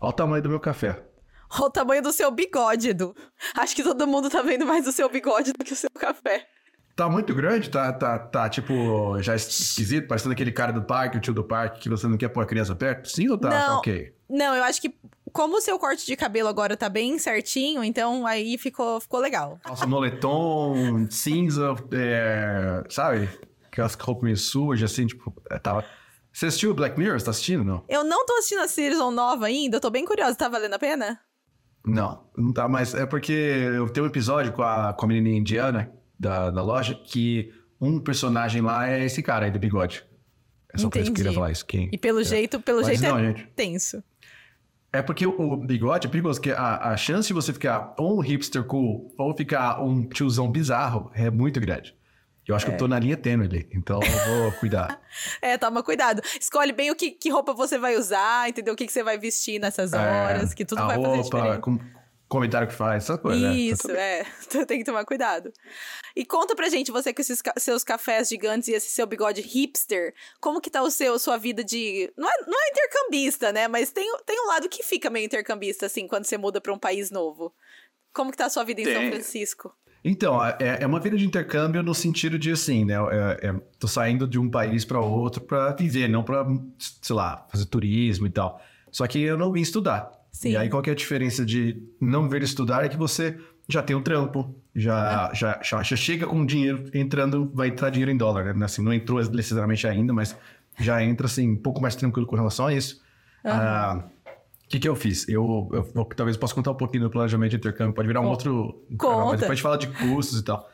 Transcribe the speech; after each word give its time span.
Olha 0.00 0.10
o 0.10 0.12
tamanho 0.12 0.42
do 0.42 0.48
meu 0.48 0.60
café. 0.60 1.02
Olha 1.50 1.64
o 1.64 1.70
tamanho 1.70 2.02
do 2.02 2.12
seu 2.12 2.30
bigode, 2.30 2.90
Edu. 2.90 3.14
Acho 3.56 3.74
que 3.74 3.82
todo 3.82 4.06
mundo 4.06 4.28
tá 4.28 4.42
vendo 4.42 4.66
mais 4.66 4.86
o 4.86 4.92
seu 4.92 5.08
bigode 5.08 5.52
do 5.52 5.64
que 5.64 5.72
o 5.72 5.76
seu 5.76 5.90
café. 5.90 6.46
Tá 6.94 7.08
muito 7.08 7.34
grande? 7.34 7.70
Tá, 7.70 7.92
tá, 7.92 8.18
tá 8.18 8.48
tipo, 8.48 9.20
já 9.22 9.34
esquisito, 9.34 10.08
parecendo 10.08 10.32
aquele 10.32 10.50
cara 10.50 10.72
do 10.72 10.82
parque, 10.82 11.16
o 11.16 11.20
tio 11.20 11.32
do 11.32 11.44
parque, 11.44 11.80
que 11.80 11.88
você 11.88 12.08
não 12.08 12.16
quer 12.16 12.28
pôr 12.28 12.42
a 12.42 12.46
criança 12.46 12.74
perto? 12.74 13.08
Sim 13.08 13.28
ou 13.28 13.38
tá, 13.38 13.50
tá 13.50 13.68
Não. 13.68 13.78
ok? 13.78 14.12
Não, 14.28 14.54
eu 14.56 14.64
acho 14.64 14.80
que 14.80 14.94
como 15.32 15.56
o 15.56 15.60
seu 15.60 15.78
corte 15.78 16.04
de 16.04 16.16
cabelo 16.16 16.48
agora 16.48 16.76
tá 16.76 16.88
bem 16.88 17.18
certinho, 17.18 17.84
então 17.84 18.26
aí 18.26 18.58
ficou, 18.58 19.00
ficou 19.00 19.20
legal. 19.20 19.58
Calça 19.62 19.86
moletom, 19.86 21.06
cinza, 21.08 21.76
é, 21.92 22.82
sabe? 22.88 23.28
Aquelas 23.70 23.94
roupas 23.94 24.24
meio 24.24 24.36
sujas, 24.36 24.90
assim, 24.90 25.06
tipo, 25.06 25.32
é, 25.50 25.58
tava... 25.58 25.84
Você 26.32 26.46
assistiu 26.46 26.74
Black 26.74 26.98
Mirror? 26.98 27.18
Você 27.18 27.24
tá 27.24 27.30
assistindo, 27.30 27.64
não? 27.64 27.84
Eu 27.88 28.04
não 28.04 28.24
tô 28.24 28.34
assistindo 28.34 28.60
a 28.60 28.68
season 28.68 29.10
nova 29.10 29.46
ainda, 29.46 29.76
eu 29.76 29.80
tô 29.80 29.90
bem 29.90 30.04
curiosa. 30.04 30.36
Tá 30.36 30.48
valendo 30.48 30.74
a 30.74 30.78
pena? 30.78 31.20
Não, 31.84 32.24
não 32.36 32.52
tá, 32.52 32.68
mas 32.68 32.94
é 32.94 33.06
porque 33.06 33.32
eu 33.32 33.88
tenho 33.88 34.04
um 34.04 34.08
episódio 34.08 34.52
com 34.52 34.62
a, 34.62 34.92
com 34.92 35.06
a 35.06 35.08
menininha 35.08 35.38
indiana 35.38 35.90
da, 36.18 36.50
da 36.50 36.62
loja 36.62 36.94
que 36.94 37.52
um 37.80 38.00
personagem 38.00 38.60
lá 38.60 38.88
é 38.88 39.04
esse 39.04 39.22
cara 39.22 39.46
aí 39.46 39.50
do 39.50 39.58
bigode. 39.58 40.04
É 40.72 40.78
só 40.78 40.90
por 40.90 40.98
isso 40.98 41.06
que 41.06 41.10
eu 41.12 41.24
queria 41.24 41.32
falar 41.32 41.50
isso. 41.50 41.64
Quem? 41.64 41.88
E 41.92 41.96
pelo 41.96 42.20
é. 42.20 42.24
jeito, 42.24 42.60
pelo 42.60 42.82
Mas 42.82 42.98
jeito 42.98 43.02
não, 43.02 43.18
é 43.18 43.28
gente. 43.28 43.46
tenso. 43.56 44.02
É 44.92 45.02
porque 45.02 45.26
o, 45.26 45.30
o 45.38 45.56
bigode 45.56 46.06
é 46.06 46.10
perigoso, 46.10 46.40
porque 46.40 46.50
a, 46.50 46.92
a 46.92 46.96
chance 46.96 47.28
de 47.28 47.34
você 47.34 47.52
ficar 47.52 47.94
ou 47.98 48.18
um 48.18 48.20
hipster 48.20 48.64
cool 48.64 49.12
ou 49.18 49.36
ficar 49.36 49.82
um 49.82 50.06
tiozão 50.06 50.50
bizarro 50.50 51.10
é 51.14 51.30
muito 51.30 51.60
grande. 51.60 51.97
Eu 52.48 52.56
acho 52.56 52.64
que 52.64 52.72
eu 52.72 52.76
tô 52.78 52.88
na 52.88 52.98
linha 52.98 53.16
tênue 53.16 53.46
ali, 53.46 53.68
então 53.74 54.00
eu 54.02 54.40
vou 54.42 54.52
cuidar. 54.58 55.00
É, 55.42 55.58
toma 55.58 55.82
cuidado. 55.82 56.22
Escolhe 56.40 56.72
bem 56.72 56.90
o 56.90 56.96
que, 56.96 57.10
que 57.10 57.28
roupa 57.28 57.52
você 57.52 57.78
vai 57.78 57.94
usar, 57.96 58.48
entendeu? 58.48 58.72
O 58.72 58.76
que, 58.76 58.86
que 58.86 58.92
você 58.92 59.02
vai 59.02 59.18
vestir 59.18 59.60
nessas 59.60 59.92
horas, 59.92 60.50
É, 60.52 60.54
que 60.54 60.64
tudo 60.64 60.80
a 60.80 60.86
vai 60.86 60.96
fazer 60.96 61.06
roupa, 61.08 61.36
diferença. 61.38 61.60
com 61.60 61.78
comentário 62.26 62.68
que 62.68 62.74
faz, 62.74 63.04
essa 63.04 63.16
coisa. 63.18 63.50
né? 63.50 63.54
Isso, 63.54 63.90
é. 63.90 64.24
Então 64.48 64.64
Tem 64.64 64.78
que 64.78 64.84
tomar 64.84 65.04
cuidado. 65.04 65.52
E 66.16 66.24
conta 66.24 66.56
pra 66.56 66.68
gente, 66.70 66.90
você 66.90 67.12
com 67.12 67.20
esses 67.20 67.40
ca- 67.42 67.54
seus 67.58 67.84
cafés 67.84 68.28
gigantes 68.28 68.68
e 68.68 68.72
esse 68.72 68.90
seu 68.90 69.06
bigode 69.06 69.40
hipster, 69.42 70.14
como 70.40 70.60
que 70.60 70.70
tá 70.70 70.82
o 70.82 70.90
seu, 70.90 71.18
sua 71.18 71.36
vida 71.36 71.62
de... 71.62 72.10
Não 72.16 72.28
é, 72.28 72.32
não 72.46 72.58
é 72.64 72.68
intercambista, 72.70 73.52
né? 73.52 73.68
Mas 73.68 73.92
tem, 73.92 74.10
tem 74.26 74.40
um 74.42 74.46
lado 74.48 74.68
que 74.70 74.82
fica 74.82 75.08
meio 75.10 75.26
intercambista, 75.26 75.86
assim, 75.86 76.06
quando 76.06 76.24
você 76.24 76.36
muda 76.38 76.60
pra 76.60 76.72
um 76.72 76.78
país 76.78 77.10
novo. 77.10 77.54
Como 78.12 78.30
que 78.30 78.36
tá 78.38 78.46
a 78.46 78.50
sua 78.50 78.64
vida 78.64 78.80
em 78.80 78.84
São 78.84 78.94
Tem. 78.94 79.10
Francisco? 79.12 79.74
Então, 80.04 80.44
é, 80.44 80.78
é 80.80 80.86
uma 80.86 81.00
vida 81.00 81.16
de 81.16 81.26
intercâmbio 81.26 81.82
no 81.82 81.94
sentido 81.94 82.38
de 82.38 82.52
assim, 82.52 82.84
né? 82.84 82.94
É, 82.94 83.48
é, 83.48 83.54
tô 83.78 83.88
saindo 83.88 84.26
de 84.26 84.38
um 84.38 84.48
país 84.48 84.84
para 84.84 85.00
outro 85.00 85.40
para 85.40 85.72
viver, 85.72 86.08
não 86.08 86.22
para, 86.22 86.46
sei 86.78 87.16
lá, 87.16 87.46
fazer 87.50 87.66
turismo 87.66 88.26
e 88.26 88.30
tal. 88.30 88.60
Só 88.90 89.06
que 89.06 89.20
eu 89.20 89.36
não 89.36 89.52
vim 89.52 89.60
estudar. 89.60 90.10
Sim. 90.30 90.50
E 90.50 90.56
aí, 90.56 90.68
qual 90.68 90.82
que 90.82 90.90
é 90.90 90.92
a 90.92 90.96
diferença 90.96 91.44
de 91.44 91.82
não 92.00 92.28
vir 92.28 92.42
estudar 92.42 92.84
é 92.84 92.88
que 92.88 92.96
você 92.96 93.36
já 93.68 93.82
tem 93.82 93.94
um 93.94 94.02
trampo, 94.02 94.54
já, 94.74 95.30
já, 95.34 95.60
já, 95.62 95.82
já 95.82 95.96
chega 95.96 96.26
com 96.26 96.46
dinheiro 96.46 96.84
entrando, 96.94 97.50
vai 97.52 97.68
entrar 97.68 97.90
dinheiro 97.90 98.10
em 98.10 98.16
dólar, 98.16 98.54
né? 98.54 98.64
Assim, 98.64 98.82
não 98.82 98.92
entrou 98.92 99.22
necessariamente 99.30 99.86
ainda, 99.86 100.12
mas 100.12 100.34
já 100.78 101.02
entra 101.02 101.26
assim, 101.26 101.50
um 101.50 101.56
pouco 101.56 101.80
mais 101.80 101.94
tranquilo 101.94 102.26
com 102.26 102.36
relação 102.36 102.66
a 102.68 102.72
isso. 102.72 103.02
Ah, 103.44 104.04
O 104.68 104.70
que, 104.70 104.78
que 104.78 104.86
eu 104.86 104.94
fiz? 104.94 105.26
Eu, 105.26 105.66
eu, 105.72 105.90
eu 105.94 106.04
talvez 106.04 106.36
possa 106.36 106.54
contar 106.54 106.72
um 106.72 106.74
pouquinho 106.74 107.04
do 107.04 107.10
planejamento 107.10 107.52
de 107.52 107.56
intercâmbio, 107.56 107.94
pode 107.94 108.06
virar 108.06 108.20
um 108.20 108.26
outro. 108.26 108.84
Conta. 108.98 109.24
Mas 109.24 109.40
depois 109.40 109.50
a 109.50 109.54
gente 109.54 109.62
fala 109.62 109.78
de 109.78 109.86
custos 109.86 110.40
e 110.40 110.44
tal. 110.44 110.68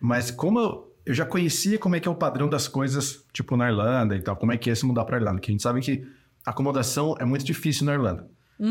Mas 0.00 0.30
como 0.30 0.60
eu, 0.60 0.94
eu 1.04 1.12
já 1.12 1.26
conhecia 1.26 1.76
como 1.76 1.96
é 1.96 2.00
que 2.00 2.06
é 2.06 2.10
o 2.10 2.14
padrão 2.14 2.48
das 2.48 2.68
coisas, 2.68 3.24
tipo 3.32 3.56
na 3.56 3.68
Irlanda 3.68 4.14
e 4.14 4.20
tal, 4.20 4.36
como 4.36 4.52
é 4.52 4.56
que 4.56 4.70
é 4.70 4.74
se 4.74 4.86
mudar 4.86 5.04
pra 5.04 5.16
Irlanda, 5.16 5.40
que 5.40 5.50
a 5.50 5.52
gente 5.52 5.64
sabe 5.64 5.80
que 5.80 6.06
acomodação 6.46 7.16
é 7.18 7.24
muito 7.24 7.44
difícil 7.44 7.86
na 7.86 7.94
Irlanda. 7.94 8.28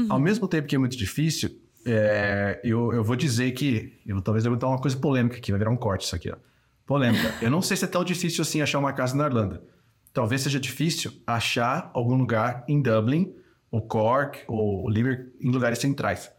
Ao 0.07 0.19
mesmo 0.19 0.47
tempo 0.47 0.67
que 0.67 0.75
é 0.75 0.79
muito 0.79 0.95
difícil, 0.95 1.49
é, 1.85 2.61
eu, 2.63 2.93
eu 2.93 3.03
vou 3.03 3.15
dizer 3.15 3.51
que. 3.51 3.99
Eu 4.05 4.21
talvez 4.21 4.45
eu 4.45 4.51
vou 4.51 4.57
botar 4.57 4.67
uma 4.67 4.79
coisa 4.79 4.95
polêmica 4.95 5.37
aqui, 5.37 5.51
vai 5.51 5.59
virar 5.59 5.71
um 5.71 5.77
corte 5.77 6.05
isso 6.05 6.15
aqui, 6.15 6.31
ó. 6.31 6.35
Polêmica. 6.85 7.33
Eu 7.41 7.51
não 7.51 7.61
sei 7.61 7.77
se 7.77 7.85
é 7.85 7.87
tão 7.87 8.03
difícil 8.03 8.41
assim 8.41 8.61
achar 8.61 8.79
uma 8.79 8.93
casa 8.93 9.15
na 9.15 9.25
Irlanda. 9.25 9.61
Talvez 10.11 10.41
seja 10.41 10.59
difícil 10.59 11.11
achar 11.25 11.91
algum 11.93 12.15
lugar 12.15 12.63
em 12.67 12.81
Dublin, 12.81 13.31
ou 13.71 13.81
Cork, 13.81 14.39
ou 14.47 14.89
Limerick, 14.89 15.31
em 15.41 15.51
lugares 15.51 15.79
centrais. 15.79 16.31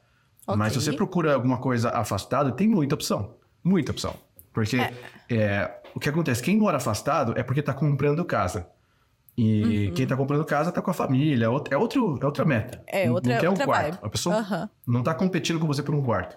Mas 0.57 0.73
se 0.73 0.81
você 0.81 0.93
procura 0.93 1.35
alguma 1.35 1.59
coisa 1.59 1.91
afastada, 1.91 2.51
tem 2.53 2.67
muita 2.69 2.95
opção. 2.95 3.35
Muita 3.63 3.93
opção. 3.93 4.15
Porque 4.53 4.79
é, 5.29 5.71
o 5.95 6.01
que 6.01 6.09
acontece? 6.09 6.43
Quem 6.43 6.59
mora 6.59 6.77
afastado 6.79 7.35
é 7.39 7.43
porque 7.43 7.61
está 7.61 7.73
comprando 7.73 8.25
casa. 8.25 8.67
E 9.37 9.89
Uhum. 9.89 9.95
quem 9.95 10.03
está 10.03 10.17
comprando 10.17 10.45
casa 10.45 10.71
está 10.71 10.83
com 10.83 10.91
a 10.91 10.95
família. 10.95 11.45
É 11.45 11.49
outra- 11.49 11.75
É, 11.75 11.79
outro, 11.79 12.19
é 12.21 12.27
outra 12.27 12.45
meta. 12.45 12.83
É, 12.87 13.11
outra- 13.11 13.33
não 13.35 13.41
quer 13.41 13.49
um 13.49 13.53
outra 13.53 13.65
quarto. 13.65 13.91
vibe. 13.93 13.99
A 14.03 14.09
pessoa 14.11 14.37
Aham. 14.37 14.71
não 14.87 15.01
está 15.01 15.15
competindo 15.15 15.61
com 15.61 15.67
você 15.69 15.83
por 15.85 15.95
um 15.95 16.03
quarto. 16.03 16.37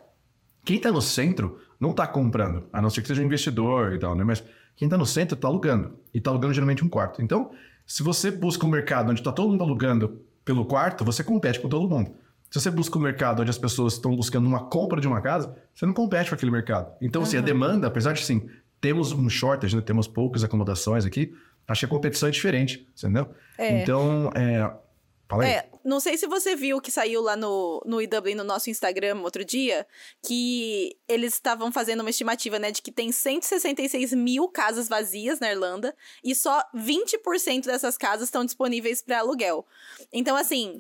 Quem 0.64 0.78
está 0.78 0.92
no 0.92 1.02
centro 1.02 1.58
não 1.80 1.90
está 1.90 2.06
comprando, 2.06 2.66
a 2.72 2.82
não 2.82 2.90
ser 2.90 3.02
que 3.02 3.08
seja 3.08 3.22
um 3.22 3.26
investidor 3.26 3.94
e 3.94 4.00
tal, 4.00 4.16
né? 4.16 4.24
Mas 4.24 4.42
quem 4.76 4.86
está 4.86 4.98
no 4.98 5.06
centro 5.08 5.36
está 5.36 5.48
alugando. 5.48 5.98
E 6.14 6.20
está 6.20 6.30
alugando 6.30 6.54
geralmente 6.54 6.86
um 6.86 6.88
quarto. 6.90 7.22
Então, 7.22 7.52
se 7.86 8.04
você 8.04 8.30
busca 8.32 8.66
um 8.66 8.70
mercado 8.70 9.10
onde 9.10 9.20
está 9.22 9.32
todo 9.32 9.50
mundo 9.50 9.64
alugando 9.64 10.22
pelo 10.44 10.66
quarto, 10.66 11.04
você 11.06 11.24
compete 11.24 11.60
com 11.60 11.70
todo 11.70 11.88
mundo. 11.88 12.12
Se 12.50 12.60
você 12.60 12.70
busca 12.70 12.98
um 12.98 13.02
mercado 13.02 13.42
onde 13.42 13.50
as 13.50 13.58
pessoas 13.58 13.94
estão 13.94 14.16
buscando 14.16 14.46
uma 14.46 14.66
compra 14.66 15.02
de 15.02 15.08
uma 15.08 15.22
casa, 15.22 15.56
você 15.74 15.86
não 15.86 15.94
compete 15.94 16.30
com 16.30 16.36
aquele 16.36 16.52
mercado. 16.52 16.94
Então, 17.02 17.24
assim, 17.24 17.38
a 17.38 17.42
demanda, 17.42 17.88
apesar 17.88 18.14
de, 18.14 18.22
assim, 18.22 18.48
temos 18.80 19.12
um 19.12 19.28
shortage, 19.28 19.76
né? 19.76 19.82
Temos 19.82 20.08
poucas 20.08 20.44
acomodações 20.44 21.04
aqui, 21.06 21.34
acho 21.68 21.80
que 21.80 21.86
a 21.86 21.90
competição 21.90 22.30
é 22.30 22.32
diferente, 22.32 22.88
entendeu? 22.96 23.30
É. 23.58 23.82
Então, 23.82 24.30
é... 24.36 24.72
Fala 25.28 25.44
aí. 25.46 25.52
É, 25.52 25.66
não 25.84 26.00
sei 26.00 26.18
se 26.18 26.26
você 26.28 26.56
viu 26.56 26.80
que 26.80 26.92
saiu 26.92 27.22
lá 27.22 27.36
no, 27.36 27.82
no 27.86 28.02
IW 28.02 28.36
no 28.36 28.44
nosso 28.44 28.70
Instagram 28.70 29.22
outro 29.22 29.44
dia, 29.44 29.86
que 30.26 30.98
eles 31.08 31.34
estavam 31.34 31.72
fazendo 31.72 32.02
uma 32.02 32.10
estimativa, 32.10 32.58
né, 32.58 32.72
de 32.72 32.82
que 32.82 32.92
tem 32.92 33.12
166 33.12 34.14
mil 34.14 34.48
casas 34.48 34.88
vazias 34.88 35.40
na 35.40 35.52
Irlanda 35.52 35.96
e 36.24 36.34
só 36.34 36.64
20% 36.74 37.66
dessas 37.66 37.98
casas 37.98 38.30
estão 38.30 38.46
disponíveis 38.46 39.02
para 39.02 39.20
aluguel. 39.20 39.66
Então, 40.12 40.36
assim, 40.36 40.78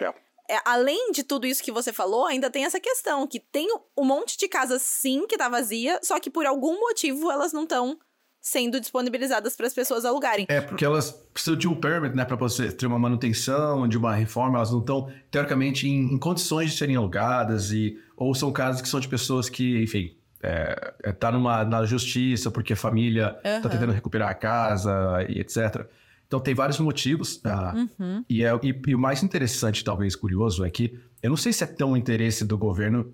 é, 0.50 0.58
além 0.66 1.12
de 1.12 1.24
tudo 1.24 1.47
isso 1.47 1.63
que 1.63 1.72
você 1.72 1.92
falou, 1.92 2.25
ainda 2.25 2.50
tem 2.50 2.66
essa 2.66 2.80
questão, 2.80 3.28
que 3.28 3.40
tem 3.40 3.68
um 3.97 4.06
monte 4.06 4.38
de 4.38 4.47
casas 4.47 4.81
sim 4.81 5.25
que 5.28 5.38
tá 5.38 5.50
vazia, 5.50 6.00
só 6.02 6.19
que 6.19 6.30
por 6.30 6.46
algum 6.46 6.80
motivo 6.80 7.31
elas 7.31 7.52
não 7.52 7.63
estão 7.63 8.00
sendo 8.46 8.78
disponibilizadas 8.78 9.56
para 9.56 9.66
as 9.66 9.74
pessoas 9.74 10.04
alugarem. 10.04 10.46
É, 10.50 10.59
porque 10.59 10.84
elas 10.84 11.12
precisam 11.34 11.58
de 11.58 11.66
um 11.66 11.74
permit, 11.74 12.14
né, 12.14 12.26
para 12.26 12.36
você 12.36 12.70
ter 12.70 12.86
uma 12.86 13.00
manutenção, 13.00 13.88
de 13.88 13.98
uma 13.98 14.14
reforma, 14.14 14.58
elas 14.58 14.70
não 14.70 14.80
estão, 14.81 15.09
teoricamente, 15.31 15.88
em, 15.88 16.14
em 16.14 16.18
condições 16.18 16.72
de 16.72 16.78
serem 16.78 16.98
alugadas, 16.98 17.72
e, 17.72 17.98
ou 18.18 18.36
são 18.36 18.52
casas 18.52 18.81
que 18.81 18.90
são 18.90 19.00
de 19.00 19.08
pessoas 19.08 19.48
que, 19.48 19.81
enfim, 19.81 20.14
é, 20.42 20.94
é, 21.04 21.12
tá 21.14 21.31
numa, 21.31 21.64
na 21.64 21.86
justiça 21.86 22.52
porque 22.52 22.74
a 22.74 22.76
família 22.76 23.34
está 23.46 23.50
Aham. 23.50 23.70
tentando 23.70 23.94
recuperar 23.94 24.30
a 24.30 24.34
casa 24.34 25.25
e 25.30 25.40
etc. 25.40 25.88
Então 26.28 26.38
tem 26.38 26.54
vários 26.54 26.80
motivos. 26.80 27.40
ah, 27.46 27.74
Uhum. 27.98 28.25
e, 28.30 28.44
é, 28.44 28.52
e, 28.62 28.81
e 28.88 28.94
o 28.94 29.00
mais 29.00 29.24
interessante, 29.24 29.86
talvez 29.86 30.18
curioso, 30.18 30.66
é 30.66 30.70
que 30.70 31.00
eu 31.22 31.30
não 31.30 31.38
sei 31.38 31.54
se 31.54 31.64
é 31.64 31.68
tão 31.68 31.96
interesse 31.96 32.44
do 32.44 32.58
governo 32.58 33.14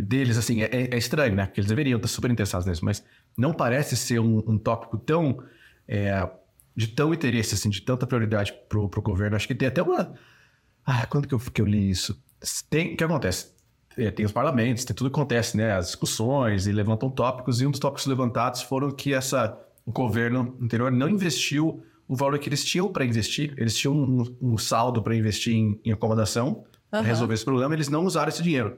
deles, 0.00 0.38
assim, 0.38 0.62
é, 0.62 0.88
é 0.90 0.96
estranho, 0.96 1.34
né? 1.34 1.44
Porque 1.46 1.60
eles 1.60 1.68
deveriam 1.68 1.96
estar 1.96 2.08
super 2.08 2.30
interessados 2.30 2.66
nisso, 2.66 2.82
mas 2.84 3.04
não 3.36 3.52
parece 3.52 3.96
ser 3.96 4.20
um, 4.20 4.42
um 4.46 4.58
tópico 4.58 4.98
tão. 4.98 5.42
é, 5.88 6.28
de 6.76 6.88
tão 6.88 7.14
interesse, 7.14 7.54
assim, 7.54 7.70
de 7.70 7.80
tanta 7.82 8.06
prioridade 8.06 8.52
pro, 8.68 8.88
governo. 8.88 9.36
Acho 9.36 9.46
que 9.46 9.54
tem 9.54 9.68
até 9.68 9.82
uma. 9.82 10.12
Ah, 10.84 11.06
quando 11.06 11.28
que 11.28 11.34
eu, 11.34 11.38
que 11.38 11.62
eu 11.62 11.66
li 11.66 11.88
isso? 11.88 12.20
Tem, 12.68 12.94
o 12.94 12.96
que 12.96 13.04
acontece? 13.04 13.54
É, 13.96 14.10
tem 14.10 14.26
os 14.26 14.32
parlamentos, 14.32 14.84
tem 14.84 14.94
tudo 14.94 15.08
que 15.08 15.16
acontece, 15.16 15.56
né? 15.56 15.72
As 15.72 15.86
discussões 15.86 16.66
e 16.66 16.72
levantam 16.72 17.08
tópicos, 17.08 17.60
e 17.60 17.66
um 17.66 17.70
dos 17.70 17.78
tópicos 17.78 18.06
levantados 18.06 18.62
foram 18.62 18.90
que 18.90 19.14
essa, 19.14 19.56
o 19.86 19.92
governo 19.92 20.56
anterior 20.60 20.90
não 20.90 21.08
investiu 21.08 21.82
o 22.08 22.16
valor 22.16 22.38
que 22.38 22.48
eles 22.48 22.64
tinham 22.64 22.92
para 22.92 23.04
investir. 23.04 23.54
Eles 23.56 23.76
tinham 23.76 23.94
um, 23.94 24.36
um 24.42 24.58
saldo 24.58 25.00
para 25.00 25.14
investir 25.14 25.54
em, 25.54 25.80
em 25.84 25.92
acomodação, 25.92 26.64
Aham. 26.92 27.02
resolver 27.02 27.34
esse 27.34 27.44
problema, 27.44 27.72
eles 27.72 27.88
não 27.88 28.04
usaram 28.04 28.28
esse 28.28 28.42
dinheiro. 28.42 28.76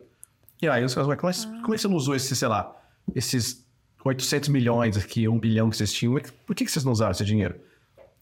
E 0.61 0.69
aí 0.69 0.85
os 0.85 0.95
caras 0.95 1.09
mas 1.23 1.45
como 1.45 1.75
é 1.75 1.77
que 1.77 1.83
você 1.83 1.89
não 1.89 1.97
usou 1.97 2.15
esse, 2.15 2.35
sei 2.37 2.49
lá, 2.49 2.75
esses 3.15 3.66
800 4.07 4.49
milhões 4.49 4.97
aqui, 4.97 5.29
1 5.29 5.39
bilhão 5.39 5.69
que 5.71 5.77
vocês 5.77 5.93
tinham, 5.93 6.19
por 6.47 6.55
que, 6.55 6.65
que 6.65 6.71
vocês 6.71 6.85
não 6.85 6.93
usaram 6.93 7.13
esse 7.13 7.25
dinheiro? 7.25 7.55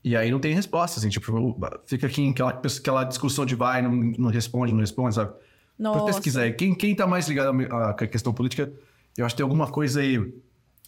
E 0.03 0.15
aí 0.17 0.31
não 0.31 0.39
tem 0.39 0.55
resposta, 0.55 0.99
assim, 1.01 1.09
tipo, 1.09 1.57
fica 1.87 2.07
aqui 2.07 2.29
aquela, 2.31 2.51
aquela 2.79 3.05
discussão 3.05 3.47
de 3.47 3.55
vai, 3.55 3.81
não, 3.81 3.91
não 3.93 4.31
responde, 4.31 4.73
não 4.73 4.81
responde, 4.81 5.15
sabe? 5.15 5.31
Pra 5.33 5.41
Nossa. 5.79 6.05
pesquisar 6.07 6.43
aí, 6.43 6.53
quem, 6.53 6.75
quem 6.75 6.95
tá 6.95 7.07
mais 7.07 7.27
ligado 7.29 7.59
à 7.73 7.95
questão 7.95 8.33
política, 8.33 8.71
eu 9.17 9.25
acho 9.25 9.35
que 9.35 9.39
tem 9.39 9.45
alguma 9.45 9.67
coisa 9.67 10.01
aí 10.01 10.33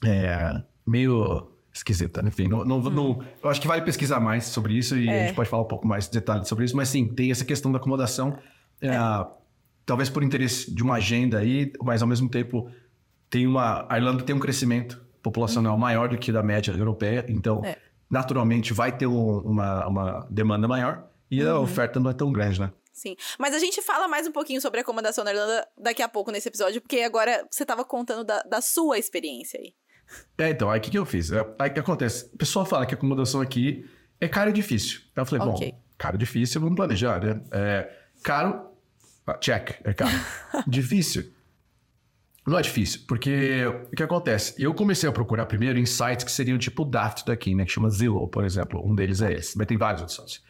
é, 0.05 0.63
meio 0.87 1.49
esquisita, 1.73 2.23
enfim. 2.27 2.47
Não, 2.49 2.65
não, 2.65 2.81
não- 2.83 3.23
eu 3.43 3.49
acho 3.51 3.61
que 3.61 3.67
vale 3.67 3.83
pesquisar 3.83 4.21
mais 4.21 4.45
sobre 4.45 4.75
isso 4.75 4.97
e 4.97 5.09
a 5.09 5.13
É. 5.13 5.27
gente 5.27 5.35
pode 5.37 5.49
falar 5.49 5.63
um 5.63 5.67
pouco 5.69 5.87
mais 5.87 6.05
de 6.07 6.13
detalhes 6.13 6.47
sobre 6.49 6.65
isso, 6.65 6.77
mas 6.77 6.89
sim, 6.89 7.07
tem 7.09 7.31
essa 7.31 7.45
questão 7.45 7.73
da 7.73 7.79
acomodação, 7.79 8.39
é, 8.83 8.91
talvez 9.85 10.09
por 10.11 10.23
interesse 10.23 10.73
de 10.73 10.83
uma 10.83 10.97
agenda 10.97 11.39
aí, 11.39 11.73
mas 11.83 12.03
ao 12.03 12.09
mesmo 12.09 12.29
tempo 12.29 12.71
tem 13.31 13.47
uma, 13.47 13.87
a 13.89 13.97
Irlanda 13.99 14.23
tem 14.23 14.35
um 14.35 14.39
crescimento 14.41 15.05
populacional 15.23 15.77
maior 15.77 16.09
do 16.09 16.17
que 16.19 16.31
da 16.31 16.43
média 16.43 16.73
europeia, 16.73 17.25
então 17.29 17.65
É. 17.65 17.77
naturalmente 18.09 18.73
vai 18.73 18.97
ter 18.97 19.07
um- 19.07 19.39
uma, 19.41 19.87
uma 19.87 20.27
demanda 20.31 20.69
maior 20.69 21.09
e 21.31 21.43
a 21.43 21.59
oferta 21.59 21.99
não 21.99 22.11
é 22.11 22.15
tão 22.15 22.33
grande, 22.33 22.61
né? 22.61 22.71
Sim. 22.93 23.15
Mas 23.39 23.55
a 23.55 23.59
gente 23.59 23.83
fala 23.83 24.09
mais 24.09 24.27
um 24.27 24.33
pouquinho 24.33 24.61
sobre 24.61 24.81
acomodação 24.81 25.23
na 25.23 25.31
Irlanda 25.31 25.69
daqui 25.77 26.01
a 26.03 26.09
pouco 26.09 26.31
nesse 26.31 26.49
episódio, 26.49 26.81
porque 26.81 27.01
agora 27.01 27.47
você 27.51 27.63
estava 27.63 27.85
contando 27.85 28.25
da, 28.25 28.43
da, 28.43 28.61
sua 28.63 28.99
experiência 28.99 29.61
aí. 29.61 29.75
É, 30.39 30.51
então, 30.51 30.71
aí 30.71 30.79
o 30.79 30.83
que, 30.83 30.91
que 30.91 30.99
eu 30.99 31.05
fiz? 31.05 31.31
É, 31.31 31.45
aí 31.59 31.69
o 31.71 31.75
que 31.75 31.81
acontece? 31.81 32.31
O 32.33 32.39
pessoal 32.39 32.65
fala 32.65 32.87
que 32.87 32.95
a 32.95 32.97
acomodação 32.97 33.41
aqui 33.43 33.85
é 34.19 34.27
caro 34.29 34.49
e 34.49 34.53
difícil. 34.53 35.01
Aí 35.15 35.21
eu 35.23 35.27
falei, 35.27 35.47
okay. 35.47 35.73
bom, 35.73 35.83
caro 35.99 36.17
e 36.17 36.19
difícil, 36.19 36.59
vamos 36.61 36.77
planejar, 36.77 37.23
né? 37.23 37.43
É, 37.51 37.93
caro, 38.23 38.71
ah, 39.27 39.35
check, 39.35 39.73
é 39.85 39.93
caro. 39.93 40.13
difícil. 40.67 41.35
Não 42.47 42.57
é 42.57 42.63
difícil, 42.63 43.01
porque 43.09 43.67
o 43.67 43.97
que 43.97 44.03
acontece? 44.03 44.55
Eu 44.57 44.73
comecei 44.73 45.09
a 45.09 45.13
procurar 45.13 45.47
primeiro 45.47 45.79
em 45.79 45.85
sites 45.85 46.25
que 46.25 46.31
seriam 46.31 46.57
tipo 46.57 46.83
o 46.83 46.85
Daft 46.85 47.27
daqui, 47.27 47.55
né? 47.57 47.65
Que 47.65 47.73
chama 47.73 47.91
Zillow, 47.91 48.29
por 48.29 48.45
exemplo. 48.45 48.81
Um 48.87 48.95
deles 48.95 49.21
é 49.21 49.33
esse, 49.33 49.59
mas 49.59 49.67
tem 49.67 49.77
vários 49.77 50.03
outros 50.03 50.17
sites. 50.17 50.45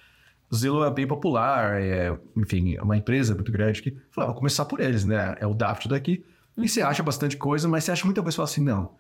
Zillow 0.55 0.85
é 0.85 0.91
bem 0.91 1.07
popular, 1.07 1.81
é, 1.81 2.17
enfim, 2.37 2.77
é 2.77 2.83
uma 2.83 2.97
empresa 2.97 3.35
muito 3.35 3.51
grande 3.51 3.83
que 3.83 3.97
falou, 4.11 4.31
vou 4.31 4.39
começar 4.39 4.67
por 4.67 4.81
eles, 4.81 5.05
né? 5.07 5.37
É 5.41 5.47
o 5.47 5.55
Daft 5.55 5.89
daqui. 5.89 6.23
Uhum. 6.57 6.65
E 6.65 6.69
você 6.69 6.83
acha 6.83 7.03
bastante 7.03 7.37
coisa, 7.37 7.67
mas 7.67 7.85
você 7.85 7.93
acha 7.93 8.05
muita 8.05 8.23
coisa 8.23 8.43
assim, 8.43 8.63
não. 8.63 8.95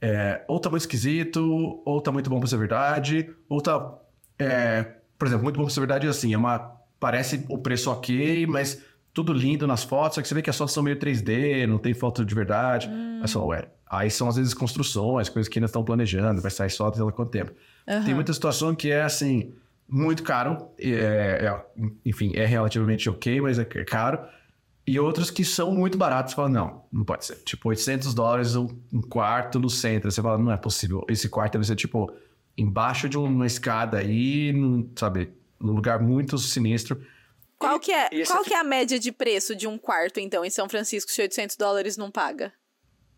É, 0.00 0.44
ou 0.48 0.58
tá 0.58 0.68
muito 0.68 0.82
esquisito, 0.82 1.40
ou 1.84 2.00
tá 2.00 2.10
muito 2.10 2.28
bom 2.28 2.40
pra 2.40 2.48
ser 2.48 2.56
verdade, 2.56 3.30
ou 3.48 3.60
tá. 3.60 3.94
É, 4.36 4.96
por 5.16 5.28
exemplo, 5.28 5.44
muito 5.44 5.56
bom 5.56 5.62
pra 5.62 5.72
ser 5.72 5.80
verdade 5.80 6.08
assim, 6.08 6.34
é 6.34 6.36
uma. 6.36 6.76
Parece 6.98 7.44
o 7.48 7.58
preço 7.58 7.90
ok, 7.90 8.46
mas 8.46 8.82
tudo 9.12 9.32
lindo 9.32 9.66
nas 9.66 9.84
fotos, 9.84 10.14
só 10.14 10.22
que 10.22 10.28
você 10.28 10.34
vê 10.34 10.42
que 10.42 10.50
as 10.50 10.56
fotos 10.56 10.72
são 10.72 10.82
meio 10.82 10.96
3D, 10.96 11.66
não 11.66 11.78
tem 11.78 11.92
foto 11.92 12.24
de 12.24 12.34
verdade. 12.34 12.88
Hum. 12.88 13.20
Aí, 13.22 13.28
só, 13.28 13.46
ué, 13.46 13.68
aí 13.88 14.10
são 14.10 14.28
às 14.28 14.36
vezes 14.36 14.54
construções, 14.54 15.28
coisas 15.28 15.48
que 15.48 15.58
ainda 15.58 15.66
estão 15.66 15.84
planejando, 15.84 16.40
vai 16.40 16.50
sair 16.50 16.70
só 16.70 16.90
dela 16.90 17.12
quanto 17.12 17.30
tempo. 17.30 17.52
Uhum. 17.86 18.04
Tem 18.04 18.14
muita 18.14 18.32
situação 18.32 18.74
que 18.74 18.90
é 18.90 19.02
assim 19.02 19.52
muito 19.88 20.22
caro, 20.22 20.70
é, 20.78 20.90
é, 20.90 21.64
enfim, 22.06 22.32
é 22.34 22.46
relativamente 22.46 23.10
ok, 23.10 23.40
mas 23.42 23.58
é 23.58 23.64
caro. 23.64 24.18
E 24.86 24.98
outros 24.98 25.30
que 25.30 25.44
são 25.44 25.72
muito 25.72 25.96
baratos, 25.96 26.32
você 26.32 26.36
fala, 26.36 26.48
não, 26.48 26.82
não 26.90 27.04
pode 27.04 27.24
ser. 27.24 27.36
Tipo, 27.44 27.68
800 27.68 28.14
dólares 28.14 28.56
um, 28.56 28.66
um 28.92 29.00
quarto 29.00 29.60
no 29.60 29.70
centro. 29.70 30.10
Você 30.10 30.20
fala, 30.20 30.36
não 30.38 30.50
é 30.50 30.56
possível. 30.56 31.04
Esse 31.08 31.28
quarto 31.28 31.52
deve 31.52 31.66
ser, 31.66 31.76
tipo, 31.76 32.12
embaixo 32.58 33.08
de 33.08 33.16
uma 33.16 33.46
escada 33.46 33.98
aí, 33.98 34.52
sabe, 34.96 35.30
num 35.60 35.72
lugar 35.72 36.00
muito 36.00 36.36
sinistro. 36.36 37.00
Qual 37.68 37.80
que 37.80 37.92
é, 37.92 38.24
qual 38.24 38.44
que 38.44 38.54
é 38.54 38.58
a 38.58 38.64
média 38.64 38.98
de 38.98 39.12
preço 39.12 39.54
de 39.56 39.66
um 39.66 39.78
quarto, 39.78 40.20
então, 40.20 40.44
em 40.44 40.50
São 40.50 40.68
Francisco, 40.68 41.10
se 41.10 41.22
800 41.22 41.56
dólares 41.56 41.96
não 41.96 42.10
paga? 42.10 42.52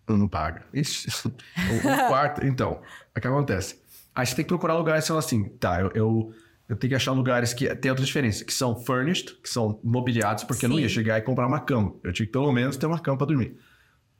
Não 0.08 0.28
paga. 0.28 0.66
Ixi, 0.72 1.08
um 1.26 2.08
quarto, 2.08 2.44
então, 2.46 2.80
o 3.16 3.20
que 3.20 3.26
acontece? 3.26 3.82
Aí 4.14 4.26
você 4.26 4.36
tem 4.36 4.44
que 4.44 4.48
procurar 4.48 4.74
lugares, 4.74 5.04
sei 5.04 5.12
lá, 5.12 5.18
assim, 5.18 5.48
tá, 5.58 5.80
eu, 5.80 5.90
eu 5.94 6.34
eu 6.68 6.76
tenho 6.76 6.90
que 6.90 6.94
achar 6.94 7.12
lugares 7.12 7.52
que 7.52 7.72
tem 7.76 7.90
outra 7.90 8.04
diferença, 8.04 8.44
que 8.44 8.52
são 8.52 8.74
furnished, 8.74 9.36
que 9.42 9.48
são 9.48 9.78
mobiliados, 9.84 10.44
porque 10.44 10.60
Sim. 10.60 10.66
eu 10.66 10.70
não 10.70 10.80
ia 10.80 10.88
chegar 10.88 11.18
e 11.18 11.22
comprar 11.22 11.46
uma 11.46 11.60
cama. 11.60 11.94
Eu 12.02 12.12
tinha 12.12 12.24
que 12.24 12.32
pelo 12.32 12.50
menos 12.52 12.76
ter 12.76 12.86
uma 12.86 12.98
cama 12.98 13.18
para 13.18 13.26
dormir. 13.26 13.58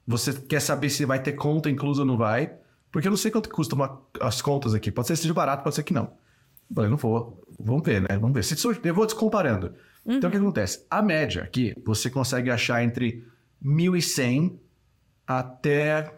Você 0.07 0.31
quer 0.33 0.59
saber 0.59 0.89
se 0.91 1.05
vai 1.05 1.21
ter 1.21 1.33
conta 1.33 1.69
inclusa 1.69 2.01
ou 2.01 2.05
não 2.05 2.17
vai? 2.17 2.53
Porque 2.91 3.07
eu 3.07 3.09
não 3.09 3.17
sei 3.17 3.31
quanto 3.31 3.49
custa 3.49 3.73
uma, 3.73 4.01
as 4.21 4.41
contas 4.41 4.75
aqui. 4.75 4.91
Pode 4.91 5.07
ser 5.07 5.13
que 5.13 5.19
seja 5.19 5.33
barato, 5.33 5.63
pode 5.63 5.75
ser 5.75 5.83
que 5.83 5.93
não. 5.93 6.03
Eu 6.69 6.75
falei, 6.75 6.89
não 6.89 6.97
vou. 6.97 7.43
Vamos 7.59 7.83
ver, 7.83 8.01
né? 8.01 8.17
Vamos 8.19 8.33
ver. 8.33 8.43
Se 8.43 8.55
eu 8.63 8.93
vou 8.93 9.05
descomparando. 9.05 9.73
Uhum. 10.05 10.17
Então, 10.17 10.29
o 10.29 10.31
que 10.31 10.37
acontece? 10.37 10.85
A 10.89 11.01
média 11.01 11.43
aqui, 11.43 11.73
você 11.83 12.09
consegue 12.09 12.51
achar 12.51 12.83
entre 12.83 13.25
1.100 13.63 14.59
até 15.25 16.13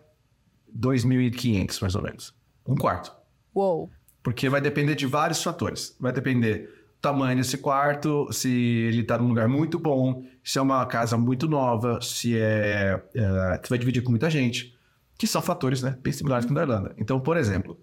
2.500, 0.78 1.82
mais 1.82 1.96
ou 1.96 2.02
menos. 2.02 2.34
Um 2.66 2.76
quarto. 2.76 3.16
Uou. 3.56 3.90
Porque 4.22 4.50
vai 4.50 4.60
depender 4.60 4.96
de 4.96 5.06
vários 5.06 5.42
fatores. 5.42 5.96
Vai 6.00 6.12
depender 6.12 6.70
do 6.98 7.02
tamanho 7.02 7.38
desse 7.38 7.58
quarto, 7.58 8.28
se 8.32 8.50
ele 8.50 9.02
está 9.02 9.18
num 9.18 9.30
lugar 9.30 9.48
muito 9.48 9.80
bom, 9.80 10.26
se 10.44 10.60
é 10.60 10.62
uma 10.62 10.86
casa 10.86 11.18
muito 11.18 11.48
nova, 11.48 12.02
se 12.02 12.38
é, 12.38 13.02
é 13.16 13.62
vai 13.70 13.80
dividir 13.80 14.04
com 14.04 14.10
muita 14.10 14.30
gente, 14.30 14.78
que 15.18 15.26
são 15.26 15.42
fatores 15.42 15.82
né, 15.82 15.98
bem 16.02 16.12
similares 16.12 16.46
com 16.46 16.52
o 16.52 16.56
da 16.56 16.64
Irlanda. 16.64 16.94
Então, 16.98 17.20
por 17.20 17.38
exemplo, 17.38 17.80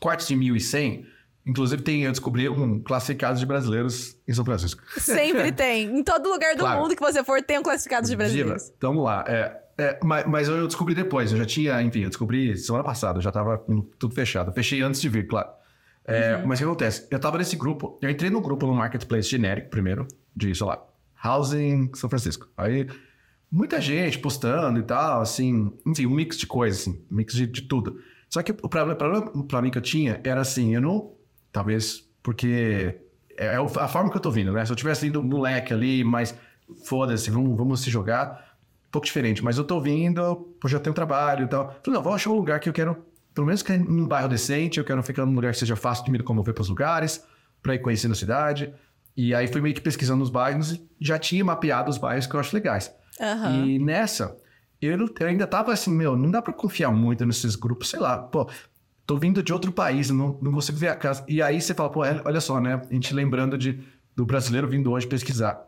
quartos 0.00 0.26
de 0.26 0.34
1.100, 0.34 1.06
inclusive 1.46 1.82
tem, 1.82 2.02
eu 2.02 2.10
descobri 2.10 2.48
um 2.48 2.80
classificado 2.80 3.38
de 3.38 3.46
brasileiros 3.46 4.16
em 4.26 4.32
São 4.32 4.44
Francisco. 4.44 4.82
Sempre 4.98 5.50
tem. 5.52 5.98
Em 5.98 6.02
todo 6.02 6.28
lugar 6.28 6.54
do 6.54 6.60
claro. 6.60 6.80
mundo 6.80 6.94
que 6.94 7.00
você 7.00 7.24
for, 7.24 7.42
tem 7.42 7.58
um 7.58 7.62
classificado 7.62 8.06
de 8.06 8.16
brasileiros. 8.16 8.64
Diva, 8.64 8.74
então, 8.76 8.90
vamos 8.90 9.04
lá. 9.04 9.24
É, 9.26 9.60
é, 9.78 9.98
mas, 10.02 10.26
mas, 10.26 10.48
eu 10.48 10.66
descobri 10.66 10.94
depois, 10.94 11.32
eu 11.32 11.38
já 11.38 11.46
tinha, 11.46 11.80
enfim, 11.82 12.00
eu 12.00 12.08
descobri 12.08 12.56
semana 12.56 12.84
passada, 12.84 13.18
eu 13.18 13.22
já 13.22 13.30
estava 13.30 13.64
tudo 13.98 14.14
fechado. 14.14 14.52
Fechei 14.52 14.82
antes 14.82 15.00
de 15.00 15.08
vir, 15.08 15.26
claro. 15.26 15.48
É, 16.04 16.36
uhum. 16.36 16.46
Mas 16.46 16.58
o 16.58 16.62
que 16.62 16.68
acontece? 16.68 17.06
Eu 17.10 17.18
tava 17.18 17.38
nesse 17.38 17.54
grupo, 17.54 17.98
eu 18.00 18.08
entrei 18.08 18.30
no 18.30 18.40
grupo 18.40 18.66
no 18.66 18.74
marketplace 18.74 19.28
genérico 19.28 19.68
primeiro, 19.68 20.08
de, 20.34 20.54
sei 20.54 20.66
lá, 20.66 20.82
Housing 21.22 21.90
São 21.94 22.08
Francisco. 22.08 22.48
Aí, 22.56 22.88
muita 23.50 23.80
gente 23.80 24.18
postando 24.18 24.78
e 24.78 24.82
tal, 24.82 25.20
assim, 25.20 25.72
enfim, 25.86 26.06
um 26.06 26.10
mix 26.10 26.38
de 26.38 26.46
coisas, 26.46 26.80
assim, 26.80 27.04
um 27.10 27.14
mix 27.14 27.34
de, 27.34 27.46
de 27.46 27.62
tudo. 27.62 28.00
Só 28.28 28.42
que 28.42 28.52
o 28.52 28.68
problema, 28.68 28.94
problema 28.94 29.44
pra 29.44 29.62
mim 29.62 29.70
que 29.70 29.78
eu 29.78 29.82
tinha 29.82 30.20
era 30.24 30.40
assim, 30.40 30.74
eu 30.74 30.80
não. 30.80 31.12
Talvez 31.52 32.08
porque. 32.22 33.00
É, 33.36 33.46
é 33.46 33.56
a 33.56 33.88
forma 33.88 34.10
que 34.10 34.16
eu 34.16 34.20
tô 34.20 34.30
vindo, 34.30 34.52
né? 34.52 34.64
Se 34.64 34.72
eu 34.72 34.76
tivesse 34.76 35.06
indo 35.06 35.22
moleque 35.22 35.72
ali, 35.72 36.02
mas 36.02 36.34
foda-se, 36.84 37.30
vamos, 37.30 37.56
vamos 37.56 37.80
se 37.80 37.90
jogar. 37.90 38.46
Um 38.88 38.90
pouco 38.90 39.06
diferente, 39.06 39.44
mas 39.44 39.58
eu 39.58 39.64
tô 39.64 39.80
vindo, 39.80 40.20
eu 40.20 40.68
já 40.68 40.80
tenho 40.80 40.94
trabalho 40.94 41.44
e 41.44 41.48
tal. 41.48 41.68
Falei, 41.84 41.98
não, 41.98 42.02
vou 42.02 42.14
achar 42.14 42.30
um 42.30 42.36
lugar 42.36 42.58
que 42.58 42.68
eu 42.68 42.72
quero 42.72 42.96
pelo 43.38 43.46
menos 43.46 43.62
que 43.62 43.76
num 43.76 44.04
bairro 44.04 44.28
decente, 44.28 44.78
eu 44.80 44.84
quero 44.84 45.00
ficar 45.00 45.24
num 45.24 45.32
lugar 45.32 45.52
que 45.52 45.58
seja 45.60 45.76
fácil 45.76 46.04
de 46.04 46.10
me 46.10 46.18
locomover 46.18 46.52
para 46.52 46.62
os 46.62 46.68
lugares, 46.68 47.24
para 47.62 47.72
ir 47.72 47.78
conhecendo 47.78 48.10
a 48.10 48.16
cidade. 48.16 48.74
E 49.16 49.32
aí 49.32 49.46
fui 49.46 49.60
meio 49.60 49.76
que 49.76 49.80
pesquisando 49.80 50.24
os 50.24 50.28
bairros 50.28 50.72
e 50.72 50.88
já 51.00 51.20
tinha 51.20 51.44
mapeado 51.44 51.88
os 51.88 51.98
bairros 51.98 52.26
que 52.26 52.34
eu 52.34 52.40
acho 52.40 52.52
legais. 52.52 52.92
Uhum. 53.20 53.64
E 53.64 53.78
nessa, 53.78 54.36
eu, 54.82 54.98
eu, 54.98 55.26
ainda 55.26 55.46
tava 55.46 55.72
assim, 55.72 55.92
meu, 55.92 56.16
não 56.16 56.32
dá 56.32 56.42
para 56.42 56.52
confiar 56.52 56.90
muito 56.90 57.24
nesses 57.24 57.54
grupos, 57.54 57.90
sei 57.90 58.00
lá, 58.00 58.18
pô, 58.18 58.50
tô 59.08 59.16
vindo 59.16 59.42
de 59.42 59.54
outro 59.54 59.72
país, 59.72 60.10
não, 60.10 60.38
não 60.42 60.52
consigo 60.52 60.76
ver 60.76 60.88
a 60.88 60.94
casa. 60.94 61.24
E 61.26 61.40
aí 61.40 61.62
você 61.62 61.72
fala, 61.72 61.88
pô, 61.88 62.04
é, 62.04 62.20
olha 62.26 62.42
só, 62.42 62.60
né? 62.60 62.82
A 62.90 62.92
gente 62.92 63.14
lembrando 63.14 63.56
de, 63.56 63.80
do 64.14 64.26
brasileiro 64.26 64.68
vindo 64.68 64.92
hoje 64.92 65.06
pesquisar. 65.06 65.66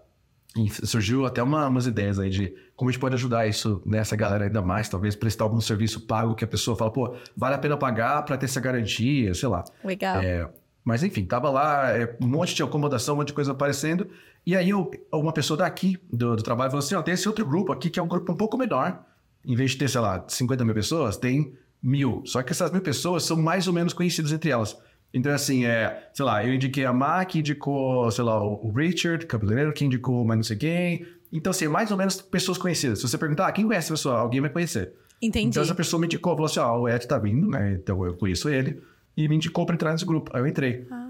E 0.55 0.69
surgiu 0.87 1.25
até 1.25 1.43
uma, 1.43 1.67
umas 1.67 1.87
ideias 1.87 2.19
aí 2.19 2.29
de 2.29 2.55
como 2.77 2.91
a 2.91 2.93
gente 2.93 3.01
pode 3.01 3.15
ajudar 3.15 3.47
isso 3.47 3.81
nessa 3.87 4.15
galera 4.15 4.45
ainda 4.45 4.61
mais, 4.61 4.91
talvez 4.91 5.17
prestar 5.17 5.45
algum 5.45 5.61
serviço 5.61 6.07
pago 6.07 6.35
que 6.35 6.45
a 6.45 6.47
pessoa 6.47 6.77
fala, 6.77 6.93
pô, 6.93 7.17
vale 7.35 7.55
a 7.55 7.59
pena 7.59 7.79
pagar 7.79 8.23
para 8.27 8.37
ter 8.37 8.45
essa 8.45 8.61
garantia, 8.61 9.33
sei 9.33 9.49
lá. 9.49 9.65
Legal. 9.83 10.21
É, 10.21 10.47
mas 10.85 11.03
enfim, 11.03 11.25
tava 11.25 11.49
lá, 11.49 11.97
é, 11.97 12.15
um 12.21 12.29
monte 12.29 12.55
de 12.55 12.63
acomodação, 12.63 13.15
um 13.15 13.19
monte 13.19 13.29
de 13.29 13.35
coisa 13.35 13.53
aparecendo. 13.53 14.07
E 14.45 14.55
aí 14.55 14.69
eu, 14.69 14.91
uma 15.11 15.33
pessoa 15.33 15.57
daqui 15.57 15.97
do, 16.13 16.37
do 16.37 16.43
trabalho 16.43 16.71
falou 16.71 16.85
assim: 16.85 16.95
ó, 16.95 17.01
tem 17.01 17.15
esse 17.15 17.27
outro 17.27 17.47
grupo 17.47 17.73
aqui 17.73 17.89
que 17.89 17.99
é 17.99 18.03
um 18.03 18.09
grupo 18.09 18.31
um 18.33 18.37
pouco 18.37 18.59
menor. 18.59 19.03
Em 19.47 19.55
vez 19.55 19.71
de 19.71 19.79
ter, 19.79 19.89
sei 19.89 20.03
lá, 20.03 20.23
50 20.29 20.63
mil 20.63 20.75
pessoas, 20.75 21.17
tem 21.17 21.55
mil. 21.83 22.23
Só 22.27 22.43
que 22.43 22.53
essas 22.53 22.71
mil 22.71 22.81
pessoas 22.81 23.25
são 23.25 23.37
mais 23.37 23.67
ou 23.67 23.73
menos 23.73 23.93
conhecidas 23.93 24.33
entre 24.33 24.51
elas. 24.51 24.77
Então, 25.13 25.33
assim, 25.33 25.65
é, 25.65 26.09
sei 26.15 26.25
lá, 26.25 26.45
eu 26.45 26.55
indiquei 26.55 26.85
a 26.85 26.93
Mac, 26.93 27.35
indicou, 27.35 28.11
sei 28.11 28.23
lá, 28.23 28.43
o 28.43 28.73
Richard, 28.73 29.27
cabeleireiro, 29.27 29.73
que 29.73 29.85
indicou 29.85 30.25
mais 30.25 30.39
não 30.39 30.45
sei 30.45 30.57
quem. 30.57 31.07
Então, 31.33 31.51
assim, 31.51 31.65
é 31.65 31.69
mais 31.69 31.91
ou 31.91 31.97
menos 31.97 32.21
pessoas 32.21 32.59
conhecidas. 32.59 33.01
Se 33.01 33.09
você 33.09 33.19
perguntar, 33.19 33.49
ah, 33.49 33.53
quem 33.53 33.67
conhece 33.67 33.93
a 33.93 33.95
pessoa? 33.95 34.19
Alguém 34.19 34.41
vai 34.41 34.51
conhecer. 34.51 34.93
Entendi. 35.21 35.49
Então, 35.49 35.63
essa 35.63 35.75
pessoa 35.75 36.01
me 36.01 36.07
indicou, 36.07 36.33
falou 36.35 36.47
assim, 36.47 36.61
ó, 36.61 36.77
oh, 36.77 36.83
o 36.83 36.89
Ed 36.89 37.07
tá 37.07 37.19
vindo, 37.19 37.49
né? 37.49 37.73
Então, 37.73 38.05
eu 38.05 38.15
conheço 38.15 38.49
ele. 38.49 38.81
E 39.17 39.29
me 39.29 39.37
indicou 39.37 39.67
pra 39.67 39.75
entrar 39.75 39.93
nesse 39.93 40.05
grupo. 40.05 40.31
Aí 40.35 40.43
eu 40.43 40.47
entrei. 40.47 40.87
Ah. 40.91 41.09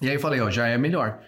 E 0.00 0.08
aí 0.08 0.14
eu 0.14 0.20
falei, 0.20 0.40
ó, 0.40 0.50
já 0.50 0.66
é 0.68 0.78
melhor. 0.78 1.20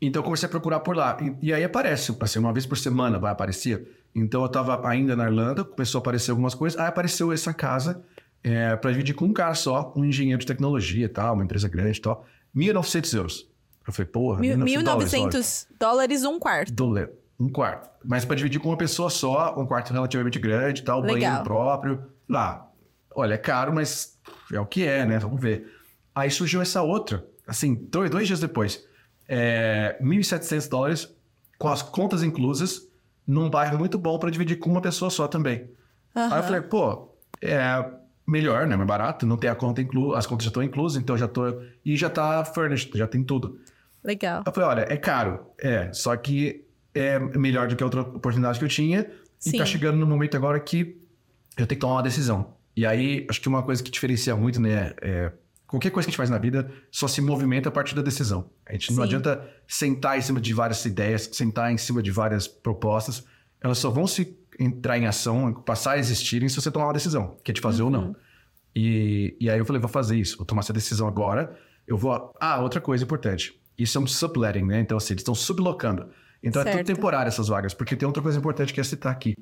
Então, 0.00 0.20
eu 0.20 0.24
comecei 0.24 0.46
a 0.46 0.50
procurar 0.50 0.80
por 0.80 0.94
lá. 0.94 1.16
E, 1.20 1.48
e 1.48 1.52
aí 1.52 1.64
aparece, 1.64 2.14
assim, 2.20 2.38
uma 2.38 2.52
vez 2.52 2.66
por 2.66 2.76
semana 2.76 3.18
vai 3.18 3.32
aparecer. 3.32 3.88
Então, 4.14 4.42
eu 4.42 4.48
tava 4.48 4.86
ainda 4.86 5.16
na 5.16 5.24
Irlanda, 5.24 5.64
começou 5.64 5.98
a 5.98 6.02
aparecer 6.02 6.30
algumas 6.30 6.54
coisas. 6.54 6.78
Aí 6.78 6.86
apareceu 6.86 7.32
essa 7.32 7.54
casa 7.54 8.02
é, 8.42 8.74
para 8.76 8.90
dividir 8.90 9.14
com 9.14 9.26
um 9.26 9.32
cara 9.32 9.54
só, 9.54 9.92
um 9.96 10.04
engenheiro 10.04 10.40
de 10.40 10.46
tecnologia 10.46 11.06
e 11.06 11.08
tal, 11.08 11.34
uma 11.34 11.44
empresa 11.44 11.68
grande 11.68 11.98
e 11.98 12.02
tal. 12.02 12.26
1.900 12.54 13.16
euros. 13.16 13.48
Eu 13.86 13.92
falei, 13.92 14.10
porra, 14.10 14.40
1.900 14.40 14.82
dólares, 14.84 15.68
dólares, 15.78 16.24
um 16.24 16.38
quarto. 16.38 16.72
Dólar, 16.72 17.10
um 17.38 17.48
quarto. 17.48 17.90
Mas 18.04 18.24
para 18.24 18.36
dividir 18.36 18.60
com 18.60 18.68
uma 18.68 18.76
pessoa 18.76 19.10
só, 19.10 19.58
um 19.58 19.66
quarto 19.66 19.92
relativamente 19.92 20.38
grande 20.38 20.80
e 20.80 20.84
tal, 20.84 21.00
Legal. 21.00 21.14
banheiro 21.14 21.44
próprio. 21.44 22.04
Lá, 22.28 22.68
olha, 23.14 23.34
é 23.34 23.38
caro, 23.38 23.72
mas 23.72 24.18
é 24.52 24.60
o 24.60 24.66
que 24.66 24.86
é, 24.86 25.04
né? 25.04 25.18
Vamos 25.18 25.40
ver. 25.40 25.72
Aí 26.14 26.30
surgiu 26.30 26.60
essa 26.60 26.82
outra, 26.82 27.24
assim, 27.46 27.74
dois, 27.74 28.10
dois 28.10 28.26
dias 28.26 28.40
depois. 28.40 28.84
É, 29.28 29.96
1.700 30.00 30.68
dólares, 30.68 31.14
com 31.58 31.68
as 31.68 31.80
contas 31.80 32.22
inclusas, 32.22 32.88
num 33.26 33.48
bairro 33.48 33.78
muito 33.78 33.98
bom 33.98 34.18
para 34.18 34.30
dividir 34.30 34.58
com 34.58 34.70
uma 34.70 34.80
pessoa 34.80 35.10
só 35.10 35.26
também. 35.26 35.70
Uhum. 36.14 36.32
Aí 36.32 36.38
eu 36.38 36.42
falei, 36.42 36.60
pô, 36.60 37.08
é, 37.40 37.84
melhor, 38.26 38.66
né? 38.66 38.76
Mais 38.76 38.88
barato, 38.88 39.26
não 39.26 39.36
tem 39.36 39.50
a 39.50 39.54
conta 39.54 39.80
inclusa, 39.80 40.18
as 40.18 40.26
contas 40.26 40.44
já 40.44 40.48
estão 40.48 40.62
inclusas, 40.62 41.00
então 41.00 41.16
já 41.16 41.28
tô. 41.28 41.42
E 41.84 41.96
já 41.96 42.08
tá 42.08 42.44
furnished, 42.44 42.96
já 42.96 43.06
tem 43.06 43.22
tudo. 43.22 43.60
Legal. 44.02 44.42
Eu 44.44 44.52
falei, 44.52 44.68
olha, 44.68 44.86
é 44.92 44.96
caro, 44.96 45.46
é, 45.58 45.92
só 45.92 46.16
que 46.16 46.64
é 46.94 47.18
melhor 47.18 47.68
do 47.68 47.76
que 47.76 47.82
a 47.82 47.86
outra 47.86 48.02
oportunidade 48.02 48.58
que 48.58 48.64
eu 48.64 48.68
tinha. 48.68 49.08
Sim. 49.38 49.56
E 49.56 49.58
tá 49.58 49.66
chegando 49.66 49.96
no 49.96 50.06
momento 50.06 50.36
agora 50.36 50.58
que 50.60 51.00
eu 51.56 51.66
tenho 51.66 51.68
que 51.68 51.76
tomar 51.76 51.94
uma 51.94 52.02
decisão. 52.02 52.54
E 52.76 52.86
aí, 52.86 53.26
acho 53.28 53.40
que 53.40 53.48
uma 53.48 53.62
coisa 53.62 53.82
que 53.82 53.90
diferencia 53.90 54.34
muito, 54.34 54.60
né, 54.60 54.94
é, 55.02 55.32
qualquer 55.66 55.90
coisa 55.90 56.06
que 56.06 56.10
a 56.10 56.12
gente 56.12 56.16
faz 56.16 56.30
na 56.30 56.38
vida 56.38 56.70
só 56.90 57.06
se 57.06 57.20
movimenta 57.20 57.68
a 57.68 57.72
partir 57.72 57.94
da 57.94 58.02
decisão. 58.02 58.50
A 58.66 58.72
gente 58.72 58.88
Sim. 58.88 58.96
não 58.96 59.02
adianta 59.02 59.46
sentar 59.66 60.18
em 60.18 60.20
cima 60.22 60.40
de 60.40 60.52
várias 60.52 60.84
ideias, 60.84 61.28
sentar 61.32 61.72
em 61.72 61.78
cima 61.78 62.02
de 62.02 62.10
várias 62.10 62.46
propostas. 62.46 63.24
Elas 63.60 63.78
só 63.78 63.90
vão 63.90 64.06
se 64.06 64.36
entrar 64.58 64.98
em 64.98 65.06
ação, 65.06 65.52
passar 65.52 65.92
a 65.92 65.98
existirem 65.98 66.48
se 66.48 66.56
você 66.56 66.70
tomar 66.70 66.86
uma 66.86 66.92
decisão, 66.92 67.36
que 67.42 67.50
é 67.50 67.54
de 67.54 67.60
fazer 67.60 67.82
uhum. 67.82 67.88
ou 67.88 67.92
não. 67.92 68.06
Uhum. 68.08 68.14
E, 68.74 69.36
e 69.40 69.50
aí 69.50 69.58
eu 69.58 69.64
falei, 69.64 69.80
vou 69.80 69.88
fazer 69.88 70.16
isso, 70.16 70.36
vou 70.36 70.46
tomar 70.46 70.60
essa 70.60 70.72
decisão 70.72 71.06
agora. 71.06 71.56
Eu 71.86 71.96
vou. 71.96 72.34
Ah, 72.40 72.60
outra 72.60 72.80
coisa 72.80 73.04
importante. 73.04 73.60
Isso 73.76 73.98
é 73.98 74.00
um 74.00 74.06
subletting, 74.06 74.64
né? 74.64 74.80
Então, 74.80 74.96
assim, 74.96 75.14
eles 75.14 75.22
estão 75.22 75.34
sublocando. 75.34 76.08
Então 76.42 76.62
certo. 76.62 76.74
é 76.74 76.82
tudo 76.82 76.94
temporário 76.94 77.28
essas 77.28 77.48
vagas, 77.48 77.72
porque 77.72 77.94
tem 77.94 78.06
outra 78.06 78.22
coisa 78.22 78.38
importante 78.38 78.72
que 78.72 78.80
é 78.80 78.84
citar 78.84 79.12
aqui. 79.12 79.36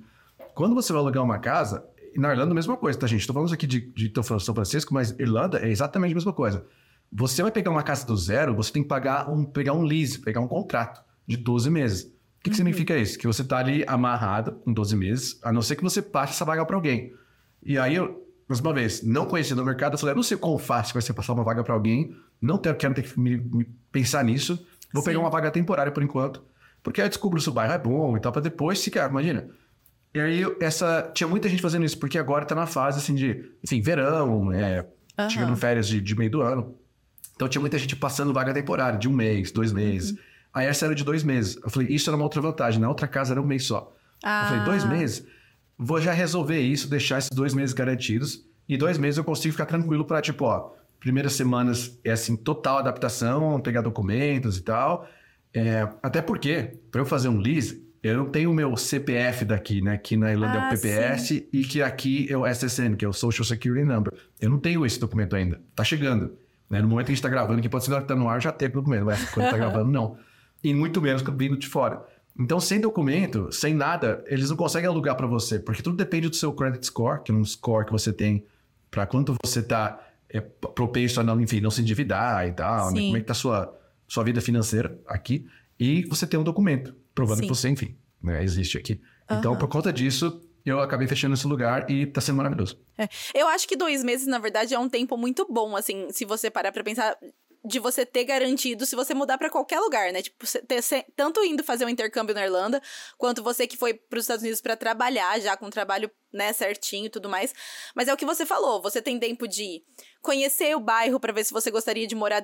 Quando 0.55 0.75
você 0.75 0.93
vai 0.93 1.01
alugar 1.01 1.25
uma 1.25 1.39
casa, 1.39 1.85
na 2.17 2.31
Irlanda 2.31 2.53
a 2.53 2.55
mesma 2.55 2.77
coisa, 2.77 2.99
tá, 2.99 3.07
gente? 3.07 3.21
Estou 3.21 3.35
falando 3.35 3.53
aqui 3.53 3.67
de, 3.67 3.81
de 3.81 4.13
São 4.41 4.55
Francisco, 4.55 4.93
mas 4.93 5.11
Irlanda 5.19 5.59
é 5.59 5.71
exatamente 5.71 6.13
a 6.13 6.15
mesma 6.15 6.33
coisa. 6.33 6.67
Você 7.13 7.43
vai 7.43 7.51
pegar 7.51 7.71
uma 7.71 7.83
casa 7.83 8.07
do 8.07 8.17
zero, 8.17 8.55
você 8.55 8.73
tem 8.73 8.83
que 8.83 8.89
pagar 8.89 9.31
um, 9.31 9.45
pegar 9.45 9.73
um 9.73 9.83
lease, 9.83 10.19
pegar 10.19 10.41
um 10.41 10.49
contrato 10.49 11.03
de 11.27 11.37
12 11.37 11.71
meses. 11.71 12.13
O 12.41 12.43
que, 12.43 12.51
que 12.51 12.51
uhum. 12.51 12.57
significa 12.57 12.97
isso? 12.97 13.19
Que 13.19 13.27
você 13.27 13.43
está 13.43 13.59
ali 13.59 13.85
amarrado 13.87 14.61
em 14.67 14.73
12 14.73 14.97
meses, 14.97 15.39
a 15.43 15.53
não 15.53 15.61
ser 15.61 15.77
que 15.77 15.83
você 15.83 16.01
passe 16.01 16.33
essa 16.33 16.45
vaga 16.45 16.65
para 16.65 16.75
alguém. 16.75 17.13
E 17.63 17.79
aí, 17.79 17.97
eu, 17.97 18.27
mais 18.49 18.61
uma 18.61 18.73
vez, 18.73 19.03
não 19.03 19.27
conhecendo 19.27 19.61
o 19.61 19.65
mercado, 19.65 19.95
eu 19.95 19.99
falei, 19.99 20.15
não 20.15 20.23
sei 20.23 20.39
quão 20.39 20.57
fácil 20.57 20.95
vai 20.95 21.03
ser 21.03 21.13
passar 21.13 21.35
uma 21.35 21.45
vaga 21.45 21.63
para 21.63 21.75
alguém, 21.75 22.17
não 22.41 22.57
quero, 22.57 22.77
quero 22.79 22.95
ter 22.95 23.03
que 23.03 23.21
me, 23.21 23.37
me 23.37 23.67
pensar 23.93 24.25
nisso, 24.25 24.57
vou 24.91 25.03
Sim. 25.03 25.11
pegar 25.11 25.21
uma 25.21 25.29
vaga 25.29 25.51
temporária 25.51 25.93
por 25.93 26.03
enquanto, 26.03 26.43
porque 26.83 27.03
aí 27.03 27.07
eu 27.07 27.11
descubro 27.11 27.39
se 27.39 27.49
o 27.51 27.53
bairro 27.53 27.75
é 27.75 27.79
bom 27.79 28.17
e 28.17 28.21
tal, 28.21 28.33
para 28.33 28.41
depois 28.41 28.83
ficar, 28.83 29.11
imagina. 29.11 29.51
E 30.15 30.19
aí, 30.19 30.57
essa, 30.61 31.11
tinha 31.15 31.29
muita 31.29 31.47
gente 31.47 31.61
fazendo 31.61 31.85
isso, 31.85 31.99
porque 31.99 32.19
agora 32.19 32.47
tá 32.47 32.55
na 32.55 32.67
fase, 32.67 32.99
assim, 32.99 33.15
de, 33.15 33.53
enfim, 33.63 33.83
verão, 33.83 34.51
é, 34.51 34.87
uhum. 35.19 35.31
chegando 35.31 35.57
férias 35.57 35.87
de, 35.87 36.01
de, 36.01 36.17
meio 36.17 36.31
do 36.31 36.41
ano. 36.41 36.75
Então, 37.37 37.47
tinha 37.49 37.61
muita 37.61 37.79
gente 37.79 37.95
passando 37.95 38.33
vaga 38.33 38.53
temporária, 38.53 38.99
de 38.99 39.09
um 39.09 39.13
mês, 39.13 39.53
dois 39.53 39.73
meses. 39.73 40.13
Uhum. 40.13 40.19
Aí, 40.53 40.67
essa 40.67 40.87
era 40.87 40.95
de 40.95 41.05
dois 41.05 41.23
meses. 41.23 41.59
Eu 41.63 41.71
falei, 41.71 41.89
isso 41.89 42.11
era 42.11 42.17
uma 42.17 42.25
outra 42.25 42.41
vantagem. 42.41 42.81
Na 42.81 42.89
outra 42.89 43.07
casa 43.07 43.33
era 43.33 43.41
um 43.41 43.47
mês 43.47 43.65
só. 43.65 43.95
Ah. 44.23 44.43
Eu 44.43 44.49
falei, 44.49 44.65
dois 44.65 44.85
ah. 44.85 44.89
meses? 44.89 45.27
Vou 45.79 46.01
já 46.01 46.13
resolver 46.13 46.61
isso, 46.61 46.89
deixar 46.89 47.19
esses 47.19 47.31
dois 47.31 47.55
meses 47.55 47.73
garantidos. 47.73 48.45
E 48.69 48.77
dois 48.77 48.99
meses 48.99 49.19
eu 49.19 49.25
consigo 49.25 49.53
ficar 49.53 49.67
tranquilo 49.67 50.05
para, 50.05 50.21
tipo, 50.21 50.45
ó, 50.45 50.73
primeiras 51.01 51.33
semanas 51.33 51.99
é, 52.05 52.13
assim, 52.13 52.37
total 52.37 52.79
adaptação, 52.79 53.61
pegar 53.61 53.81
documentos 53.81 54.59
e 54.59 54.63
tal. 54.63 55.09
É, 55.53 55.89
até 56.03 56.23
porque, 56.23 56.79
para 56.91 57.01
eu 57.01 57.07
fazer 57.07 57.29
um 57.29 57.39
lease, 57.39 57.83
eu 58.03 58.17
não 58.17 58.27
tenho 58.27 58.51
o 58.51 58.55
meu 58.55 58.77
CPF 58.77 59.45
daqui, 59.45 59.83
né? 59.83 59.99
Que 59.99 60.17
na 60.17 60.31
Irlanda 60.31 60.55
ah, 60.55 60.57
é 60.57 60.61
o 60.61 60.67
ah, 60.67 60.71
PPS 60.71 61.23
sim. 61.23 61.47
e 61.53 61.65
que 61.65 61.83
aqui 61.83 62.27
é 62.31 62.37
o 62.37 62.47
SSN, 62.47 62.95
que 62.97 63.05
é 63.05 63.09
o 63.09 63.13
Social 63.13 63.45
Security 63.45 63.85
Number. 63.85 64.13
Eu 64.41 64.49
não 64.49 64.59
tenho 64.59 64.87
esse 64.87 64.99
documento 64.99 65.37
ainda. 65.37 65.61
Tá 65.75 65.85
chegando. 65.85 66.37
Né? 66.69 66.81
No 66.81 66.89
momento 66.89 67.07
que 67.07 67.13
a 67.13 67.15
gente 67.15 67.23
tá 67.23 67.29
gravando, 67.29 67.61
que 67.61 67.69
pode 67.69 67.85
ser 67.85 68.01
que 68.01 68.07
tá 68.07 68.15
no 68.15 68.29
ar, 68.29 68.41
já 68.41 68.53
tem 68.53 68.69
o 68.69 68.73
documento. 68.73 69.05
Mas 69.05 69.29
quando 69.31 69.51
tá 69.51 69.57
gravando, 69.59 69.91
não. 69.91 70.17
E 70.63 70.75
muito 70.75 71.01
menos 71.01 71.23
vindo 71.23 71.57
de 71.57 71.67
fora. 71.67 72.05
Então, 72.39 72.61
sem 72.61 72.81
documento, 72.81 73.53
sem 73.53 73.75
nada, 73.75 74.25
eles 74.27 74.51
não 74.51 74.57
conseguem 74.57 74.89
alugar 74.89 75.17
para 75.17 75.27
você, 75.27 75.59
porque 75.59 75.83
tudo 75.83 75.97
depende 75.97 76.29
do 76.29 76.37
seu 76.37 76.53
credit 76.53 76.87
score, 76.87 77.23
que 77.23 77.33
é 77.33 77.35
um 77.35 77.45
score 77.45 77.87
que 77.87 77.93
você 77.93 78.13
tem 78.13 78.45
para 78.91 79.07
quanto 79.07 79.35
você 79.45 79.63
tá 79.63 80.07
é, 80.29 80.41
propenso 80.41 81.21
a 81.21 81.25
não, 81.25 81.41
enfim, 81.41 81.61
não 81.61 81.71
se 81.71 81.83
endividar 81.83 82.47
e 82.47 82.53
tal, 82.53 82.93
né? 82.93 83.01
como 83.01 83.17
é 83.17 83.21
que 83.21 83.27
tá 83.27 83.33
a 83.33 83.37
sua, 83.37 83.79
sua 84.07 84.25
vida 84.25 84.41
financeira 84.41 84.99
aqui. 85.07 85.47
E 85.79 86.05
você 86.05 86.27
tem 86.27 86.39
um 86.39 86.45
documento 86.45 86.95
provando 87.15 87.39
Sim. 87.39 87.43
que 87.43 87.49
você, 87.49 87.69
enfim, 87.69 87.97
né, 88.23 88.43
existe 88.43 88.79
aqui. 88.79 89.01
Uhum. 89.31 89.39
Então, 89.39 89.57
por 89.57 89.69
conta 89.69 89.93
disso, 89.93 90.41
eu 90.65 90.81
acabei 90.81 91.07
fechando 91.07 91.35
esse 91.35 91.47
lugar 91.47 91.91
e 91.91 92.07
tá 92.07 92.21
sendo 92.21 92.37
maravilhoso. 92.37 92.79
É. 92.97 93.09
Eu 93.35 93.49
acho 93.49 93.67
que 93.67 93.77
dois 93.77 94.05
meses, 94.05 94.27
na 94.27 94.39
verdade, 94.39 94.75
é 94.75 94.79
um 94.79 94.89
tempo 94.89 95.17
muito 95.17 95.47
bom, 95.51 95.77
assim, 95.77 96.09
se 96.11 96.25
você 96.25 96.51
parar 96.51 96.73
pra 96.73 96.85
pensar 96.85 97.17
de 97.65 97.79
você 97.79 98.07
ter 98.07 98.25
garantido 98.25 98.87
se 98.87 98.97
você 98.97 99.13
mudar 99.13 99.37
para 99.37 99.51
qualquer 99.51 99.81
lugar, 99.81 100.13
né? 100.13 100.23
Tipo, 100.23 100.47
ter, 100.67 100.83
tanto 101.15 101.45
indo 101.45 101.63
fazer 101.63 101.85
um 101.85 101.89
intercâmbio 101.89 102.35
na 102.35 102.45
Irlanda, 102.45 102.83
quanto 103.19 103.43
você 103.43 103.67
que 103.67 103.77
foi 103.77 103.93
para 103.95 104.19
os 104.19 104.25
Estados 104.25 104.43
Unidos 104.43 104.61
para 104.61 104.77
trabalhar, 104.77 105.39
já 105.41 105.57
com 105.57 105.69
trabalho, 105.69 106.11
né, 106.33 106.53
certinho 106.53 107.07
e 107.07 107.11
tudo 107.11 107.29
mais. 107.29 107.55
Mas 107.95 108.09
é 108.09 108.15
o 108.15 108.17
que 108.17 108.25
você 108.25 108.47
falou, 108.47 108.81
você 108.81 109.03
tem 109.03 109.19
tempo 109.19 109.47
de 109.47 109.83
conhecer 110.23 110.75
o 110.75 110.81
bairro 110.81 111.21
para 111.21 111.33
ver 111.33 111.45
se 111.45 111.53
você 111.53 111.71
gostaria 111.71 112.07
de 112.07 112.15
morar 112.15 112.41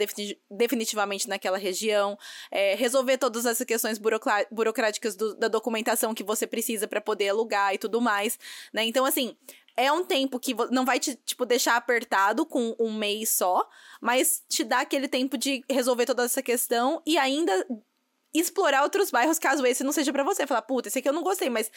definitivamente 0.50 1.28
naquela 1.28 1.58
região, 1.58 2.18
é, 2.50 2.74
resolver 2.74 3.16
todas 3.18 3.46
essas 3.46 3.66
questões 3.66 3.98
burocráticas 4.50 5.14
do, 5.14 5.34
da 5.34 5.48
documentação 5.48 6.14
que 6.14 6.24
você 6.24 6.46
precisa 6.46 6.86
para 6.86 7.00
poder 7.00 7.30
alugar 7.30 7.74
e 7.74 7.78
tudo 7.78 8.00
mais, 8.00 8.38
né? 8.72 8.84
Então, 8.84 9.04
assim, 9.04 9.36
é 9.76 9.92
um 9.92 10.04
tempo 10.04 10.40
que 10.40 10.54
não 10.70 10.84
vai 10.84 10.98
te, 10.98 11.14
tipo, 11.16 11.44
deixar 11.44 11.76
apertado 11.76 12.46
com 12.46 12.74
um 12.78 12.92
mês 12.92 13.30
só, 13.30 13.68
mas 14.00 14.42
te 14.48 14.64
dá 14.64 14.80
aquele 14.80 15.06
tempo 15.06 15.36
de 15.36 15.62
resolver 15.68 16.06
toda 16.06 16.24
essa 16.24 16.42
questão 16.42 17.02
e 17.06 17.18
ainda 17.18 17.66
explorar 18.32 18.82
outros 18.82 19.10
bairros 19.10 19.38
caso 19.38 19.64
esse 19.66 19.84
não 19.84 19.92
seja 19.92 20.12
para 20.12 20.24
você. 20.24 20.46
Falar, 20.46 20.62
puta, 20.62 20.88
esse 20.88 20.98
aqui 20.98 21.08
eu 21.08 21.12
não 21.12 21.22
gostei, 21.22 21.50
mas 21.50 21.70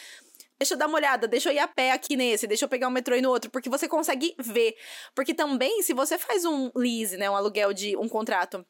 deixa 0.58 0.74
eu 0.74 0.78
dar 0.78 0.88
uma 0.88 0.98
olhada, 0.98 1.28
deixa 1.28 1.50
eu 1.50 1.54
ir 1.54 1.60
a 1.60 1.68
pé 1.68 1.92
aqui 1.92 2.16
nesse, 2.16 2.48
deixa 2.48 2.66
eu 2.66 2.70
pegar 2.70 2.88
o 2.88 2.90
um 2.90 2.94
metrô 2.94 3.16
e 3.16 3.22
no 3.22 3.30
outro, 3.30 3.52
porque 3.52 3.70
você 3.70 3.88
consegue 3.88 4.34
ver. 4.40 4.76
Porque 5.14 5.34
também, 5.34 5.82
se 5.82 5.94
você 5.94 6.18
faz 6.18 6.46
um 6.46 6.72
lease, 6.76 7.18
né, 7.18 7.30
um 7.30 7.36
aluguel 7.36 7.74
de 7.74 7.98
um 7.98 8.08
contrato 8.08 8.66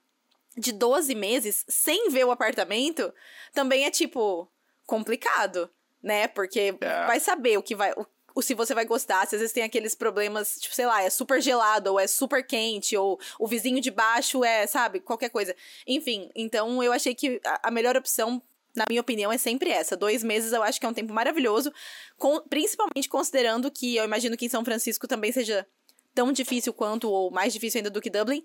de 0.58 0.72
12 0.72 1.14
meses 1.16 1.66
sem 1.68 2.10
ver 2.10 2.26
o 2.26 2.32
apartamento, 2.32 3.14
também 3.54 3.86
é 3.86 3.92
tipo 3.92 4.52
complicado, 4.86 5.70
né? 6.02 6.28
Porque 6.28 6.76
é. 6.82 7.06
vai 7.06 7.20
saber 7.20 7.58
o 7.58 7.64
que 7.64 7.76
vai, 7.76 7.94
o 7.94 8.06
se 8.42 8.54
você 8.54 8.74
vai 8.74 8.86
gostar, 8.86 9.28
se 9.28 9.36
às 9.36 9.42
vezes 9.42 9.54
tem 9.54 9.64
aqueles 9.64 9.96
problemas, 9.96 10.58
tipo, 10.60 10.76
sei 10.76 10.86
lá, 10.86 11.04
é 11.04 11.10
super 11.10 11.42
gelado, 11.42 11.92
ou 11.92 12.00
é 12.00 12.08
super 12.08 12.46
quente, 12.46 12.96
ou 12.96 13.20
o 13.40 13.48
vizinho 13.48 13.82
de 13.82 13.92
baixo 13.92 14.44
é, 14.44 14.68
sabe, 14.68 15.00
qualquer 15.00 15.30
coisa. 15.30 15.56
Enfim, 15.88 16.30
então 16.36 16.82
eu 16.84 16.92
achei 16.92 17.16
que 17.16 17.42
a 17.64 17.72
melhor 17.72 17.96
opção 17.98 18.42
na 18.76 18.86
minha 18.88 19.02
opinião, 19.02 19.32
é 19.32 19.38
sempre 19.38 19.72
essa. 19.72 19.98
Dois 19.98 20.24
meses 20.24 20.54
eu 20.54 20.64
acho 20.64 20.80
que 20.80 20.86
é 20.86 20.90
um 20.90 20.94
tempo 20.94 21.14
maravilhoso, 21.14 21.74
com, 22.18 22.40
principalmente 22.42 23.10
considerando 23.10 23.70
que 23.72 23.96
eu 23.96 24.06
imagino 24.06 24.38
que 24.38 24.46
em 24.46 24.50
São 24.50 24.64
Francisco 24.64 25.08
também 25.08 25.32
seja 25.32 25.66
tão 26.14 26.32
difícil 26.32 26.74
quanto, 26.74 27.10
ou 27.10 27.32
mais 27.32 27.54
difícil 27.54 27.80
ainda 27.80 27.90
do 27.90 28.02
que 28.02 28.10
Dublin, 28.10 28.44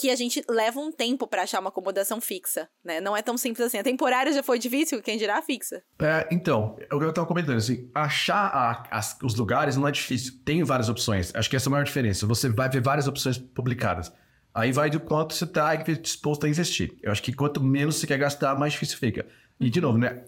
que 0.00 0.10
a 0.10 0.16
gente 0.16 0.42
leva 0.48 0.80
um 0.80 0.90
tempo 0.90 1.26
para 1.26 1.42
achar 1.42 1.60
uma 1.60 1.68
acomodação 1.68 2.20
fixa, 2.20 2.68
né? 2.84 3.00
Não 3.00 3.16
é 3.16 3.22
tão 3.22 3.36
simples 3.36 3.66
assim. 3.66 3.78
A 3.78 3.84
temporária 3.84 4.32
já 4.32 4.42
foi 4.42 4.58
difícil, 4.58 5.02
quem 5.02 5.16
dirá 5.16 5.38
a 5.38 5.42
fixa. 5.42 5.82
É, 6.00 6.28
então, 6.30 6.76
é 6.78 6.94
o 6.94 6.98
que 6.98 7.04
eu 7.04 7.12
tava 7.12 7.26
comentando, 7.26 7.56
assim, 7.56 7.90
achar 7.94 8.46
a, 8.46 8.88
as, 8.90 9.16
os 9.22 9.34
lugares 9.34 9.76
não 9.76 9.86
é 9.86 9.92
difícil. 9.92 10.34
Tem 10.44 10.62
várias 10.62 10.88
opções. 10.88 11.34
Acho 11.34 11.48
que 11.48 11.56
essa 11.56 11.68
é 11.68 11.70
a 11.70 11.72
maior 11.72 11.84
diferença. 11.84 12.26
Você 12.26 12.48
vai 12.48 12.68
ver 12.68 12.82
várias 12.82 13.06
opções 13.06 13.38
publicadas. 13.38 14.12
Aí 14.54 14.70
vai 14.70 14.88
do 14.88 15.00
quanto 15.00 15.34
você 15.34 15.46
tá 15.46 15.74
disposto 15.74 16.46
a 16.46 16.48
investir. 16.48 16.96
Eu 17.02 17.10
acho 17.10 17.22
que 17.22 17.32
quanto 17.32 17.62
menos 17.62 17.96
você 17.96 18.06
quer 18.06 18.18
gastar, 18.18 18.56
mais 18.56 18.72
difícil 18.72 18.98
fica. 18.98 19.26
E, 19.58 19.68
de 19.68 19.80
novo, 19.80 19.98
né? 19.98 20.24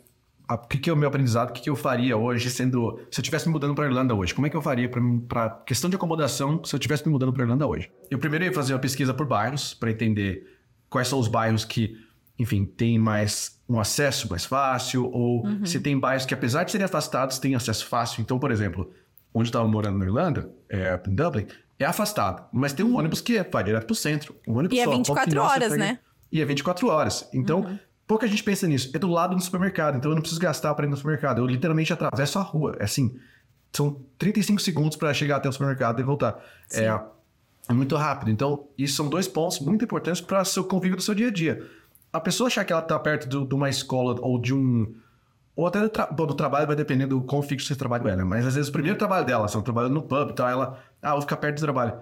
O 0.55 0.59
que, 0.59 0.79
que 0.79 0.91
é 0.91 0.93
o 0.93 0.97
meu 0.97 1.09
aprendizado, 1.09 1.51
o 1.51 1.53
que, 1.53 1.63
que 1.63 1.71
eu 1.71 1.75
faria 1.75 2.17
hoje 2.17 2.49
sendo. 2.51 3.01
Se 3.11 3.19
eu 3.19 3.23
estivesse 3.23 3.47
me 3.49 3.53
mudando 3.53 3.75
para 3.75 3.87
Irlanda 3.87 4.15
hoje, 4.15 4.33
como 4.33 4.47
é 4.47 4.51
que 4.51 4.57
eu 4.57 4.63
faria 4.63 4.89
para 4.89 5.51
questão 5.67 5.91
de 5.91 5.97
acomodação 5.97 6.63
se 6.65 6.75
eu 6.75 6.79
estivesse 6.79 7.05
me 7.05 7.13
mudando 7.13 7.33
para 7.33 7.43
Irlanda 7.43 7.67
hoje? 7.67 7.91
Eu 8.11 8.19
primeiro 8.19 8.45
ia 8.45 8.53
fazer 8.53 8.73
uma 8.73 8.79
pesquisa 8.79 9.13
por 9.13 9.27
bairros 9.27 9.75
para 9.75 9.91
entender 9.91 10.47
quais 10.89 11.09
são 11.09 11.19
os 11.19 11.27
bairros 11.27 11.65
que, 11.65 11.97
enfim, 12.39 12.65
têm 12.65 12.99
mais 12.99 13.61
um 13.69 13.81
acesso 13.81 14.31
mais 14.31 14.45
fácil, 14.45 15.11
ou 15.11 15.45
uhum. 15.45 15.67
se 15.67 15.81
tem 15.81 15.99
bairros 15.99 16.25
que, 16.25 16.33
apesar 16.33 16.63
de 16.63 16.71
serem 16.71 16.85
afastados, 16.85 17.41
têm 17.41 17.57
acesso 17.57 17.85
fácil. 17.87 18.21
Então, 18.21 18.39
por 18.39 18.53
exemplo, 18.53 18.93
onde 19.35 19.49
eu 19.49 19.51
estava 19.51 19.67
morando 19.67 19.99
na 19.99 20.05
Irlanda, 20.05 20.49
é, 20.69 21.01
em 21.09 21.15
Dublin, 21.15 21.47
é 21.77 21.85
afastado, 21.85 22.47
mas 22.53 22.73
tem 22.73 22.87
um 22.87 22.97
ônibus 22.97 23.21
que 23.21 23.37
é, 23.37 23.43
vai 23.43 23.65
direto 23.65 23.87
para 23.87 23.93
o 23.93 23.97
centro. 23.97 24.37
Um 24.47 24.57
ônibus 24.59 24.79
e 24.79 24.81
é 24.81 24.85
só, 24.85 24.93
é 24.93 24.97
24 24.97 25.41
horas, 25.43 25.77
né? 25.77 25.99
E 26.31 26.41
é 26.41 26.45
24 26.45 26.89
horas. 26.89 27.29
Então. 27.33 27.63
Uhum 27.63 27.79
Pouca 28.07 28.27
gente 28.29 28.43
pensa 28.43 28.67
nisso. 28.69 28.91
É 28.95 28.99
do 28.99 29.09
lado 29.09 29.35
do 29.35 29.43
supermercado, 29.43 29.97
então 29.97 30.11
eu 30.11 30.15
não 30.15 30.23
preciso 30.23 30.41
gastar 30.41 30.75
para 30.75 30.87
ir 30.87 30.89
no 30.89 30.97
supermercado. 30.97 31.39
Eu 31.39 31.47
literalmente 31.47 31.93
atravesso 31.93 32.39
a 32.39 32.43
rua. 32.43 32.77
É 32.79 32.85
assim, 32.85 33.19
são 33.73 34.01
35 34.19 34.61
segundos 34.61 34.97
para 34.97 35.13
chegar 35.13 35.37
até 35.37 35.49
o 35.49 35.53
supermercado 35.53 36.01
e 36.01 36.05
voltar. 36.05 36.41
É, 36.73 36.87
é, 37.69 37.73
muito 37.73 37.97
rápido. 37.97 38.31
Então, 38.31 38.69
isso 38.79 38.97
são 38.97 39.09
dois 39.09 39.27
pontos 39.27 39.59
muito 39.61 39.85
importantes 39.85 40.21
para 40.21 40.41
o 40.41 40.45
seu 40.45 40.65
convívio 40.65 40.97
do 40.97 41.03
seu 41.03 41.15
dia 41.15 41.29
a 41.29 41.33
dia. 41.33 41.67
A 42.13 42.21
pessoa 42.21 42.47
achar 42.47 42.65
que 42.65 42.73
ela 42.73 42.83
está 42.83 42.99
perto 42.99 43.29
do, 43.29 43.45
de 43.45 43.55
uma 43.55 43.69
escola 43.69 44.17
ou 44.21 44.41
de 44.41 44.55
um. 44.55 44.95
Ou 45.57 45.67
até 45.67 45.81
do, 45.81 45.89
tra 45.89 46.07
do 46.07 46.35
trabalho, 46.35 46.67
vai 46.67 46.77
depender 46.77 47.07
do 47.07 47.21
quão 47.23 47.43
fixo 47.43 47.67
você 47.67 47.75
trabalho 47.75 48.07
é, 48.09 48.15
né? 48.15 48.25
Mas 48.25 48.47
às 48.47 48.55
vezes 48.55 48.69
o 48.69 48.73
primeiro 48.73 48.99
trabalho 48.99 49.27
dela, 49.27 49.49
se 49.49 49.57
ela 49.57 49.65
trabalhando 49.65 49.95
no 49.95 50.03
pub 50.03 50.31
e 50.31 50.35
tal, 50.35 50.49
ela. 50.49 50.79
Ah, 51.03 51.13
vou 51.13 51.23
ficar 51.23 51.39
perto 51.39 51.57
do 51.57 51.63
trabalho. 51.63 51.95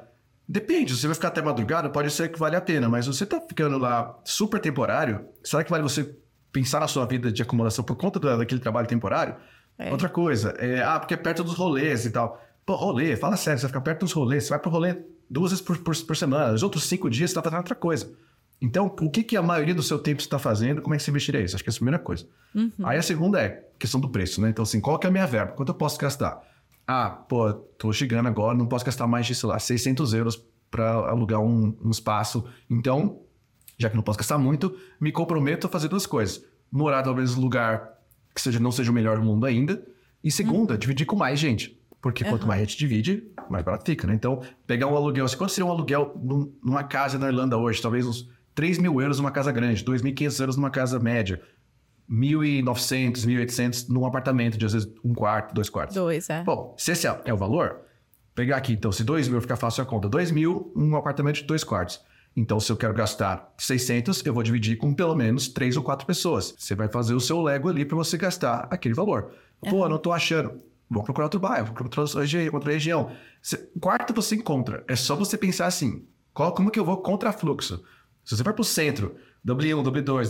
Depende, 0.47 0.95
você 0.95 1.07
vai 1.07 1.15
ficar 1.15 1.29
até 1.29 1.41
madrugada, 1.41 1.89
pode 1.89 2.11
ser 2.11 2.31
que 2.31 2.39
vale 2.39 2.55
a 2.55 2.61
pena, 2.61 2.89
mas 2.89 3.07
você 3.07 3.25
tá 3.25 3.41
ficando 3.41 3.79
lá 3.79 4.19
super 4.25 4.61
temporário, 4.61 5.27
será 5.43 5.65
que 5.65 5.71
vale 5.71 5.83
você 5.83 6.15
pensar 6.53 6.81
na 6.81 6.89
sua 6.89 7.07
vida 7.07 7.33
de 7.33 7.43
acumulação 7.43 7.83
por 7.83 7.97
conta 7.97 8.21
daquele 8.21 8.61
trabalho 8.61 8.87
temporário? 8.87 9.37
É. 9.79 9.91
Outra 9.91 10.09
coisa, 10.09 10.51
é, 10.59 10.83
ah, 10.83 11.01
porque 11.01 11.15
é 11.15 11.17
perto 11.17 11.43
dos 11.43 11.55
rolês 11.55 12.05
e 12.05 12.11
tal. 12.11 12.41
Pô, 12.65 12.75
rolê, 12.77 13.17
fala 13.17 13.37
sério, 13.37 13.59
você 13.59 13.63
vai 13.63 13.71
ficar 13.71 13.81
perto 13.81 14.01
dos 14.01 14.13
rolês, 14.13 14.45
você 14.45 14.51
vai 14.51 14.59
pro 14.59 14.71
rolê 14.71 14.97
duas 15.29 15.51
vezes 15.51 15.65
por, 15.65 15.79
por, 15.79 15.97
por 15.97 16.17
semana, 16.17 16.53
os 16.53 16.63
outros 16.63 16.85
cinco 16.85 17.09
dias 17.09 17.31
você 17.31 17.35
tá 17.35 17.43
fazendo 17.43 17.59
outra 17.59 17.75
coisa. 17.75 18.13
Então, 18.61 18.87
o 18.87 19.11
que, 19.11 19.23
que 19.23 19.37
a 19.37 19.43
maioria 19.43 19.75
do 19.75 19.83
seu 19.83 19.99
tempo 19.99 20.23
você 20.23 20.27
está 20.27 20.39
fazendo, 20.39 20.81
como 20.81 20.95
é 20.95 20.99
que 20.99 21.03
você 21.03 21.11
investiria 21.11 21.41
isso? 21.41 21.57
Acho 21.57 21.65
que 21.65 21.71
é 21.71 21.73
a 21.73 21.77
primeira 21.77 21.99
coisa. 21.99 22.27
Uhum. 22.55 22.71
Aí 22.85 22.97
a 22.97 23.03
segunda 23.03 23.41
é 23.41 23.67
questão 23.79 24.01
do 24.01 24.09
preço, 24.09 24.41
né? 24.41 24.49
Então, 24.49 24.63
assim, 24.63 24.81
qual 24.81 24.99
que 24.99 25.07
é 25.07 25.11
a 25.11 25.13
minha 25.13 25.27
verba? 25.27 25.53
Quanto 25.53 25.71
eu 25.71 25.75
posso 25.75 25.99
gastar? 25.99 26.41
Ah, 26.87 27.09
pô, 27.11 27.53
tô 27.53 27.93
chegando 27.93 28.27
agora, 28.27 28.57
não 28.57 28.67
posso 28.67 28.85
gastar 28.85 29.07
mais 29.07 29.27
de, 29.27 29.35
sei 29.35 29.49
lá, 29.49 29.59
600 29.59 30.13
euros 30.15 30.43
para 30.71 30.91
alugar 30.93 31.41
um, 31.41 31.77
um 31.83 31.91
espaço. 31.91 32.45
Então, 32.69 33.21
já 33.79 33.89
que 33.89 33.97
não 33.97 34.03
posso 34.03 34.19
gastar 34.19 34.39
muito, 34.39 34.77
me 35.01 35.11
comprometo 35.13 35.67
a 35.67 35.71
fazer 35.71 35.89
duas 35.89 36.07
coisas. 36.07 36.45
Morar 36.71 37.03
talvez 37.03 37.35
num 37.37 37.43
lugar 37.43 37.91
que 38.35 38.41
seja, 38.41 38.59
não 38.61 38.71
seja 38.73 38.91
o 38.91 38.95
melhor 38.95 39.19
do 39.19 39.25
mundo 39.25 39.47
ainda. 39.47 39.83
E 40.23 40.31
segunda, 40.31 40.77
dividir 40.77 41.07
com 41.07 41.17
mais 41.17 41.39
gente. 41.39 41.81
Porque 42.03 42.23
quanto 42.25 42.47
mais 42.47 42.61
a 42.61 42.65
gente 42.65 42.77
divide, 42.77 43.25
mais 43.49 43.65
barato 43.65 43.85
fica, 43.87 44.07
né? 44.07 44.15
Então, 44.15 44.43
pegar 44.67 44.87
um 44.89 44.97
aluguel. 44.97 45.25
Quanto 45.39 45.53
seria 45.53 45.67
um 45.67 45.71
aluguel 45.71 46.13
num- 46.23 46.53
numa 46.63 46.85
casa 46.85 47.19
na 47.19 47.29
Irlanda 47.29 47.57
hoje? 47.57 47.81
Talvez 47.81 48.07
uns 48.07 48.29
3 48.55 48.77
mil 48.79 49.01
euros 49.01 49.19
numa 49.19 49.31
casa 49.31 49.51
grande, 49.51 49.83
2.500 49.85 50.41
euros 50.41 50.57
numa 50.57 50.71
casa 50.71 50.99
média, 50.99 51.41
1.900, 52.11 53.27
1.800 53.27 53.89
num 53.89 54.05
apartamento 54.07 54.57
de 54.59 54.65
às 54.67 54.73
vezes 54.73 54.89
um 55.05 55.15
quarto, 55.15 55.55
dois 55.55 55.69
quartos. 55.71 55.95
Dois, 55.95 56.29
é. 56.31 56.43
Bom, 56.43 56.75
se 56.79 56.93
esse 56.93 57.07
é 57.07 57.21
é 57.25 57.33
o 57.33 57.37
valor, 57.37 57.81
pegar 58.35 58.57
aqui, 58.57 58.73
então, 58.73 58.91
se 58.93 59.05
2 59.05 59.29
mil 59.29 59.41
ficar 59.41 59.57
fácil 59.57 59.83
a 59.83 59.87
conta, 59.87 60.09
2 60.09 60.31
mil, 60.31 60.73
um 60.77 60.97
apartamento 60.97 61.37
de 61.37 61.45
dois 61.45 61.65
quartos. 61.65 62.01
Então, 62.37 62.59
se 62.59 62.71
eu 62.73 62.77
quero 62.77 62.93
gastar 62.93 63.55
600, 63.59 64.27
eu 64.27 64.35
vou 64.35 64.43
dividir 64.43 64.77
com 64.77 64.93
pelo 64.93 65.15
menos 65.15 65.47
três 65.49 65.77
ou 65.77 65.85
quatro 65.85 66.05
pessoas. 66.05 66.53
Você 66.59 66.75
vai 66.75 66.89
fazer 66.89 67.15
o 67.15 67.21
seu 67.21 67.41
Lego 67.41 67.69
ali 67.69 67.85
para 67.85 67.97
você 67.97 68.17
gastar 68.17 68.67
aquele 68.71 68.95
valor. 68.95 69.33
Pô, 69.71 69.89
não 69.89 69.99
tô 69.99 70.11
achando. 70.13 70.61
Vamos 70.91 71.05
procurar 71.05 71.27
outro 71.27 71.39
bairro, 71.41 71.67
vou 71.67 71.75
procurar 71.75 72.03
outra 72.03 72.21
regi- 72.21 72.51
outra 72.53 72.73
região. 72.73 73.11
Você- 73.41 73.71
quarto 73.81 74.13
você 74.13 74.35
encontra. 74.35 74.85
É 74.89 74.97
só 74.97 75.15
você 75.15 75.39
pensar 75.39 75.67
assim: 75.67 76.05
qual, 76.33 76.53
como 76.53 76.71
que 76.73 76.79
eu 76.79 76.85
vou 76.85 76.97
contra 76.99 77.33
fluxo? 77.33 77.83
Se 78.25 78.37
você 78.37 78.43
vai 78.43 78.53
para 78.53 78.63
o 78.63 78.65
centro, 78.65 79.15
Dublin 79.43 79.75
1, 79.75 79.83
Dublin 79.85 80.03
2, 80.03 80.29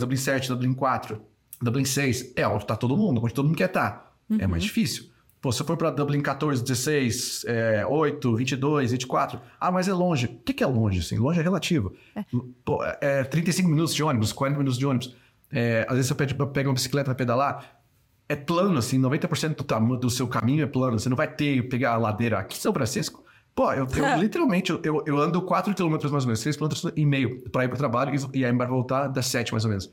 Dublin 1.61 1.85
7, 1.85 2.05
Dublin 2.05 2.23
4, 2.23 2.25
Dublin 2.25 2.31
6, 2.31 2.33
é 2.35 2.47
onde 2.47 2.65
tá 2.65 2.75
todo 2.75 2.97
mundo, 2.97 3.21
onde 3.23 3.33
todo 3.33 3.45
mundo 3.45 3.57
quer 3.57 3.65
estar. 3.67 4.13
É 4.39 4.47
mais 4.47 4.63
difícil. 4.63 5.05
Pô, 5.41 5.51
se 5.51 5.61
eu 5.61 5.65
for 5.67 5.77
para 5.77 5.91
Dublin 5.91 6.21
14, 6.21 6.63
16, 6.63 7.45
é, 7.47 7.85
8, 7.85 8.35
22, 8.35 8.91
24, 8.91 9.39
ah, 9.59 9.71
mas 9.71 9.87
é 9.87 9.93
longe. 9.93 10.25
O 10.25 10.39
que, 10.43 10.53
que 10.53 10.63
é 10.63 10.67
longe? 10.67 10.99
Assim? 10.99 11.17
Longe 11.17 11.39
é 11.39 11.43
relativo. 11.43 11.93
Pô, 12.63 12.83
é 12.99 13.23
35 13.23 13.69
minutos 13.69 13.93
de 13.93 14.01
ônibus, 14.03 14.33
40 14.33 14.57
minutos 14.57 14.79
de 14.79 14.85
ônibus. 14.87 15.15
É, 15.51 15.85
às 15.87 15.95
vezes 15.95 16.07
você 16.07 16.15
pega 16.47 16.67
uma 16.67 16.73
bicicleta 16.73 17.05
para 17.05 17.15
pedalar, 17.15 17.79
é 18.27 18.35
plano, 18.35 18.79
assim, 18.79 18.99
90% 18.99 19.55
do, 19.55 19.63
tamanho 19.63 19.97
do 19.99 20.09
seu 20.09 20.27
caminho 20.27 20.63
é 20.63 20.67
plano. 20.67 20.97
Você 20.97 21.09
não 21.09 21.15
vai 21.15 21.27
ter 21.31 21.69
pegar 21.69 21.93
a 21.93 21.97
ladeira 21.97 22.39
aqui 22.39 22.57
em 22.57 22.59
São 22.59 22.73
Francisco. 22.73 23.23
Pô, 23.53 23.71
eu, 23.71 23.85
eu 23.85 24.17
literalmente, 24.17 24.71
eu- 24.71 25.03
eu, 25.05 25.19
ando 25.19 25.39
4 25.43 25.75
km 25.75 25.91
mais 25.91 26.03
ou 26.03 26.21
menos, 26.25 26.39
6 26.39 26.57
km 26.57 26.69
e 26.95 27.05
meio 27.05 27.47
para 27.51 27.65
ir 27.65 27.67
para 27.67 27.75
o 27.75 27.77
trabalho 27.77 28.11
e, 28.33 28.39
e 28.39 28.43
aí 28.43 28.51
para 28.57 28.65
voltar 28.65 29.07
das 29.09 29.27
7 29.27 29.51
mais 29.51 29.63
ou 29.63 29.69
menos. 29.69 29.91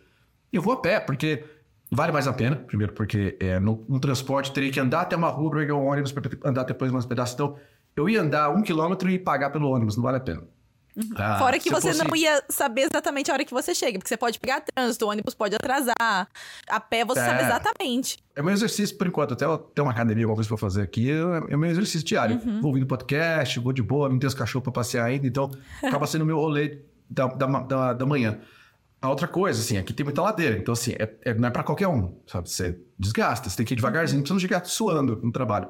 E 0.53 0.57
eu 0.57 0.63
vou 0.63 0.75
a 0.75 0.81
pé, 0.81 1.01
porque 1.01 1.45
vale 1.91 2.13
mais 2.13 2.27
a 2.29 2.33
pena. 2.33 2.57
Primeiro, 2.57 2.93
porque 2.93 3.37
é, 3.41 3.59
no, 3.59 3.85
no 3.89 3.99
transporte 4.01 4.53
teria 4.53 4.71
que 4.71 4.79
andar 4.81 5.03
até 5.03 5.17
uma 5.17 5.29
rua, 5.29 5.51
pegar 5.51 5.75
um 5.75 5.87
ônibus 5.87 6.13
para 6.13 6.23
andar 6.45 6.65
depois 6.65 6.91
mais 6.93 7.05
um 7.05 7.09
pedaço. 7.09 7.35
Então, 7.35 7.57
eu 7.97 8.09
ia 8.09 8.21
andar 8.21 8.51
um 8.51 8.63
quilômetro 8.63 9.09
e 9.11 9.19
pagar 9.19 9.51
pelo 9.51 9.69
ônibus, 9.71 9.97
não 9.97 10.03
vale 10.03 10.19
a 10.19 10.21
pena. 10.21 10.43
Ah, 11.17 11.39
Fora 11.39 11.59
que 11.59 11.71
você 11.71 11.89
fosse- 11.95 12.05
não 12.07 12.15
ia 12.15 12.43
saber 12.51 12.83
exatamente 12.83 13.31
a 13.31 13.35
hora 13.35 13.47
que 13.47 13.55
você 13.55 13.75
chega, 13.75 13.99
porque 13.99 14.11
você 14.11 14.17
pode 14.19 14.39
pegar 14.39 14.61
trânsito, 14.61 15.07
o 15.07 15.09
ônibus 15.09 15.35
pode 15.35 15.55
atrasar. 15.57 15.95
A 16.69 16.81
pé 16.81 17.03
você 17.03 17.19
É. 17.21 17.25
sabe 17.25 17.43
exatamente. 17.45 18.19
É 18.37 18.43
meu 18.43 18.53
exercício, 18.53 18.99
por 18.99 19.07
enquanto. 19.07 19.33
Até 19.33 19.47
eu 19.47 19.57
ter 19.57 19.81
uma 19.81 19.91
academia, 19.91 20.25
alguma 20.25 20.35
coisa 20.37 20.49
pra 20.49 20.59
fazer 20.59 20.83
aqui, 20.83 21.11
é 21.11 21.55
é 21.55 21.57
meu 21.57 21.71
exercício 21.71 22.07
diário. 22.07 22.39
Vou 22.61 22.67
ouvindo 22.73 22.87
podcast, 22.87 23.59
vou 23.59 23.73
de 23.73 23.83
boa, 23.83 24.07
não 24.11 24.19
tenho 24.19 24.29
os 24.29 24.35
cachorros 24.35 24.65
pra 24.65 24.73
passear 24.73 25.07
ainda, 25.07 25.27
então 25.27 25.51
acaba 25.83 26.07
sendo 26.07 26.23
o 26.23 26.27
meu 26.27 26.37
rolê 26.37 26.81
da, 27.09 27.27
da, 27.27 27.47
da, 27.47 27.93
da 27.95 28.05
manhã. 28.07 28.39
A 29.03 29.11
outra 29.11 29.27
coisa, 29.27 29.61
assim, 29.61 29.77
aqui 29.77 29.93
tem 29.93 30.05
muita 30.05 30.23
ladeira, 30.23 30.57
então, 30.57 30.73
assim, 30.73 30.93
é, 30.93 31.13
é- 31.23 31.35
não 31.35 31.49
é 31.49 31.51
pra 31.51 31.65
qualquer 31.65 31.89
um, 31.89 32.15
sabe? 32.25 32.49
Você 32.49 32.79
desgasta, 32.97 33.51
você 33.51 33.57
tem 33.57 33.67
que 33.67 33.75
ir 33.75 33.77
devagarzinho 33.77 34.23
pra 34.23 34.29
você 34.29 34.33
não 34.33 34.41
chegar 34.41 34.65
suando 34.65 35.19
no 35.21 35.33
trabalho. 35.33 35.69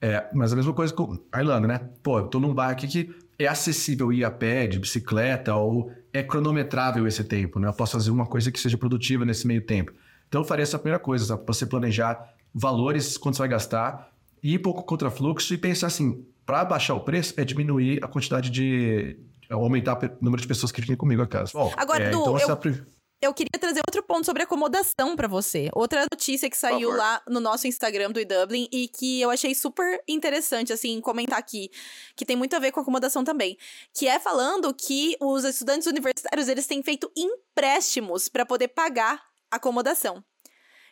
É, 0.00 0.28
mas 0.34 0.52
a 0.52 0.56
mesma 0.56 0.72
coisa 0.72 0.92
com 0.92 1.16
a 1.30 1.38
Irlanda, 1.40 1.68
né? 1.68 1.80
Pô, 2.02 2.18
eu 2.18 2.26
tô 2.26 2.40
num 2.40 2.52
bairro 2.52 2.72
aqui 2.72 2.88
que 2.88 3.14
é 3.38 3.46
acessível 3.46 4.12
ir 4.12 4.24
a 4.24 4.30
pé, 4.32 4.66
de 4.66 4.80
bicicleta, 4.80 5.54
ou 5.54 5.92
é 6.12 6.24
cronometrável 6.24 7.06
esse 7.06 7.22
tempo, 7.22 7.60
né? 7.60 7.68
Eu 7.68 7.72
posso 7.72 7.92
fazer 7.92 8.10
uma 8.10 8.26
coisa 8.26 8.50
que 8.50 8.58
seja 8.58 8.76
produtiva 8.76 9.24
nesse 9.24 9.46
meio 9.46 9.64
tempo. 9.64 9.92
Então 10.28 10.40
eu 10.40 10.44
faria 10.44 10.64
essa 10.64 10.76
primeira 10.76 10.98
coisa, 10.98 11.24
sabe? 11.24 11.44
Você 11.46 11.64
planejar 11.64 12.34
valores, 12.52 13.16
quanto 13.16 13.36
você 13.36 13.42
vai 13.42 13.48
gastar, 13.48 14.12
ir 14.42 14.58
pouco 14.58 14.82
contra 14.82 15.08
fluxo 15.08 15.54
e 15.54 15.56
pensar 15.56 15.86
assim, 15.86 16.24
para 16.44 16.64
baixar 16.64 16.94
o 16.94 17.00
preço 17.00 17.34
é 17.36 17.44
diminuir 17.44 18.02
a 18.02 18.08
quantidade 18.08 18.50
de... 18.50 19.16
é 19.52 19.64
aumentar 19.64 19.98
o 19.98 20.24
número 20.24 20.40
de 20.40 20.48
pessoas 20.48 20.72
que 20.72 20.80
vêm 20.80 20.96
comigo 20.96 21.22
a 21.22 21.26
casa. 21.26 21.52
Bom, 21.52 21.72
Agora, 21.76 22.04
é, 22.04 22.10
Du, 22.10 22.20
então 22.20 22.32
eu- 22.32 22.36
essa 22.38 22.52
é 22.52 22.92
Eu 23.24 23.32
queria 23.32 23.56
trazer 23.60 23.80
outro 23.86 24.02
ponto 24.02 24.24
sobre 24.26 24.42
acomodação 24.42 25.14
pra 25.14 25.28
você. 25.28 25.68
Outra 25.74 26.04
notícia 26.12 26.50
que 26.50 26.56
saiu 26.56 26.90
lá 26.90 27.22
no 27.28 27.38
nosso 27.38 27.68
Instagram 27.68 28.10
do 28.10 28.24
Dublin 28.24 28.66
e 28.72 28.88
que 28.88 29.20
eu 29.20 29.30
achei 29.30 29.54
super 29.54 30.02
interessante, 30.08 30.72
assim, 30.72 31.00
comentar 31.00 31.38
aqui, 31.38 31.70
que 32.16 32.24
tem 32.24 32.34
muito 32.34 32.56
a 32.56 32.58
ver 32.58 32.72
com 32.72 32.80
acomodação 32.80 33.22
também. 33.22 33.56
Que 33.94 34.08
é 34.08 34.18
falando 34.18 34.74
que 34.74 35.16
os 35.20 35.44
estudantes 35.44 35.86
universitários, 35.86 36.48
eles 36.48 36.66
têm 36.66 36.82
feito 36.82 37.12
empréstimos 37.16 38.28
pra 38.28 38.44
poder 38.44 38.68
pagar 38.68 39.22
acomodação. 39.52 40.24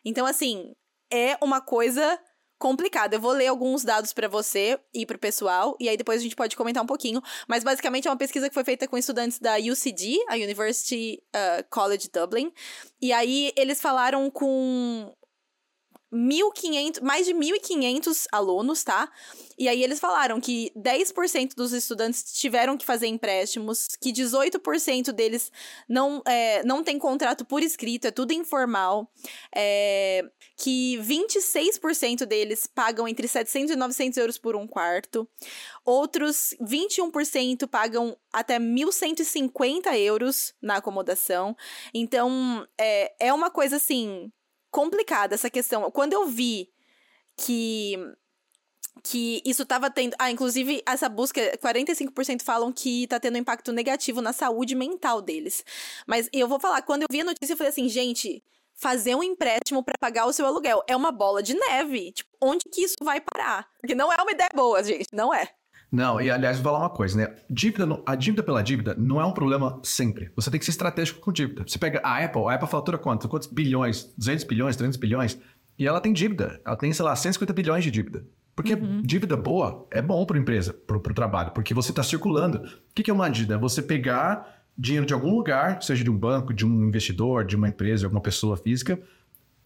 Então, 0.05 0.25
assim, 0.25 0.73
é 1.13 1.37
uma 1.43 1.61
coisa 1.61 2.17
complicada. 2.61 3.17
Eu 3.17 3.21
vou 3.21 3.33
ler 3.33 3.49
alguns 3.49 3.83
dados 3.83 4.13
pra 4.13 4.29
você 4.29 4.79
e 4.95 5.07
pro 5.07 5.19
pessoal, 5.19 5.75
e 5.81 5.89
aí 5.89 5.97
depois 5.97 6.21
a 6.21 6.23
gente 6.23 6.37
pode 6.37 6.55
comentar 6.55 6.83
um 6.83 6.87
pouquinho. 6.87 7.21
Mas 7.49 7.65
basicamente 7.65 8.07
é 8.07 8.11
uma 8.11 8.19
pesquisa 8.19 8.49
que 8.49 8.55
foi 8.55 8.63
feita 8.63 8.87
com 8.87 8.99
estudantes 8.99 9.39
da 9.41 9.57
UCD, 9.57 10.19
a 10.29 10.35
University 10.35 11.21
uh, 11.35 11.65
College 11.71 12.11
Dublin. 12.13 12.53
E 13.01 13.13
aí 13.13 13.51
eles 13.57 13.81
falaram 13.81 14.31
com 14.31 15.11
1.500, 16.13 17.01
mais 17.03 17.27
de 17.27 17.33
1.500 17.33 18.27
alunos, 18.33 18.83
tá? 18.83 19.11
E 19.59 19.69
aí 19.69 19.83
eles 19.83 20.01
falaram 20.01 20.41
que 20.41 20.73
10% 20.77 21.55
dos 21.55 21.73
estudantes 21.73 22.25
tiveram 22.33 22.77
que 22.77 22.85
fazer 22.85 23.07
empréstimos, 23.07 23.89
que 24.01 24.13
18% 24.13 25.13
deles 25.13 25.53
não, 25.89 26.23
é, 26.27 26.65
não 26.65 26.83
tem 26.83 26.99
contrato 26.99 27.45
por 27.45 27.63
escrito, 27.63 28.07
é 28.07 28.11
tudo 28.11 28.33
informal, 28.33 29.11
é, 29.55 30.25
que 30.57 30.99
26% 30.99 32.25
deles 32.27 32.67
pagam 32.67 33.07
entre 33.07 33.29
700 33.29 33.73
e 33.73 33.77
900 33.77 34.17
euros 34.19 34.39
por 34.39 34.57
um 34.57 34.67
quarto, 34.67 35.29
outros 35.85 36.55
21% 36.61 37.69
pagam 37.69 38.17
até 38.33 38.59
1.150 38.59 39.95
euros 39.99 40.55
na 40.61 40.77
acomodação. 40.77 41.57
Então, 41.95 42.67
é, 42.79 43.29
é 43.29 43.33
uma 43.33 43.51
coisa 43.51 43.77
assim 43.77 44.33
complicada 44.71 45.35
essa 45.35 45.51
questão. 45.51 45.91
Quando 45.91 46.13
eu 46.13 46.27
vi 46.27 46.71
que 47.37 47.97
que 49.03 49.41
isso 49.47 49.65
tava 49.65 49.91
tendo, 49.91 50.15
ah, 50.19 50.31
inclusive 50.31 50.83
essa 50.87 51.09
busca, 51.09 51.41
45% 51.59 52.43
falam 52.43 52.71
que 52.71 53.07
tá 53.07 53.19
tendo 53.19 53.39
impacto 53.39 53.73
negativo 53.73 54.21
na 54.21 54.33
saúde 54.33 54.75
mental 54.75 55.23
deles. 55.23 55.65
Mas 56.07 56.29
eu 56.33 56.47
vou 56.47 56.61
falar, 56.61 56.83
quando 56.83 57.03
eu 57.03 57.09
vi 57.11 57.21
a 57.21 57.25
notícia 57.25 57.55
eu 57.55 57.57
falei 57.57 57.71
assim, 57.71 57.89
gente, 57.89 58.45
fazer 58.75 59.15
um 59.15 59.23
empréstimo 59.23 59.83
para 59.83 59.95
pagar 59.99 60.27
o 60.27 60.33
seu 60.33 60.47
aluguel 60.47 60.83
é 60.87 60.97
uma 60.97 61.13
bola 61.13 61.43
de 61.43 61.55
neve. 61.55 62.13
Tipo, 62.13 62.31
onde 62.41 62.65
que 62.71 62.83
isso 62.83 62.97
vai 63.03 63.21
parar? 63.21 63.69
Porque 63.81 63.95
não 63.95 64.13
é 64.13 64.17
uma 64.21 64.33
ideia 64.33 64.51
boa, 64.55 64.83
gente, 64.83 65.09
não 65.13 65.33
é. 65.33 65.49
Não, 65.91 66.21
e 66.21 66.31
aliás, 66.31 66.59
vou 66.59 66.73
falar 66.73 66.85
uma 66.85 66.91
coisa, 66.91 67.17
né? 67.17 67.35
Dívida, 67.49 67.85
a 68.07 68.15
dívida 68.15 68.43
pela 68.43 68.63
dívida 68.63 68.95
não 68.97 69.21
é 69.21 69.25
um 69.25 69.33
problema 69.33 69.81
sempre. 69.83 70.31
Você 70.37 70.51
tem 70.51 70.59
que 70.59 70.65
ser 70.65 70.71
estratégico 70.71 71.21
com 71.21 71.33
dívida. 71.33 71.65
Você 71.67 71.79
pega 71.79 72.01
a 72.05 72.25
Apple, 72.25 72.43
a 72.47 72.55
Apple 72.55 72.69
fatura 72.69 72.97
quanto? 72.97 73.29
Quantos 73.29 73.49
bilhões? 73.49 74.13
200 74.17 74.45
bilhões, 74.45 74.77
300 74.77 74.97
bilhões? 74.99 75.39
E 75.77 75.87
ela 75.87 76.01
tem 76.01 76.13
dívida. 76.13 76.61
Ela 76.65 76.77
tem, 76.77 76.93
sei 76.93 77.05
lá, 77.05 77.17
150 77.17 77.53
bilhões 77.53 77.83
de 77.83 77.91
dívida. 77.91 78.25
Porque 78.55 78.77
dívida 78.77 79.37
boa 79.37 79.87
é 79.91 80.03
bom 80.03 80.25
para 80.27 80.37
a 80.37 80.41
empresa, 80.41 80.75
para 80.75 80.97
o 80.97 81.01
trabalho, 81.01 81.51
porque 81.53 81.73
você 81.73 81.91
está 81.91 82.03
circulando. 82.03 82.59
O 82.59 82.95
que, 82.95 83.03
que 83.03 83.11
é 83.11 83.15
uma 83.15 83.29
dívida? 83.29 83.55
É 83.55 83.59
você 83.59 83.83
pegar 83.83 84.61
dinheiro 84.77 85.07
de 85.07 85.15
algum 85.15 85.35
lugar, 85.35 85.83
seja 85.83 86.05
de 86.05 86.11
um 86.11 86.17
banco, 86.17 86.53
de 86.53 86.67
um 86.67 86.85
investidor, 86.85 87.45
de 87.45 87.57
uma 87.57 87.69
empresa, 87.69 88.01
de 88.01 88.05
alguma 88.05 88.21
pessoa 88.21 88.57
física, 88.57 89.01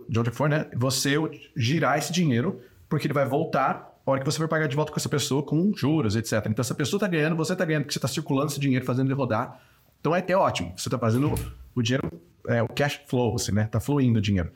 de 0.09 0.19
onde 0.19 0.31
for, 0.31 0.49
né? 0.49 0.67
Você 0.77 1.17
girar 1.57 1.99
esse 1.99 2.13
dinheiro, 2.13 2.61
porque 2.89 3.07
ele 3.07 3.15
vai 3.15 3.27
voltar 3.27 3.94
a 4.07 4.11
hora 4.11 4.21
que 4.21 4.27
você 4.27 4.39
for 4.39 4.49
pagar 4.49 4.67
de 4.67 4.77
volta 4.77 4.93
com 4.93 4.99
essa 4.99 5.09
pessoa 5.09 5.43
com 5.43 5.73
juros, 5.75 6.15
etc. 6.15 6.33
Então, 6.47 6.63
essa 6.63 6.75
pessoa 6.75 7.01
tá 7.01 7.09
ganhando, 7.09 7.35
você 7.37 7.57
tá 7.57 7.65
ganhando, 7.65 7.85
porque 7.85 7.95
você 7.95 8.01
tá 8.01 8.09
circulando 8.09 8.51
esse 8.51 8.61
dinheiro, 8.61 8.85
fazendo 8.85 9.07
ele 9.07 9.15
rodar. 9.15 9.61
Então, 10.01 10.15
é 10.15 10.19
até 10.19 10.37
ótimo. 10.37 10.75
Você 10.77 10.91
tá 10.91 10.99
fazendo 10.99 11.35
o 11.75 11.83
dinheiro, 11.83 12.11
é, 12.47 12.63
o 12.63 12.69
cash 12.69 13.01
flow, 13.07 13.35
assim, 13.35 13.53
né? 13.53 13.65
Tá 13.65 13.81
fluindo 13.81 14.19
o 14.19 14.23
dinheiro. 14.23 14.53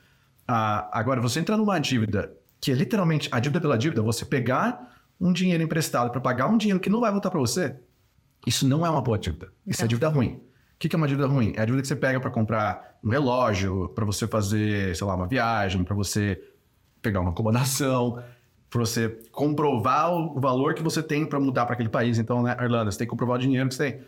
Ah, 0.46 0.88
agora, 0.92 1.20
você 1.20 1.40
entra 1.40 1.56
numa 1.56 1.78
dívida, 1.78 2.32
que 2.60 2.70
é 2.70 2.74
literalmente 2.74 3.28
a 3.32 3.40
dívida 3.40 3.60
pela 3.60 3.78
dívida, 3.78 4.02
você 4.02 4.24
pegar 4.24 4.96
um 5.20 5.32
dinheiro 5.32 5.62
emprestado 5.62 6.10
para 6.10 6.20
pagar 6.20 6.48
um 6.48 6.56
dinheiro 6.56 6.78
que 6.78 6.90
não 6.90 7.00
vai 7.00 7.10
voltar 7.10 7.30
para 7.30 7.40
você, 7.40 7.76
isso 8.46 8.66
não 8.66 8.84
é 8.84 8.90
uma 8.90 9.00
boa 9.00 9.18
dívida. 9.18 9.48
Isso 9.66 9.82
é 9.82 9.86
dívida 9.86 10.08
ruim. 10.08 10.34
O 10.34 10.78
que 10.78 10.88
que 10.88 10.94
é 10.94 10.98
uma 10.98 11.08
dívida 11.08 11.26
ruim? 11.26 11.52
É 11.56 11.62
a 11.62 11.64
dívida 11.64 11.82
que 11.82 11.88
você 11.88 11.96
pega 11.96 12.20
para 12.20 12.30
comprar 12.30 12.98
um 13.02 13.08
relógio, 13.08 13.88
para 13.94 14.04
você 14.04 14.26
fazer, 14.26 14.94
sei 14.94 15.06
lá, 15.06 15.14
uma 15.14 15.26
viagem, 15.26 15.82
para 15.82 15.94
você 15.94 16.40
pegar 17.02 17.20
uma 17.20 17.30
acomodação, 17.30 18.22
para 18.70 18.80
você 18.80 19.08
comprovar 19.32 20.12
o 20.12 20.38
valor 20.40 20.74
que 20.74 20.82
você 20.82 21.02
tem 21.02 21.24
para 21.24 21.40
mudar 21.40 21.64
para 21.64 21.74
aquele 21.74 21.88
país. 21.88 22.18
Então, 22.18 22.42
né, 22.42 22.56
Irlanda, 22.60 22.90
você 22.90 22.98
tem 22.98 23.06
que 23.06 23.10
comprovar 23.10 23.36
o 23.36 23.40
dinheiro 23.40 23.68
que 23.68 23.74
você 23.74 23.92
tem. 23.92 24.00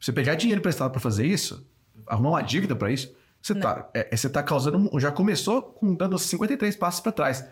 Você 0.00 0.12
pegar 0.12 0.34
dinheiro 0.34 0.58
emprestado 0.58 0.90
para 0.90 1.00
fazer 1.00 1.26
isso, 1.26 1.66
arrumar 2.06 2.30
uma 2.30 2.42
dívida 2.42 2.74
para 2.74 2.90
isso, 2.90 3.14
você 3.40 3.54
tá, 3.54 3.88
é, 3.94 4.16
você 4.16 4.28
tá 4.28 4.42
causando. 4.42 4.90
Já 4.98 5.10
começou 5.12 5.62
com 5.62 5.94
dando 5.94 6.18
53 6.18 6.76
passos 6.76 7.00
para 7.00 7.12
trás. 7.12 7.44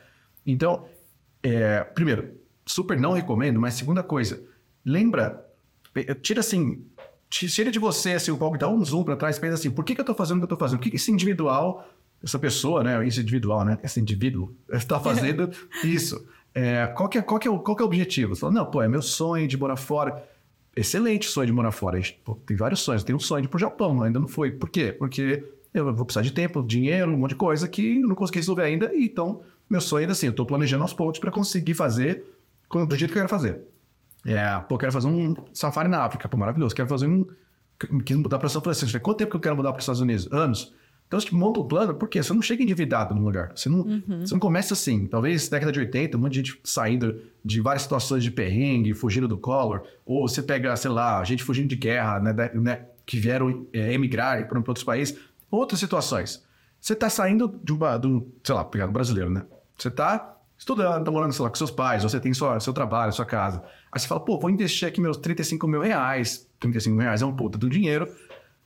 Então, 0.44 0.86
é, 1.42 1.82
primeiro, 1.82 2.34
super 2.64 2.98
não 2.98 3.12
recomendo, 3.12 3.60
mas 3.60 3.74
segunda 3.74 4.02
coisa, 4.02 4.42
lembra, 4.84 5.44
tira 6.20 6.40
assim 6.40 6.84
tira 7.28 7.70
de 7.70 7.78
você, 7.78 8.12
assim, 8.12 8.30
o 8.30 8.36
palco, 8.36 8.56
dá 8.56 8.68
um 8.68 8.84
zoom 8.84 9.04
para 9.04 9.16
trás, 9.16 9.38
pensa 9.38 9.54
assim, 9.54 9.70
por 9.70 9.84
que, 9.84 9.94
que 9.94 10.00
eu 10.00 10.04
tô 10.04 10.14
fazendo 10.14 10.38
o 10.38 10.40
que 10.40 10.44
eu 10.44 10.48
tô 10.48 10.56
fazendo? 10.56 10.78
O 10.78 10.82
que, 10.82 10.90
que 10.90 10.96
esse 10.96 11.10
individual, 11.10 11.88
essa 12.22 12.38
pessoa, 12.38 12.82
né, 12.82 13.06
esse 13.06 13.20
individual, 13.20 13.64
né, 13.64 13.78
esse 13.82 14.00
indivíduo 14.00 14.54
está 14.72 14.98
fazendo 15.00 15.50
isso? 15.84 16.26
É, 16.58 16.86
qual, 16.86 17.06
que 17.06 17.18
é, 17.18 17.22
qual, 17.22 17.38
que 17.38 17.46
é, 17.46 17.50
o, 17.50 17.58
qual 17.58 17.76
que 17.76 17.82
é 17.82 17.84
o 17.84 17.86
objetivo? 17.86 18.34
Você 18.34 18.40
fala, 18.40 18.54
não, 18.54 18.64
pô, 18.64 18.80
é 18.80 18.88
meu 18.88 19.02
sonho 19.02 19.46
de 19.46 19.58
morar 19.58 19.76
fora. 19.76 20.26
Excelente 20.74 21.26
sonho 21.26 21.46
de 21.46 21.52
morar 21.52 21.70
fora. 21.70 22.00
Pô, 22.24 22.34
tem 22.34 22.56
vários 22.56 22.80
sonhos. 22.80 23.04
Tem 23.04 23.14
um 23.14 23.18
sonho 23.18 23.42
de 23.42 23.46
ir 23.46 23.50
pro 23.50 23.58
Japão, 23.58 24.02
ainda 24.02 24.18
não 24.18 24.26
foi. 24.26 24.50
Por 24.50 24.70
quê? 24.70 24.90
Porque 24.90 25.44
eu 25.74 25.94
vou 25.94 26.06
precisar 26.06 26.22
de 26.22 26.32
tempo, 26.32 26.62
dinheiro, 26.62 27.12
um 27.12 27.18
monte 27.18 27.30
de 27.30 27.36
coisa 27.36 27.68
que 27.68 28.00
eu 28.00 28.08
não 28.08 28.14
consegui 28.14 28.38
resolver 28.38 28.62
ainda. 28.62 28.90
E, 28.94 29.04
então, 29.04 29.42
meu 29.68 29.82
sonho 29.82 30.00
ainda 30.00 30.12
assim, 30.12 30.28
eu 30.28 30.32
tô 30.32 30.46
planejando 30.46 30.82
aos 30.82 30.94
poucos 30.94 31.18
para 31.20 31.30
conseguir 31.30 31.74
fazer 31.74 32.24
do 32.70 32.96
jeito 32.96 33.12
que 33.12 33.18
eu 33.18 33.22
quero 33.22 33.28
fazer. 33.28 33.60
É, 34.24 34.58
pô, 34.60 34.78
quero 34.78 34.92
fazer 34.92 35.08
um 35.08 35.34
safari 35.52 35.90
na 35.90 36.04
África, 36.04 36.26
pô, 36.26 36.38
maravilhoso. 36.38 36.74
Quero 36.74 36.88
fazer 36.88 37.06
um. 37.06 37.26
Quis 38.02 38.16
mudar 38.16 38.38
para 38.38 38.48
São 38.48 38.62
Francisco. 38.62 38.98
Quanto 39.00 39.18
tempo 39.18 39.32
que 39.32 39.36
eu 39.36 39.40
quero 39.40 39.56
mudar 39.56 39.72
para 39.72 39.80
os 39.80 39.82
Estados 39.82 40.00
Unidos? 40.00 40.26
Anos. 40.32 40.74
Então, 41.06 41.20
você 41.20 41.32
monta 41.32 41.60
um 41.60 41.68
plano, 41.68 41.94
porque 41.94 42.20
você 42.20 42.32
não 42.32 42.42
chega 42.42 42.62
endividado 42.62 43.14
no 43.14 43.22
lugar. 43.22 43.52
Você 43.54 43.68
não, 43.68 43.80
uhum. 43.80 44.20
você 44.20 44.34
não 44.34 44.40
começa 44.40 44.74
assim. 44.74 45.06
Talvez 45.06 45.48
década 45.48 45.70
de 45.70 45.78
80, 45.78 46.16
um 46.16 46.20
monte 46.20 46.32
de 46.32 46.50
gente 46.50 46.60
saindo 46.64 47.20
de 47.44 47.60
várias 47.60 47.82
situações 47.82 48.24
de 48.24 48.30
perrengue, 48.30 48.92
fugindo 48.92 49.28
do 49.28 49.38
collor. 49.38 49.82
Ou 50.04 50.28
você 50.28 50.42
pega, 50.42 50.74
sei 50.76 50.90
lá, 50.90 51.22
gente 51.22 51.44
fugindo 51.44 51.68
de 51.68 51.76
guerra, 51.76 52.18
né, 52.18 52.50
né 52.54 52.86
que 53.06 53.18
vieram 53.18 53.66
é, 53.72 53.92
emigrar 53.92 54.48
para 54.48 54.58
outros 54.58 54.84
países. 54.84 55.16
Outras 55.48 55.78
situações. 55.78 56.44
Você 56.80 56.92
está 56.92 57.08
saindo 57.08 57.58
de 57.62 57.72
uma, 57.72 57.96
do, 57.96 58.26
sei 58.42 58.54
lá, 58.54 58.64
pegando 58.64 58.92
brasileiro, 58.92 59.30
né? 59.30 59.44
Você 59.78 59.88
está 59.88 60.36
estudando, 60.58 61.00
está 61.00 61.10
morando, 61.10 61.32
sei 61.32 61.42
lá, 61.44 61.50
com 61.50 61.56
seus 61.56 61.70
pais, 61.70 62.02
ou 62.02 62.08
você 62.08 62.18
tem 62.18 62.32
sua, 62.34 62.58
seu 62.60 62.72
trabalho, 62.72 63.12
sua 63.12 63.24
casa. 63.24 63.62
Aí 63.92 64.00
você 64.00 64.06
fala, 64.06 64.20
pô, 64.20 64.38
vou 64.38 64.50
investir 64.50 64.88
aqui 64.88 65.00
meus 65.00 65.16
35 65.16 65.66
mil 65.68 65.80
reais. 65.80 66.48
35 66.58 66.96
mil 66.96 67.04
reais 67.04 67.22
é 67.22 67.26
um 67.26 67.34
puta 67.34 67.56
do 67.56 67.68
dinheiro 67.68 68.08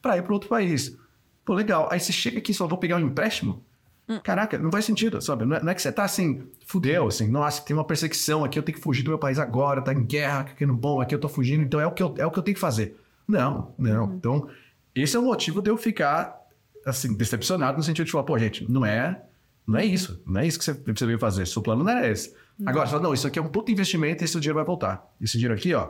para 0.00 0.16
ir 0.16 0.22
para 0.22 0.32
outro 0.32 0.48
país. 0.48 0.96
Pô, 1.44 1.54
legal. 1.54 1.88
Aí 1.90 1.98
você 1.98 2.12
chega 2.12 2.38
aqui 2.38 2.52
e 2.52 2.54
só 2.54 2.66
vou 2.66 2.78
pegar 2.78 2.96
um 2.96 3.00
empréstimo? 3.00 3.64
Hum. 4.10 4.18
Caraca, 4.24 4.58
não 4.58 4.72
faz 4.72 4.84
sentido, 4.84 5.22
sabe? 5.22 5.44
Não 5.44 5.56
é, 5.56 5.62
não 5.62 5.70
é, 5.70 5.74
que 5.74 5.80
você 5.80 5.92
tá 5.92 6.02
assim, 6.02 6.42
fudeu, 6.66 7.06
assim, 7.06 7.28
nossa, 7.28 7.62
tem 7.62 7.76
uma 7.76 7.84
perseguição 7.84 8.44
aqui, 8.44 8.58
eu 8.58 8.62
tenho 8.64 8.76
que 8.76 8.82
fugir 8.82 9.04
do 9.04 9.10
meu 9.10 9.18
país 9.18 9.38
agora, 9.38 9.80
tá 9.80 9.92
em 9.92 10.04
guerra, 10.04 10.40
aqui 10.40 10.66
no 10.66 10.74
bom, 10.74 11.00
aqui 11.00 11.14
eu 11.14 11.18
tô 11.20 11.28
fugindo, 11.28 11.62
então 11.62 11.78
é 11.78 11.86
o 11.86 11.92
que 11.92 12.02
eu, 12.02 12.12
é 12.18 12.26
o 12.26 12.30
que 12.30 12.38
eu 12.38 12.42
tenho 12.42 12.56
que 12.56 12.60
fazer. 12.60 13.00
Não, 13.26 13.72
não. 13.78 14.06
Uhum. 14.06 14.14
Então, 14.16 14.48
esse 14.92 15.16
é 15.16 15.20
o 15.20 15.22
motivo 15.22 15.62
de 15.62 15.70
eu 15.70 15.76
ficar, 15.76 16.36
assim, 16.84 17.14
decepcionado 17.14 17.76
no 17.78 17.84
sentido 17.84 18.06
de 18.06 18.10
falar, 18.10 18.24
pô, 18.24 18.36
gente, 18.36 18.68
não 18.68 18.84
é, 18.84 19.22
não 19.64 19.78
é 19.78 19.84
isso, 19.84 20.20
não 20.26 20.40
é 20.40 20.46
isso 20.46 20.58
que 20.58 20.64
você, 20.64 20.72
você 20.72 21.06
veio 21.06 21.18
fazer, 21.18 21.46
seu 21.46 21.62
plano 21.62 21.84
não 21.84 21.92
é 21.92 22.10
esse. 22.10 22.30
Uhum. 22.58 22.68
Agora, 22.68 22.86
você 22.86 22.90
fala, 22.90 23.04
não, 23.04 23.14
isso 23.14 23.28
aqui 23.28 23.38
é 23.38 23.42
um 23.42 23.48
puto 23.48 23.70
investimento 23.70 24.22
e 24.22 24.26
esse 24.26 24.40
dinheiro 24.40 24.56
vai 24.56 24.64
voltar. 24.64 25.08
Esse 25.20 25.34
dinheiro 25.34 25.54
aqui, 25.54 25.72
ó, 25.72 25.88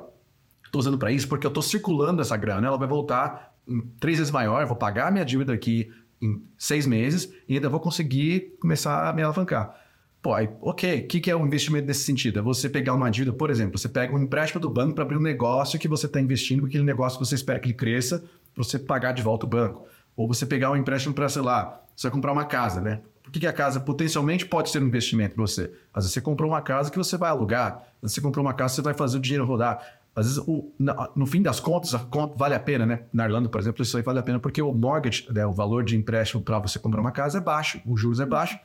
tô 0.70 0.78
usando 0.78 0.98
para 0.98 1.10
isso 1.10 1.26
porque 1.26 1.46
eu 1.46 1.50
tô 1.50 1.62
circulando 1.62 2.20
essa 2.20 2.36
grana, 2.36 2.66
ela 2.66 2.76
vai 2.76 2.86
voltar 2.86 3.49
três 3.98 4.18
vezes 4.18 4.32
maior, 4.32 4.66
vou 4.66 4.76
pagar 4.76 5.12
minha 5.12 5.24
dívida 5.24 5.52
aqui 5.52 5.90
em 6.20 6.42
seis 6.58 6.86
meses 6.86 7.32
e 7.48 7.54
ainda 7.54 7.68
vou 7.68 7.80
conseguir 7.80 8.56
começar 8.60 9.08
a 9.08 9.12
me 9.12 9.22
alavancar. 9.22 9.74
Pô, 10.22 10.34
aí, 10.34 10.50
ok, 10.60 11.00
o 11.00 11.08
que, 11.08 11.18
que 11.20 11.30
é 11.30 11.36
um 11.36 11.46
investimento 11.46 11.86
nesse 11.86 12.04
sentido? 12.04 12.38
É 12.38 12.42
você 12.42 12.68
pegar 12.68 12.92
uma 12.92 13.10
dívida, 13.10 13.32
por 13.32 13.48
exemplo, 13.48 13.78
você 13.78 13.88
pega 13.88 14.14
um 14.14 14.18
empréstimo 14.18 14.60
do 14.60 14.68
banco 14.68 14.94
para 14.94 15.02
abrir 15.02 15.16
um 15.16 15.22
negócio 15.22 15.78
que 15.78 15.88
você 15.88 16.04
está 16.04 16.20
investindo, 16.20 16.66
aquele 16.66 16.84
negócio 16.84 17.18
que 17.18 17.24
você 17.24 17.34
espera 17.34 17.58
que 17.58 17.68
ele 17.68 17.74
cresça, 17.74 18.22
para 18.54 18.62
você 18.62 18.78
pagar 18.78 19.12
de 19.12 19.22
volta 19.22 19.46
o 19.46 19.48
banco. 19.48 19.86
Ou 20.14 20.28
você 20.28 20.44
pegar 20.44 20.70
um 20.70 20.76
empréstimo 20.76 21.14
para, 21.14 21.26
sei 21.28 21.40
lá, 21.40 21.82
você 21.96 22.08
vai 22.08 22.12
comprar 22.12 22.32
uma 22.32 22.44
casa, 22.44 22.82
né? 22.82 23.00
Por 23.22 23.32
que, 23.32 23.40
que 23.40 23.46
a 23.46 23.52
casa 23.52 23.80
potencialmente 23.80 24.44
pode 24.44 24.70
ser 24.70 24.82
um 24.82 24.86
investimento 24.88 25.36
para 25.36 25.42
você? 25.42 25.72
Às 25.94 26.04
vezes 26.04 26.12
você 26.12 26.20
comprou 26.20 26.50
uma 26.50 26.60
casa 26.60 26.90
que 26.90 26.98
você 26.98 27.16
vai 27.16 27.30
alugar, 27.30 27.76
às 27.76 28.02
vezes 28.02 28.14
você 28.16 28.20
comprou 28.20 28.44
uma 28.44 28.52
casa 28.52 28.72
que 28.72 28.76
você 28.76 28.82
vai 28.82 28.94
fazer 28.94 29.16
o 29.16 29.20
dinheiro 29.20 29.46
rodar. 29.46 29.99
Às 30.14 30.26
vezes, 30.26 30.42
o, 30.46 30.72
no 31.14 31.24
fim 31.24 31.40
das 31.40 31.60
contas, 31.60 31.94
a 31.94 32.00
conta 32.00 32.34
vale 32.36 32.54
a 32.54 32.60
pena, 32.60 32.84
né? 32.84 33.04
Na 33.12 33.24
Irlanda, 33.24 33.48
por 33.48 33.60
exemplo, 33.60 33.82
isso 33.82 33.96
aí 33.96 34.02
vale 34.02 34.18
a 34.18 34.22
pena 34.22 34.40
porque 34.40 34.60
o 34.60 34.72
mortgage, 34.72 35.26
né, 35.30 35.46
o 35.46 35.52
valor 35.52 35.84
de 35.84 35.96
empréstimo 35.96 36.42
para 36.42 36.58
você 36.58 36.78
comprar 36.78 37.00
uma 37.00 37.12
casa 37.12 37.38
é 37.38 37.40
baixo, 37.40 37.80
o 37.86 37.96
juros 37.96 38.18
é 38.18 38.26
baixo, 38.26 38.58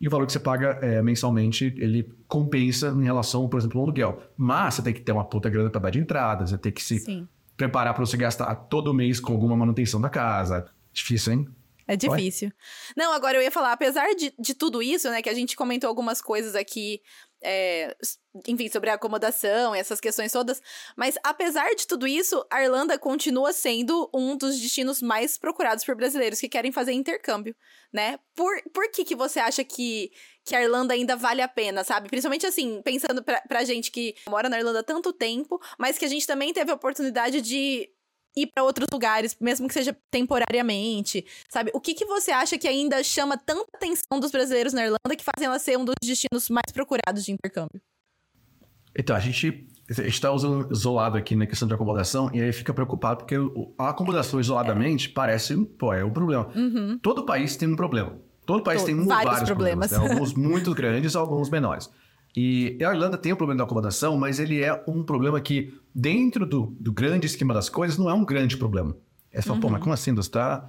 e 0.00 0.08
o 0.08 0.10
valor 0.10 0.26
que 0.26 0.32
você 0.32 0.40
paga 0.40 0.78
é, 0.82 1.02
mensalmente, 1.02 1.74
ele 1.76 2.10
compensa 2.26 2.88
em 2.88 3.04
relação, 3.04 3.48
por 3.48 3.58
exemplo, 3.58 3.78
ao 3.78 3.84
aluguel. 3.84 4.22
Mas 4.36 4.74
você 4.74 4.82
tem 4.82 4.92
que 4.92 5.00
ter 5.00 5.12
uma 5.12 5.24
puta 5.24 5.48
grana 5.48 5.70
para 5.70 5.82
dar 5.82 5.90
de 5.90 5.98
entrada, 5.98 6.46
você 6.46 6.58
tem 6.58 6.72
que 6.72 6.82
se 6.82 6.98
Sim. 6.98 7.28
preparar 7.56 7.94
para 7.94 8.04
você 8.04 8.16
gastar 8.16 8.54
todo 8.54 8.92
mês 8.92 9.20
com 9.20 9.32
alguma 9.32 9.56
manutenção 9.56 10.00
da 10.00 10.08
casa. 10.08 10.66
Difícil, 10.92 11.32
hein? 11.32 11.48
É 11.88 11.96
difícil. 11.96 12.52
Não, 12.96 13.12
agora 13.12 13.38
eu 13.38 13.42
ia 13.42 13.50
falar, 13.50 13.72
apesar 13.72 14.14
de, 14.14 14.34
de 14.38 14.54
tudo 14.54 14.82
isso, 14.82 15.08
né, 15.08 15.22
que 15.22 15.28
a 15.28 15.34
gente 15.34 15.54
comentou 15.54 15.88
algumas 15.88 16.20
coisas 16.20 16.54
aqui 16.54 17.00
é, 17.42 17.96
enfim, 18.46 18.68
sobre 18.68 18.90
a 18.90 18.94
acomodação 18.94 19.74
essas 19.74 20.00
questões 20.00 20.32
todas. 20.32 20.60
Mas 20.96 21.16
apesar 21.22 21.74
de 21.74 21.86
tudo 21.86 22.06
isso, 22.06 22.44
a 22.50 22.62
Irlanda 22.62 22.98
continua 22.98 23.52
sendo 23.52 24.10
um 24.12 24.36
dos 24.36 24.58
destinos 24.58 25.02
mais 25.02 25.36
procurados 25.36 25.84
por 25.84 25.94
brasileiros 25.94 26.40
que 26.40 26.48
querem 26.48 26.72
fazer 26.72 26.92
intercâmbio, 26.92 27.54
né? 27.92 28.18
Por, 28.34 28.52
por 28.72 28.90
que, 28.90 29.04
que 29.04 29.14
você 29.14 29.38
acha 29.38 29.62
que, 29.64 30.10
que 30.44 30.54
a 30.54 30.62
Irlanda 30.62 30.94
ainda 30.94 31.16
vale 31.16 31.42
a 31.42 31.48
pena, 31.48 31.84
sabe? 31.84 32.08
Principalmente 32.08 32.46
assim, 32.46 32.80
pensando 32.82 33.22
pra, 33.22 33.40
pra 33.42 33.64
gente 33.64 33.90
que 33.90 34.14
mora 34.28 34.48
na 34.48 34.58
Irlanda 34.58 34.80
há 34.80 34.84
tanto 34.84 35.12
tempo, 35.12 35.60
mas 35.78 35.98
que 35.98 36.04
a 36.04 36.08
gente 36.08 36.26
também 36.26 36.52
teve 36.52 36.70
a 36.70 36.74
oportunidade 36.74 37.40
de 37.40 37.88
ir 38.36 38.48
para 38.54 38.62
outros 38.62 38.86
lugares, 38.92 39.36
mesmo 39.40 39.66
que 39.66 39.74
seja 39.74 39.96
temporariamente, 40.10 41.24
sabe? 41.48 41.70
O 41.74 41.80
que, 41.80 41.94
que 41.94 42.04
você 42.04 42.30
acha 42.30 42.58
que 42.58 42.68
ainda 42.68 43.02
chama 43.02 43.36
tanta 43.36 43.66
atenção 43.74 44.20
dos 44.20 44.30
brasileiros 44.30 44.72
na 44.72 44.82
Irlanda 44.82 45.16
que 45.16 45.24
fazem 45.24 45.46
ela 45.46 45.58
ser 45.58 45.78
um 45.78 45.84
dos 45.84 45.94
destinos 46.02 46.50
mais 46.50 46.70
procurados 46.72 47.24
de 47.24 47.32
intercâmbio? 47.32 47.80
Então, 48.98 49.14
a 49.14 49.20
gente 49.20 49.66
está 49.88 50.30
isolado 50.70 51.16
aqui 51.16 51.36
na 51.36 51.46
questão 51.46 51.68
de 51.68 51.74
acomodação 51.74 52.30
e 52.32 52.40
aí 52.40 52.52
fica 52.52 52.72
preocupado 52.72 53.18
porque 53.24 53.36
a 53.78 53.90
acomodação 53.90 54.40
isoladamente 54.40 55.08
é. 55.08 55.12
parece, 55.12 55.56
pô, 55.56 55.92
é 55.92 56.04
um 56.04 56.10
problema. 56.10 56.48
Uhum. 56.54 56.98
Todo 57.02 57.24
país 57.24 57.56
tem 57.56 57.68
um 57.68 57.76
problema. 57.76 58.18
Todo 58.44 58.62
país 58.62 58.82
Todo, 58.82 58.86
tem 58.86 59.04
vários, 59.04 59.32
vários 59.32 59.50
problemas. 59.50 59.90
problemas 59.90 60.10
né? 60.10 60.14
Alguns 60.14 60.34
muito 60.34 60.74
grandes, 60.74 61.16
alguns 61.16 61.50
menores. 61.50 61.90
E 62.36 62.76
a 62.84 62.92
Irlanda 62.92 63.16
tem 63.16 63.32
o 63.32 63.36
problema 63.36 63.58
da 63.58 63.64
acomodação, 63.64 64.16
mas 64.16 64.38
ele 64.38 64.62
é 64.62 64.84
um 64.86 65.02
problema 65.02 65.40
que, 65.40 65.74
dentro 65.98 66.44
do, 66.44 66.76
do 66.78 66.92
grande 66.92 67.26
esquema 67.26 67.54
das 67.54 67.70
coisas, 67.70 67.96
não 67.96 68.10
é 68.10 68.12
um 68.12 68.22
grande 68.22 68.58
problema. 68.58 68.94
É 69.32 69.40
só, 69.40 69.54
uhum. 69.54 69.60
pô, 69.60 69.68
mas 69.68 69.78
uhum. 69.78 69.84
como 69.84 69.94
assim? 69.94 70.14
Você 70.14 70.28
está. 70.28 70.68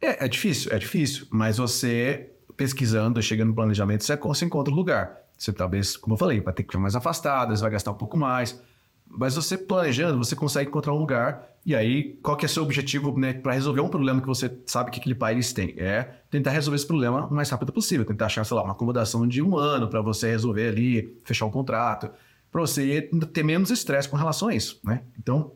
É, 0.00 0.24
é 0.24 0.28
difícil, 0.28 0.72
é 0.72 0.78
difícil, 0.78 1.26
mas 1.28 1.56
você 1.58 2.30
pesquisando, 2.56 3.20
chegando 3.20 3.48
no 3.48 3.54
planejamento, 3.54 4.04
você, 4.04 4.16
você 4.16 4.44
encontra 4.44 4.72
o 4.72 4.76
lugar. 4.76 5.16
Você 5.36 5.52
talvez, 5.52 5.96
como 5.96 6.14
eu 6.14 6.18
falei, 6.18 6.40
vai 6.40 6.54
ter 6.54 6.62
que 6.62 6.68
ficar 6.68 6.78
mais 6.78 6.94
afastado, 6.94 7.54
você 7.54 7.60
vai 7.60 7.72
gastar 7.72 7.90
um 7.90 7.96
pouco 7.96 8.16
mais. 8.16 8.62
Mas 9.08 9.34
você 9.34 9.58
planejando, 9.58 10.18
você 10.18 10.36
consegue 10.36 10.70
encontrar 10.70 10.92
um 10.92 10.98
lugar. 10.98 11.48
E 11.66 11.74
aí, 11.74 12.18
qual 12.22 12.36
que 12.36 12.44
é 12.44 12.48
o 12.48 12.48
seu 12.48 12.62
objetivo 12.62 13.18
né, 13.18 13.32
para 13.32 13.54
resolver 13.54 13.80
um 13.80 13.88
problema 13.88 14.20
que 14.20 14.26
você 14.26 14.56
sabe 14.66 14.92
que 14.92 15.00
aquele 15.00 15.16
país 15.16 15.52
tem? 15.52 15.74
É 15.78 16.20
tentar 16.30 16.52
resolver 16.52 16.76
esse 16.76 16.86
problema 16.86 17.26
o 17.26 17.34
mais 17.34 17.50
rápido 17.50 17.72
possível. 17.72 18.06
Tentar 18.06 18.26
achar, 18.26 18.44
sei 18.44 18.56
lá, 18.56 18.62
uma 18.62 18.72
acomodação 18.72 19.26
de 19.26 19.42
um 19.42 19.56
ano 19.56 19.88
para 19.88 20.00
você 20.00 20.30
resolver 20.30 20.68
ali, 20.68 21.18
fechar 21.24 21.46
um 21.46 21.50
contrato. 21.50 22.08
Para 22.50 22.60
você 22.60 23.08
ter 23.32 23.42
menos 23.42 23.70
estresse 23.70 24.08
com 24.08 24.16
relação 24.16 24.48
a 24.48 24.54
isso, 24.54 24.80
né? 24.82 25.02
Então, 25.18 25.52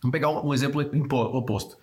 vamos 0.00 0.12
pegar 0.12 0.30
um, 0.30 0.54
exemplo 0.54 0.82
oposto. 1.36 1.76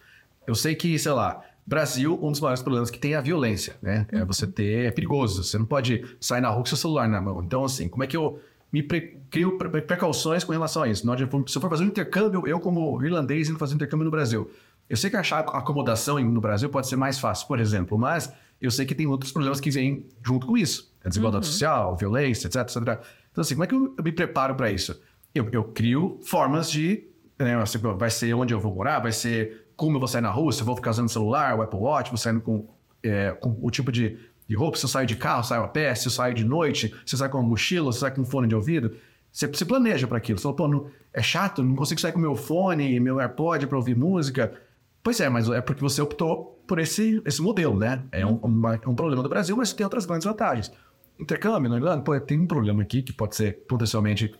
Eu 0.47 0.55
sei 0.55 0.73
que, 0.75 0.97
sei 0.97 1.11
lá, 1.11 1.41
Brasil, 1.65 2.17
um 2.21 2.31
dos 2.31 2.39
maiores 2.39 2.61
problemas 2.61 2.89
que 2.89 2.97
tem 2.97 3.13
é 3.13 3.17
a 3.17 3.21
violência, 3.21 3.75
né? 3.81 4.07
É 4.11 4.23
você 4.23 4.47
ter... 4.47 4.85
É 4.87 4.91
perigoso. 4.91 5.43
Você 5.43 5.57
não 5.57 5.65
pode 5.65 6.03
sair 6.19 6.41
na 6.41 6.49
rua 6.49 6.59
com 6.59 6.65
seu 6.65 6.77
celular 6.77 7.07
na 7.07 7.21
mão. 7.21 7.41
Então, 7.43 7.65
assim, 7.65 7.89
como 7.89 8.03
é 8.03 8.07
que 8.07 8.15
eu 8.15 8.39
me 8.73 8.81
pre 8.81 9.19
crio 9.29 9.55
precauções 9.57 10.43
com 10.43 10.51
relação 10.51 10.81
a 10.81 10.87
isso. 10.87 11.05
Se 11.47 11.57
eu 11.57 11.61
for 11.61 11.69
fazer 11.69 11.83
um 11.83 11.87
intercâmbio, 11.87 12.47
eu 12.47 12.59
como 12.59 13.03
irlandês 13.03 13.47
indo 13.47 13.59
fazer 13.59 13.73
um 13.73 13.75
intercâmbio 13.75 14.05
no 14.05 14.11
Brasil, 14.11 14.49
eu 14.89 14.97
sei 14.97 15.11
que 15.11 15.15
achar 15.15 15.39
acomodação 15.39 16.19
no 16.19 16.41
Brasil 16.41 16.69
pode 16.69 16.87
ser 16.87 16.95
mais 16.95 17.19
fácil, 17.19 17.47
por 17.47 17.59
exemplo, 17.59 17.97
mas 17.97 18.33
eu 18.59 18.71
sei 18.71 18.85
que 18.85 18.95
tem 18.95 19.05
outros 19.05 19.31
problemas 19.31 19.59
que 19.59 19.69
vêm 19.69 20.07
junto 20.23 20.47
com 20.47 20.57
isso. 20.57 20.91
A 21.05 21.09
desigualdade 21.09 21.45
uhum. 21.45 21.51
social, 21.51 21.95
violência, 21.95 22.47
etc, 22.47 22.61
etc. 22.61 22.99
Então, 23.33 23.41
assim, 23.41 23.55
como 23.55 23.65
é 23.65 23.67
que 23.67 23.75
eu 23.75 23.93
me 24.01 24.11
preparo 24.13 24.55
para 24.55 24.71
isso? 24.71 24.97
Eu, 25.35 25.49
eu, 25.51 25.65
crio 25.65 26.17
formas 26.23 26.71
de... 26.71 27.03
Né, 27.37 27.61
assim, 27.61 27.77
vai 27.79 28.09
ser 28.09 28.33
onde 28.33 28.53
eu 28.53 28.59
vou 28.61 28.73
morar, 28.73 28.99
vai 28.99 29.11
ser 29.11 29.65
como 29.75 29.97
eu 29.97 29.99
vou 29.99 30.07
sair 30.07 30.21
na 30.21 30.29
rua, 30.29 30.53
se 30.53 30.61
eu 30.61 30.65
vou 30.65 30.75
ficar 30.75 30.91
usando 30.91 31.09
celular, 31.09 31.57
o 31.57 31.61
Apple 31.61 31.79
Watch, 31.79 32.09
vou 32.09 32.17
saindo 32.17 32.39
com, 32.39 32.69
é, 33.01 33.31
com 33.31 33.57
o 33.59 33.69
tipo 33.69 33.91
de 33.91 34.17
de 34.47 34.55
roupa, 34.55 34.77
se 34.77 34.85
eu 34.85 34.89
saio 34.89 35.07
de 35.07 35.15
carro, 35.15 35.43
saio 35.43 35.63
a 35.63 35.67
pé, 35.67 35.93
se 35.95 36.07
eu 36.07 36.11
saio 36.11 36.33
de 36.33 36.43
noite, 36.43 36.93
se 37.05 37.15
eu 37.15 37.19
saio 37.19 37.31
com 37.31 37.39
uma 37.39 37.49
mochila, 37.49 37.91
se 37.91 37.97
eu 37.97 38.01
saio 38.01 38.13
com 38.13 38.21
um 38.21 38.25
fone 38.25 38.47
de 38.47 38.55
ouvido. 38.55 38.95
Você 39.31 39.65
planeja 39.65 40.05
para 40.05 40.17
aquilo. 40.17 40.37
Você 40.37 40.43
fala, 40.43 40.55
pô, 40.55 40.67
não, 40.67 40.87
é 41.11 41.21
chato, 41.21 41.63
não 41.63 41.75
consigo 41.75 41.99
sair 41.99 42.11
com 42.11 42.19
meu 42.19 42.35
fone, 42.35 42.99
meu 42.99 43.19
AirPod 43.19 43.65
para 43.65 43.77
ouvir 43.77 43.95
música. 43.95 44.53
Pois 45.01 45.19
é, 45.19 45.27
mas 45.27 45.49
é 45.49 45.59
porque 45.59 45.81
você 45.81 46.01
optou 46.01 46.61
por 46.67 46.77
esse, 46.77 47.21
esse 47.25 47.41
modelo, 47.41 47.77
né? 47.77 48.03
É 48.11 48.25
um, 48.25 48.35
uma, 48.35 48.79
um 48.85 48.93
problema 48.93 49.23
do 49.23 49.29
Brasil, 49.29 49.57
mas 49.57 49.73
tem 49.73 49.83
outras 49.83 50.05
grandes 50.05 50.25
vantagens. 50.25 50.71
Intercâmbio 51.19 51.69
na 51.69 51.77
Irlanda, 51.77 52.03
pô, 52.03 52.19
tem 52.19 52.39
um 52.39 52.47
problema 52.47 52.81
aqui 52.81 53.01
que 53.01 53.13
pode 53.13 53.35
ser 53.35 53.65
potencialmente, 53.67 54.33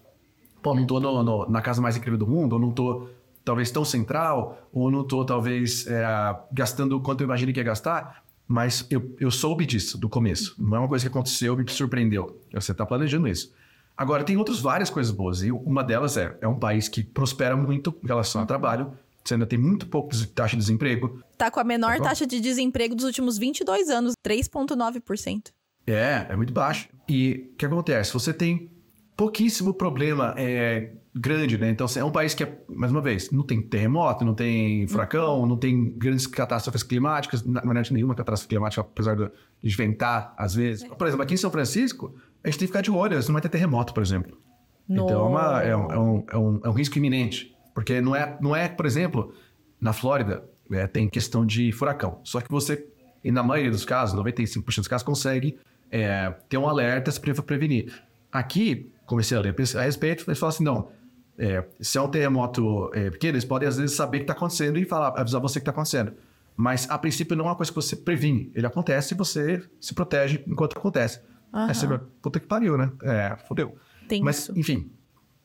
pô, 0.61 0.73
não 0.73 0.85
tô 0.85 0.99
no, 0.99 1.23
no, 1.23 1.49
na 1.49 1.61
casa 1.61 1.81
mais 1.81 1.95
incrível 1.95 2.17
do 2.17 2.27
mundo, 2.27 2.53
ou 2.53 2.59
não 2.59 2.71
tô 2.71 3.09
talvez 3.45 3.71
tão 3.71 3.83
central, 3.83 4.67
ou 4.71 4.89
não 4.89 5.03
tô 5.03 5.25
talvez 5.25 5.85
é, 5.87 6.05
gastando 6.51 6.99
quanto 7.01 7.21
eu 7.21 7.25
imagino 7.25 7.51
que 7.53 7.59
ia 7.59 7.63
gastar. 7.63 8.23
Mas 8.47 8.85
eu, 8.89 9.15
eu 9.19 9.31
soube 9.31 9.65
disso 9.65 9.97
do 9.97 10.09
começo. 10.09 10.55
Não 10.59 10.77
é 10.77 10.79
uma 10.79 10.87
coisa 10.87 11.05
que 11.05 11.09
aconteceu 11.09 11.53
e 11.59 11.63
me 11.63 11.71
surpreendeu. 11.71 12.41
Você 12.53 12.71
está 12.71 12.85
planejando 12.85 13.27
isso. 13.27 13.53
Agora, 13.95 14.23
tem 14.23 14.35
outras 14.37 14.59
várias 14.59 14.89
coisas 14.89 15.13
boas. 15.13 15.43
E 15.43 15.51
uma 15.51 15.83
delas 15.83 16.17
é, 16.17 16.37
é 16.41 16.47
um 16.47 16.59
país 16.59 16.89
que 16.89 17.03
prospera 17.03 17.55
muito 17.55 17.95
em 18.03 18.07
relação 18.07 18.41
ao 18.41 18.47
trabalho. 18.47 18.93
Você 19.23 19.35
ainda 19.35 19.45
tem 19.45 19.57
muito 19.57 19.87
pouco 19.87 20.13
de 20.13 20.27
taxa 20.27 20.57
de 20.57 20.61
desemprego. 20.61 21.23
Tá 21.37 21.49
com 21.49 21.59
a 21.59 21.63
menor 21.63 21.97
Tá 21.97 22.03
taxa 22.03 22.27
de 22.27 22.41
desemprego 22.41 22.95
dos 22.95 23.05
últimos 23.05 23.37
22 23.37 23.89
anos, 23.89 24.13
3,9%. 24.25 25.51
É, 25.85 26.27
é 26.29 26.35
muito 26.35 26.53
baixo. 26.53 26.87
E 27.07 27.49
o 27.53 27.57
que 27.57 27.65
acontece? 27.65 28.13
Você 28.13 28.33
tem 28.33 28.69
pouquíssimo 29.17 29.73
problema 29.73 30.33
é, 30.37 30.91
grande, 31.13 31.57
né? 31.57 31.69
Então, 31.69 31.85
assim, 31.85 31.99
é 31.99 32.03
um 32.05 32.11
país 32.11 32.33
que, 32.33 32.43
é, 32.43 32.57
mais 32.69 32.91
uma 32.91 33.01
vez, 33.01 33.29
não 33.31 33.43
tem 33.43 33.61
terremoto, 33.61 34.23
não 34.25 34.33
tem 34.33 34.87
furacão, 34.87 35.45
não 35.45 35.57
tem 35.57 35.91
grandes 35.97 36.25
catástrofes 36.25 36.81
climáticas, 36.83 37.43
na 37.45 37.61
verdade, 37.61 37.93
nenhuma 37.93 38.15
catástrofe 38.15 38.47
climática, 38.49 38.81
apesar 38.81 39.15
de 39.15 39.75
ventar, 39.75 40.33
às 40.37 40.55
vezes. 40.55 40.83
Por 40.87 41.05
exemplo, 41.07 41.23
aqui 41.23 41.33
em 41.33 41.37
São 41.37 41.51
Francisco, 41.51 42.15
a 42.43 42.47
gente 42.47 42.59
tem 42.59 42.67
que 42.67 42.71
ficar 42.71 42.81
de 42.81 42.89
olho, 42.91 43.15
não 43.17 43.33
vai 43.33 43.41
ter 43.41 43.49
terremoto, 43.49 43.93
por 43.93 44.01
exemplo. 44.01 44.37
Então, 44.89 45.07
é, 45.09 45.29
uma- 45.29 45.63
é 45.63 45.75
um, 45.77 45.91
é 45.91 45.99
um- 45.99 46.25
é 46.31 46.37
um- 46.37 46.59
é 46.65 46.69
um 46.69 46.73
risco 46.73 46.97
iminente. 46.97 47.55
Porque 47.73 48.01
não 48.01 48.15
é, 48.15 48.37
não 48.41 48.55
é, 48.55 48.67
por 48.67 48.85
exemplo, 48.85 49.33
na 49.79 49.93
Flórida, 49.93 50.43
é, 50.71 50.85
tem 50.87 51.07
questão 51.09 51.45
de 51.45 51.71
furacão. 51.71 52.19
Só 52.23 52.39
que 52.41 52.49
você, 52.49 52.85
e 53.23 53.31
na 53.31 53.41
maioria 53.43 53.71
dos 53.71 53.85
casos, 53.85 54.15
95% 54.15 54.81
dos 54.83 54.87
casos, 54.87 55.03
consegue 55.05 55.57
é, 55.93 56.33
ter 56.49 56.57
um 56.57 56.67
alerta 56.67 57.11
para 57.21 57.43
prevenir. 57.43 57.93
Aqui, 58.31 58.91
comecei 59.05 59.37
a 59.37 59.41
ler 59.41 59.55
a 59.77 59.81
respeito, 59.81 60.25
eles 60.27 60.39
falam 60.39 60.49
assim, 60.49 60.63
não, 60.63 60.91
é, 61.37 61.63
se 61.79 61.99
é 61.99 62.01
um 62.01 62.07
terremoto 62.07 62.89
é, 62.95 63.11
pequeno, 63.11 63.35
eles 63.35 63.45
podem 63.45 63.69
às 63.69 63.77
vezes 63.77 63.95
saber 63.95 64.17
o 64.17 64.19
que 64.21 64.23
está 64.23 64.33
acontecendo 64.33 64.79
e 64.79 64.85
falar, 64.85 65.09
avisar 65.19 65.39
você 65.39 65.59
o 65.59 65.61
que 65.61 65.69
está 65.69 65.71
acontecendo. 65.71 66.13
Mas, 66.57 66.89
a 66.89 66.97
princípio, 66.97 67.35
não 67.37 67.45
é 67.45 67.49
uma 67.49 67.55
coisa 67.55 67.71
que 67.71 67.75
você 67.75 67.95
previne. 67.95 68.51
Ele 68.55 68.65
acontece 68.65 69.13
e 69.13 69.17
você 69.17 69.63
se 69.79 69.93
protege 69.93 70.43
enquanto 70.47 70.77
acontece. 70.77 71.19
Aham. 71.53 71.67
Aí 71.67 71.75
você 71.75 71.85
vai, 71.85 71.99
puta 72.21 72.39
que 72.39 72.47
pariu, 72.47 72.77
né? 72.77 72.91
É, 73.03 73.35
fodeu. 73.47 73.75
Tem 74.07 74.21
Mas, 74.21 74.49
enfim, 74.55 74.91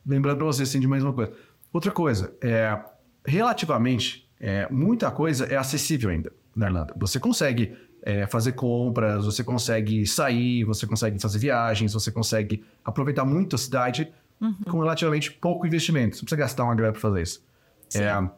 lembrando 0.05 0.37
pra 0.37 0.45
você 0.45 0.63
assim, 0.63 0.79
de 0.79 0.87
mais 0.87 1.03
uma 1.03 1.13
coisa. 1.13 1.31
Outra 1.71 1.91
coisa, 1.91 2.33
é, 2.41 2.79
relativamente, 3.25 4.27
é, 4.39 4.67
muita 4.71 5.11
coisa 5.11 5.45
é 5.45 5.55
acessível 5.55 6.09
ainda 6.09 6.31
na 6.55 6.67
Irlanda. 6.67 6.93
Você 6.97 7.19
consegue 7.19 7.75
é, 8.09 8.25
fazer 8.25 8.53
compras, 8.53 9.23
você 9.25 9.43
consegue 9.43 10.05
sair, 10.07 10.63
você 10.63 10.87
consegue 10.87 11.19
fazer 11.19 11.37
viagens, 11.37 11.93
você 11.93 12.11
consegue 12.11 12.63
aproveitar 12.83 13.23
muito 13.23 13.55
a 13.55 13.59
cidade 13.59 14.11
com 14.67 14.79
relativamente 14.79 15.31
pouco 15.31 15.67
investimento. 15.67 16.15
Você 16.15 16.21
não 16.21 16.25
precisa 16.25 16.39
gastar 16.39 16.63
uma 16.63 16.73
grana 16.73 16.93
para 16.93 17.01
fazer 17.01 17.21
isso. 17.21 17.43
É, 17.93 18.29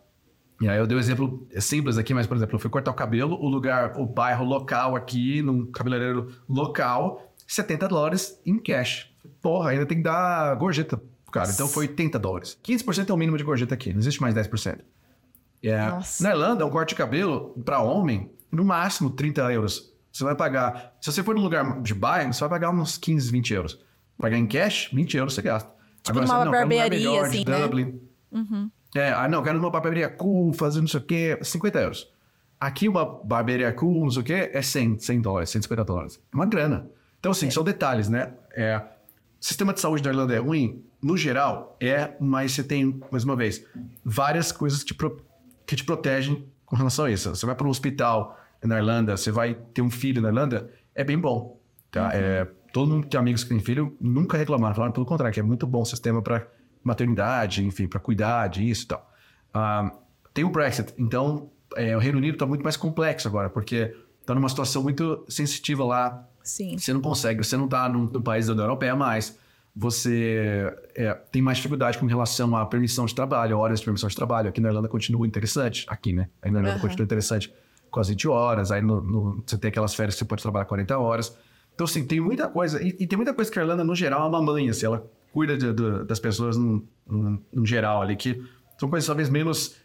e 0.59 0.67
aí 0.67 0.77
eu 0.77 0.85
dei 0.85 0.97
um 0.97 0.99
exemplo 0.99 1.47
simples 1.59 1.97
aqui, 1.97 2.13
mas, 2.13 2.27
por 2.27 2.35
exemplo, 2.35 2.55
eu 2.55 2.59
fui 2.59 2.69
cortar 2.69 2.91
o 2.91 2.93
cabelo, 2.93 3.35
o 3.35 3.47
lugar, 3.47 3.97
o 3.97 4.05
bairro 4.05 4.43
local 4.43 4.95
aqui, 4.95 5.41
num 5.41 5.65
cabeleireiro 5.71 6.33
local, 6.49 7.33
70 7.47 7.87
dólares 7.87 8.39
em 8.45 8.59
cash. 8.59 9.09
Porra, 9.41 9.71
ainda 9.71 9.85
tem 9.85 9.97
que 9.97 10.03
dar 10.03 10.53
gorjeta, 10.55 10.97
pro 10.97 11.31
cara. 11.31 11.49
Então 11.49 11.67
foi 11.67 11.87
80 11.87 12.19
dólares. 12.19 12.57
15% 12.63 13.09
é 13.09 13.13
o 13.13 13.17
mínimo 13.17 13.37
de 13.37 13.43
gorjeta 13.43 13.73
aqui, 13.73 13.93
não 13.93 13.99
existe 13.99 14.21
mais 14.21 14.35
10%. 14.35 14.79
É, 15.63 15.87
Nossa. 15.87 16.23
na 16.23 16.31
Irlanda, 16.31 16.65
um 16.65 16.69
corte 16.69 16.89
de 16.89 16.95
cabelo 16.95 17.53
para 17.63 17.79
homem, 17.81 18.31
no 18.51 18.63
máximo 18.65 19.09
30 19.09 19.51
euros. 19.53 19.91
Você 20.11 20.23
vai 20.23 20.35
pagar. 20.35 20.93
Se 20.99 21.11
você 21.11 21.23
for 21.23 21.33
num 21.35 21.41
lugar 21.41 21.81
de 21.81 21.93
bairro, 21.93 22.33
você 22.33 22.39
vai 22.41 22.49
pagar 22.49 22.69
uns 22.71 22.97
15, 22.97 23.31
20 23.31 23.53
euros. 23.53 23.79
Pagar 24.17 24.37
em 24.37 24.45
cash, 24.45 24.89
20 24.93 25.17
euros 25.17 25.33
você 25.33 25.41
gasta. 25.41 25.69
Tipo 26.03 26.19
Agora, 26.19 26.25
numa 26.25 26.37
você, 26.39 26.45
não, 26.45 26.51
barbearia, 26.51 26.97
melhor, 26.99 27.29
de 27.29 27.37
assim, 27.37 27.49
né? 27.49 27.61
Dublin. 27.61 28.01
É, 28.95 29.11
ah, 29.13 29.27
não, 29.27 29.41
quero 29.41 29.57
numa 29.57 29.69
barbearia 29.71 30.09
cool, 30.09 30.51
fazer 30.53 30.81
não 30.81 30.87
sei 30.87 30.99
o 30.99 31.03
quê, 31.03 31.39
50 31.41 31.79
euros. 31.79 32.11
Aqui 32.59 32.87
uma 32.87 33.05
barbearia 33.05 33.71
cool, 33.71 34.03
não 34.03 34.11
sei 34.11 34.21
o 34.21 34.25
quê, 34.25 34.49
é 34.53 34.61
100, 34.61 34.99
100 34.99 35.21
dólares, 35.21 35.49
150 35.49 35.83
dólares. 35.85 36.19
É 36.31 36.35
uma 36.35 36.45
grana. 36.45 36.87
Então, 37.19 37.31
assim, 37.31 37.49
são 37.49 37.63
detalhes, 37.63 38.09
né? 38.09 38.33
É, 38.53 38.77
o 38.77 38.83
sistema 39.45 39.73
de 39.73 39.79
saúde 39.79 40.03
da 40.03 40.09
Irlanda 40.09 40.35
é 40.35 40.39
ruim? 40.39 40.83
No 41.01 41.15
geral, 41.17 41.75
é, 41.79 42.13
mas 42.19 42.51
você 42.51 42.63
tem, 42.63 42.99
mais 43.11 43.23
uma 43.23 43.35
vez, 43.35 43.65
várias 44.03 44.51
coisas 44.51 44.79
que 44.81 44.87
te, 44.87 44.93
pro- 44.93 45.19
que 45.65 45.75
te 45.75 45.83
protegem 45.83 46.45
com 46.65 46.75
relação 46.75 47.05
a 47.05 47.11
isso. 47.11 47.29
Você 47.33 47.45
vai 47.45 47.55
para 47.55 47.65
um 47.65 47.69
hospital 47.69 48.37
na 48.63 48.77
Irlanda, 48.77 49.17
você 49.17 49.31
vai 49.31 49.55
ter 49.73 49.81
um 49.81 49.89
filho 49.89 50.21
na 50.21 50.29
Irlanda, 50.29 50.69
é 50.93 51.03
bem 51.03 51.17
bom. 51.17 51.59
Tá? 51.91 52.11
É, 52.13 52.47
todo 52.71 52.89
mundo 52.89 53.03
que 53.03 53.09
tem 53.09 53.19
amigos 53.19 53.43
que 53.43 53.49
tem 53.49 53.59
filho 53.59 53.95
nunca 53.99 54.37
reclamaram, 54.37 54.73
falaram 54.73 54.93
pelo 54.93 55.05
contrário, 55.05 55.33
que 55.33 55.39
é 55.39 55.43
muito 55.43 55.67
bom 55.67 55.81
o 55.81 55.85
sistema 55.85 56.21
para 56.21 56.47
maternidade, 56.83 57.63
enfim, 57.65 57.87
para 57.87 57.99
cuidar 57.99 58.47
disso 58.47 58.85
e 58.85 58.87
tal. 58.87 59.11
Ah, 59.53 59.91
tem 60.33 60.43
o 60.43 60.49
Brexit, 60.49 60.93
então 60.97 61.49
é, 61.75 61.95
o 61.95 61.99
Reino 61.99 62.17
Unido 62.17 62.35
está 62.35 62.45
muito 62.45 62.63
mais 62.63 62.77
complexo 62.77 63.27
agora, 63.27 63.49
porque 63.49 63.95
está 64.21 64.33
numa 64.33 64.47
situação 64.47 64.83
muito 64.83 65.25
sensitiva 65.27 65.83
lá. 65.83 66.27
Sim. 66.43 66.77
Você 66.77 66.93
não 66.93 67.01
consegue, 67.01 67.43
você 67.43 67.57
não 67.57 67.65
está 67.65 67.87
no, 67.89 68.21
país 68.21 68.47
da 68.47 68.53
União 68.53 68.65
Europeia 68.65 68.95
mais. 68.95 69.37
Você 69.75 70.73
é, 70.95 71.13
tem 71.31 71.41
mais 71.41 71.57
dificuldade 71.57 71.97
com 71.97 72.05
relação 72.05 72.55
à 72.55 72.65
permissão 72.65 73.05
de 73.05 73.15
trabalho, 73.15 73.57
horas 73.57 73.79
de 73.79 73.85
permissão 73.85 74.09
de 74.09 74.15
trabalho. 74.15 74.49
Aqui 74.49 74.59
na 74.59 74.69
Irlanda 74.69 74.87
continua 74.87 75.25
interessante. 75.25 75.85
Aqui, 75.87 76.11
né? 76.11 76.29
Aí 76.41 76.51
na 76.51 76.59
Irlanda 76.59 76.75
Aham. 76.75 76.81
continua 76.81 77.05
interessante 77.05 77.53
com 77.91 77.99
as 77.99 78.07
20 78.07 78.27
horas. 78.27 78.71
Aí 78.71 78.81
no- 78.81 79.01
no- 79.01 79.43
você 79.45 79.57
tem 79.57 79.69
aquelas 79.69 79.93
férias 79.93 80.15
que 80.15 80.19
você 80.19 80.25
pode 80.25 80.41
trabalhar 80.41 80.65
40 80.65 80.97
horas. 80.97 81.37
Então, 81.75 81.85
assim, 81.85 82.05
tem 82.05 82.19
muita 82.19 82.47
coisa. 82.47 82.81
E, 82.81 82.95
e 82.99 83.05
tem 83.07 83.17
muita 83.17 83.33
coisa 83.33 83.51
que 83.51 83.59
a 83.59 83.61
Irlanda, 83.61 83.83
no 83.83 83.93
geral, 83.95 84.25
é 84.25 84.29
uma 84.29 84.41
mãe. 84.41 84.69
Assim, 84.69 84.85
ela 84.85 85.05
cuida 85.31 85.57
de- 85.57 85.71
do- 85.73 86.03
das 86.05 86.19
pessoas 86.19 86.57
no, 86.57 86.83
no- 87.07 87.41
no 87.53 87.65
geral 87.65 88.01
ali, 88.01 88.15
que 88.15 88.41
são 88.79 88.89
coisas 88.89 89.05
talvez 89.05 89.29
menos 89.29 89.75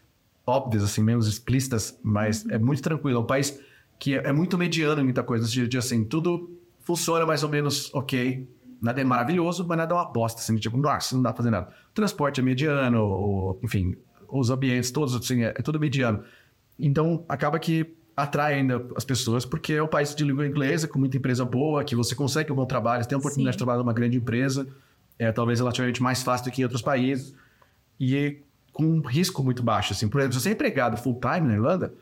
óbvias, 0.45 0.83
assim, 0.83 1.01
menos 1.03 1.27
explícitas, 1.27 1.99
mas 2.03 2.45
é 2.49 2.57
muito 2.57 2.81
tranquilo. 2.81 3.19
É 3.19 3.21
um 3.21 3.25
país 3.25 3.59
que 3.99 4.15
é, 4.15 4.27
é 4.29 4.31
muito 4.31 4.57
mediano 4.57 5.01
em 5.01 5.03
muita 5.03 5.23
coisa. 5.23 5.47
De, 5.47 5.67
de, 5.67 5.77
assim, 5.77 6.03
tudo 6.03 6.49
funciona 6.81 7.25
mais 7.25 7.43
ou 7.43 7.49
menos 7.49 7.93
ok. 7.93 8.47
Nada 8.81 9.01
é 9.01 9.03
maravilhoso, 9.03 9.65
mas 9.67 9.77
nada 9.77 9.93
é 9.93 9.97
uma 9.97 10.05
bosta, 10.05 10.39
assim, 10.39 10.55
tipo, 10.55 10.77
nossa, 10.77 11.15
não 11.15 11.23
dá 11.23 11.31
pra 11.31 11.37
fazer 11.37 11.49
nada. 11.49 11.69
O 11.89 11.93
transporte 11.93 12.39
é 12.39 12.43
mediano, 12.43 13.03
o- 13.03 13.59
enfim, 13.63 13.95
os 14.29 14.49
ambientes 14.51 14.91
todos, 14.91 15.15
assim, 15.15 15.41
é, 15.43 15.47
é 15.49 15.61
tudo 15.63 15.79
mediano. 15.79 16.23
Então, 16.79 17.25
acaba 17.27 17.57
que 17.59 17.95
atrai 18.15 18.55
ainda 18.55 18.83
as 18.95 19.05
pessoas, 19.05 19.45
porque 19.45 19.73
é 19.73 19.83
um 19.83 19.87
país 19.87 20.15
de 20.15 20.23
língua 20.23 20.45
inglesa, 20.45 20.87
com 20.87 20.97
muita 20.97 21.17
empresa 21.17 21.45
boa, 21.45 21.83
que 21.83 21.95
você 21.95 22.15
consegue 22.15 22.51
um 22.51 22.55
bom 22.55 22.65
trabalho, 22.65 23.03
você 23.03 23.09
tem 23.09 23.15
a 23.15 23.19
oportunidade 23.19 23.53
Sim. 23.53 23.57
de 23.57 23.59
trabalhar 23.59 23.79
numa 23.79 23.93
grande 23.93 24.17
empresa, 24.17 24.67
é 25.19 25.31
talvez 25.31 25.59
relativamente 25.59 26.01
mais 26.01 26.23
fácil 26.23 26.45
do 26.45 26.51
que 26.51 26.61
em 26.61 26.63
outros 26.63 26.81
países, 26.81 27.35
e 27.99 28.41
com 28.73 28.83
um 28.85 29.01
risco 29.01 29.43
muito 29.43 29.61
baixo. 29.63 29.93
Assim. 29.93 30.07
Por 30.07 30.19
exemplo, 30.19 30.35
se 30.35 30.41
você 30.41 30.49
é 30.49 30.51
empregado 30.53 30.97
full-time 30.97 31.47
na 31.47 31.53
Irlanda, 31.53 31.93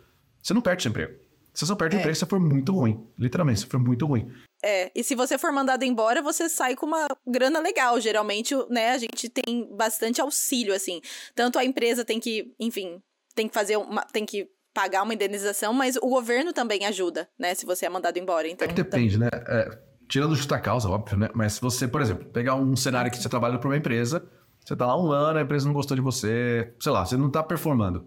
você 0.42 0.54
não 0.54 0.62
perde 0.62 0.84
seu 0.84 0.90
emprego. 0.90 1.14
Você 1.54 1.66
só 1.66 1.76
perde 1.76 1.96
o 1.96 1.98
É. 1.98 2.00
emprego 2.02 2.16
se 2.16 2.20
você 2.20 2.26
for 2.26 2.40
muito 2.40 2.74
ruim. 2.74 3.02
Literalmente, 3.18 3.62
se 3.62 3.66
for 3.66 3.80
muito 3.80 4.06
ruim. 4.06 4.30
É, 4.64 4.92
e 4.94 5.04
se 5.04 5.16
você 5.16 5.38
for 5.38 5.52
mandado 5.54 5.84
embora, 5.84 6.22
você 6.22 6.50
sai 6.50 6.76
com 6.76 6.86
uma 6.86 7.08
grana 7.26 7.60
legal. 7.60 8.00
Geralmente, 8.02 8.54
né, 8.70 8.92
a 8.92 8.98
gente 8.98 9.30
tem 9.30 9.68
bastante 9.76 10.20
auxílio, 10.20 10.74
assim. 10.74 11.02
Tanto 11.34 11.58
a 11.58 11.64
empresa 11.64 12.04
tem 12.04 12.20
que, 12.20 12.54
enfim, 12.60 13.02
tem 13.34 13.48
que 13.48 13.54
fazer 13.54 13.78
uma. 13.78 14.02
tem 14.02 14.26
que 14.26 14.50
pagar 14.76 15.04
uma 15.04 15.14
indenização, 15.14 15.74
mas 15.74 15.96
o 15.96 16.10
governo 16.10 16.52
também 16.52 16.86
ajuda, 16.86 17.30
né? 17.40 17.56
Se 17.56 17.66
você 17.66 17.86
é 17.86 17.90
mandado 17.90 18.20
embora. 18.20 18.46
Então, 18.46 18.66
É 18.66 18.68
que 18.68 18.76
depende, 18.76 19.18
né? 19.18 19.30
É, 19.48 19.80
tirando 20.08 20.36
justa 20.36 20.60
causa, 20.60 20.90
óbvio, 20.90 21.18
né? 21.18 21.30
Mas 21.34 21.54
se 21.54 21.62
você, 21.62 21.88
por 21.88 22.02
exemplo, 22.02 22.26
pegar 22.26 22.56
um 22.56 22.76
cenário 22.76 23.10
que 23.10 23.18
você 23.18 23.30
trabalha 23.30 23.58
para 23.58 23.70
uma 23.70 23.78
empresa, 23.78 24.28
você 24.64 24.76
tá 24.76 24.86
lá 24.86 25.02
um 25.02 25.10
ano, 25.12 25.40
a 25.40 25.42
empresa 25.42 25.66
não 25.66 25.74
gostou 25.74 25.96
de 25.96 26.02
você, 26.02 26.74
sei 26.78 26.92
lá, 26.92 27.06
você 27.06 27.16
não 27.16 27.32
tá 27.32 27.42
performando. 27.42 28.06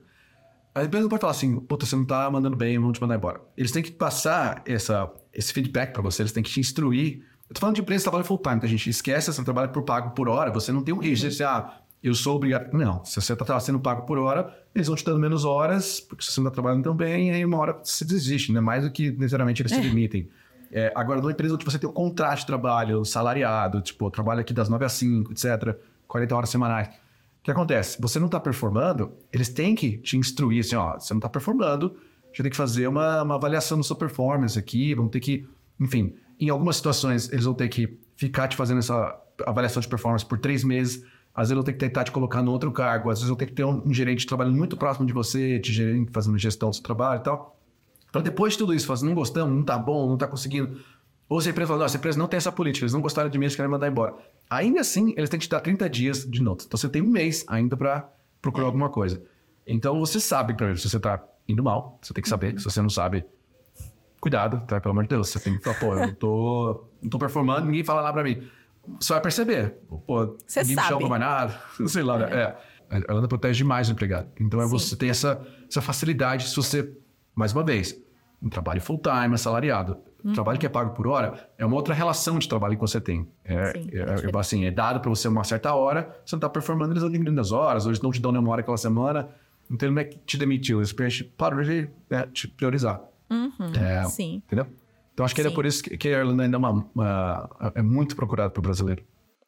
A 0.74 0.84
empresa 0.84 1.04
não 1.04 1.08
pode 1.08 1.22
falar 1.22 1.30
assim, 1.30 1.58
puta, 1.58 1.86
você 1.86 1.96
não 1.96 2.04
tá 2.04 2.30
mandando 2.30 2.54
bem, 2.54 2.78
vamos 2.78 2.98
te 2.98 3.00
mandar 3.00 3.16
embora. 3.16 3.40
Eles 3.56 3.72
têm 3.72 3.82
que 3.82 3.90
passar 3.90 4.62
essa, 4.66 5.10
esse 5.32 5.52
feedback 5.54 5.92
para 5.94 6.02
você, 6.02 6.20
eles 6.20 6.32
têm 6.32 6.42
que 6.42 6.50
te 6.50 6.60
instruir. 6.60 7.24
Eu 7.48 7.54
tô 7.54 7.60
falando 7.60 7.76
de 7.76 7.80
empresa 7.80 8.00
que 8.00 8.04
trabalha 8.04 8.24
full 8.24 8.38
time, 8.38 8.60
tá, 8.60 8.66
gente? 8.66 8.90
Esquece, 8.90 9.32
você 9.32 9.42
trabalha 9.42 9.68
por 9.68 9.82
pago 9.84 10.10
por 10.10 10.28
hora, 10.28 10.52
você 10.52 10.70
não 10.70 10.84
tem 10.84 10.94
um 10.94 10.98
registro 10.98 11.30
de 11.30 11.44
ah, 11.44 11.80
eu 12.02 12.14
sou 12.14 12.36
obrigado. 12.36 12.72
Não, 12.72 13.04
se 13.04 13.20
você 13.20 13.34
tá 13.34 13.58
sendo 13.60 13.80
pago 13.80 14.02
por 14.02 14.18
hora, 14.18 14.56
eles 14.74 14.86
vão 14.86 14.96
te 14.96 15.04
dando 15.04 15.18
menos 15.18 15.44
horas, 15.44 16.00
porque 16.00 16.24
você 16.24 16.40
não 16.40 16.50
tá 16.50 16.54
trabalhando 16.54 16.84
tão 16.84 16.94
bem, 16.94 17.30
aí 17.32 17.44
uma 17.44 17.58
hora 17.58 17.78
você 17.82 18.04
desiste, 18.04 18.52
né? 18.52 18.60
Mais 18.60 18.84
do 18.84 18.90
que 18.90 19.10
necessariamente 19.10 19.62
eles 19.62 19.72
te 19.72 19.80
limitem. 19.80 20.28
É, 20.70 20.92
agora, 20.94 21.20
numa 21.20 21.32
empresa 21.32 21.54
onde 21.54 21.64
você 21.64 21.78
tem 21.78 21.88
um 21.88 21.92
contrato 21.92 22.40
de 22.40 22.46
trabalho 22.46 23.04
salariado, 23.04 23.80
tipo, 23.80 24.06
eu 24.06 24.10
trabalho 24.10 24.40
aqui 24.40 24.52
das 24.52 24.68
9 24.68 24.84
às 24.84 24.92
5, 24.92 25.32
etc., 25.32 25.76
40 26.06 26.36
horas 26.36 26.50
semanais. 26.50 26.88
O 26.88 27.42
que 27.42 27.50
acontece? 27.50 28.00
Você 28.00 28.18
não 28.18 28.26
está 28.26 28.38
performando, 28.38 29.12
eles 29.32 29.48
têm 29.48 29.74
que 29.74 29.96
te 29.98 30.16
instruir 30.16 30.60
assim, 30.60 30.76
ó, 30.76 30.98
você 30.98 31.14
não 31.14 31.18
está 31.18 31.28
performando, 31.28 31.96
gente 32.38 32.42
tem 32.42 32.50
que 32.50 32.56
fazer 32.56 32.86
uma, 32.86 33.22
uma 33.22 33.34
avaliação 33.34 33.78
da 33.78 33.82
sua 33.82 33.96
performance 33.96 34.58
aqui, 34.58 34.94
vamos 34.94 35.10
ter 35.10 35.20
que, 35.20 35.46
enfim, 35.78 36.14
em 36.38 36.48
algumas 36.48 36.76
situações 36.76 37.30
eles 37.32 37.44
vão 37.44 37.54
ter 37.54 37.68
que 37.68 37.98
ficar 38.16 38.48
te 38.48 38.56
fazendo 38.56 38.78
essa 38.78 39.16
avaliação 39.46 39.80
de 39.80 39.88
performance 39.88 40.24
por 40.24 40.38
três 40.38 40.64
meses, 40.64 41.04
às 41.38 41.50
vezes 41.50 41.54
vão 41.54 41.62
ter 41.62 41.72
que 41.72 41.78
tentar 41.78 42.02
te 42.02 42.10
colocar 42.10 42.42
no 42.42 42.50
outro 42.50 42.72
cargo, 42.72 43.10
às 43.10 43.20
vezes 43.20 43.28
vão 43.28 43.36
ter 43.36 43.46
que 43.46 43.52
ter 43.52 43.62
um, 43.62 43.80
um 43.86 43.94
gerente 43.94 44.26
trabalhando 44.26 44.56
muito 44.56 44.76
próximo 44.76 45.06
de 45.06 45.12
você, 45.12 45.60
te 45.60 45.72
gerente 45.72 46.10
fazendo 46.10 46.36
gestão 46.36 46.70
do 46.70 46.74
seu 46.74 46.82
trabalho 46.82 47.20
e 47.20 47.22
tal. 47.22 47.56
Então, 48.10 48.20
depois 48.20 48.54
de 48.54 48.58
tudo 48.58 48.74
isso, 48.74 48.88
faz, 48.88 49.02
não 49.02 49.14
gostamos, 49.14 49.54
não 49.54 49.62
tá 49.62 49.78
bom, 49.78 50.08
não 50.08 50.16
tá 50.16 50.26
conseguindo. 50.26 50.80
Ou 51.28 51.40
se 51.40 51.48
a 51.48 51.52
empresa 51.52 51.68
fala, 51.68 51.84
nossa, 51.84 51.96
a 51.96 51.98
empresa 51.98 52.18
não 52.18 52.26
tem 52.26 52.38
essa 52.38 52.50
política, 52.50 52.82
eles 52.82 52.92
não 52.92 53.00
gostaram 53.00 53.30
de 53.30 53.38
mim, 53.38 53.44
eles 53.44 53.54
querem 53.54 53.70
mandar 53.70 53.86
embora. 53.86 54.16
Ainda 54.50 54.80
assim, 54.80 55.14
eles 55.16 55.30
têm 55.30 55.38
que 55.38 55.46
te 55.46 55.50
dar 55.50 55.60
30 55.60 55.88
dias 55.88 56.28
de 56.28 56.42
nota. 56.42 56.64
Então, 56.66 56.76
você 56.76 56.88
tem 56.88 57.02
um 57.02 57.08
mês 57.08 57.44
ainda 57.46 57.76
para 57.76 58.10
procurar 58.42 58.66
alguma 58.66 58.88
coisa. 58.88 59.22
Então, 59.64 60.00
você 60.00 60.18
sabe, 60.18 60.54
primeiro, 60.54 60.80
se 60.80 60.90
você 60.90 60.98
tá 60.98 61.22
indo 61.46 61.62
mal, 61.62 62.00
você 62.02 62.12
tem 62.12 62.20
que 62.20 62.28
saber. 62.28 62.58
Se 62.58 62.64
você 62.64 62.82
não 62.82 62.90
sabe, 62.90 63.24
cuidado, 64.20 64.66
tá? 64.66 64.80
Pelo 64.80 64.90
amor 64.90 65.04
de 65.04 65.10
Deus. 65.10 65.28
Você 65.28 65.38
tem 65.38 65.56
que 65.56 65.62
falar, 65.62 65.78
pô, 65.78 65.94
eu 65.94 66.00
não 66.00 66.14
tô, 66.14 66.84
não 67.00 67.08
tô 67.08 67.16
performando, 67.16 67.66
ninguém 67.66 67.84
fala 67.84 68.00
lá 68.00 68.12
pra 68.12 68.24
mim. 68.24 68.42
Você 69.00 69.12
vai 69.12 69.22
perceber. 69.22 69.74
Pô, 70.06 70.36
Você 70.46 70.60
ninguém 70.60 70.76
me 70.76 70.82
sabe. 70.82 70.88
chama 70.88 71.00
pra 71.00 71.08
mais 71.08 71.20
nada. 71.20 71.60
Sei 71.88 72.02
lá, 72.02 72.18
né? 72.18 72.26
É. 72.32 72.56
A 72.90 72.98
Irlanda 72.98 73.28
protege 73.28 73.58
demais 73.58 73.88
o 73.88 73.92
empregado. 73.92 74.28
Então, 74.40 74.60
é 74.60 74.66
você 74.66 74.96
tem 74.96 75.10
essa, 75.10 75.46
essa 75.68 75.82
facilidade 75.82 76.48
se 76.48 76.56
você, 76.56 76.90
mais 77.34 77.52
uma 77.52 77.62
vez, 77.62 78.00
um 78.42 78.48
trabalho 78.48 78.80
full-time, 78.80 79.34
assalariado. 79.34 79.98
Uhum. 80.24 80.32
Trabalho 80.32 80.58
que 80.58 80.66
é 80.66 80.68
pago 80.68 80.94
por 80.94 81.06
hora 81.06 81.48
é 81.56 81.64
uma 81.64 81.76
outra 81.76 81.94
relação 81.94 82.38
de 82.38 82.48
trabalho 82.48 82.74
que 82.74 82.80
você 82.80 83.00
tem. 83.00 83.28
É, 83.44 83.72
Sim, 83.72 83.90
é, 83.92 83.98
é 84.26 84.38
assim, 84.38 84.64
é 84.64 84.70
dado 84.70 85.00
para 85.00 85.10
você 85.10 85.28
uma 85.28 85.44
certa 85.44 85.74
hora, 85.74 86.02
você 86.24 86.34
não 86.34 86.38
está 86.38 86.48
performando, 86.48 86.92
eles 86.92 87.02
diminuindo 87.02 87.40
as 87.40 87.52
horas, 87.52 87.86
hoje 87.86 88.02
não 88.02 88.10
te 88.10 88.20
dão 88.20 88.32
nenhuma 88.32 88.50
hora 88.50 88.62
aquela 88.62 88.76
semana. 88.76 89.28
Então, 89.70 89.90
não 89.90 90.00
é 90.00 90.04
que 90.04 90.18
te 90.18 90.38
demitiu, 90.38 90.80
eles 90.80 90.92
param 91.36 91.62
de 91.62 91.88
né, 92.08 92.26
te 92.32 92.48
priorizar. 92.48 93.00
Uhum, 93.30 93.72
é, 93.78 94.04
sim. 94.04 94.42
Entendeu? 94.46 94.66
Então, 95.18 95.26
acho 95.26 95.34
que 95.34 95.40
é 95.40 95.50
por 95.50 95.66
isso 95.66 95.82
que 95.82 96.06
a 96.06 96.20
Irlanda 96.20 96.44
ainda 96.44 96.56
é, 96.56 96.58
uma, 96.58 96.88
uma, 96.94 97.72
é 97.74 97.82
muito 97.82 98.14
procurada 98.14 98.50
para 98.50 98.60
o 98.60 98.62
brasileiro. 98.62 99.04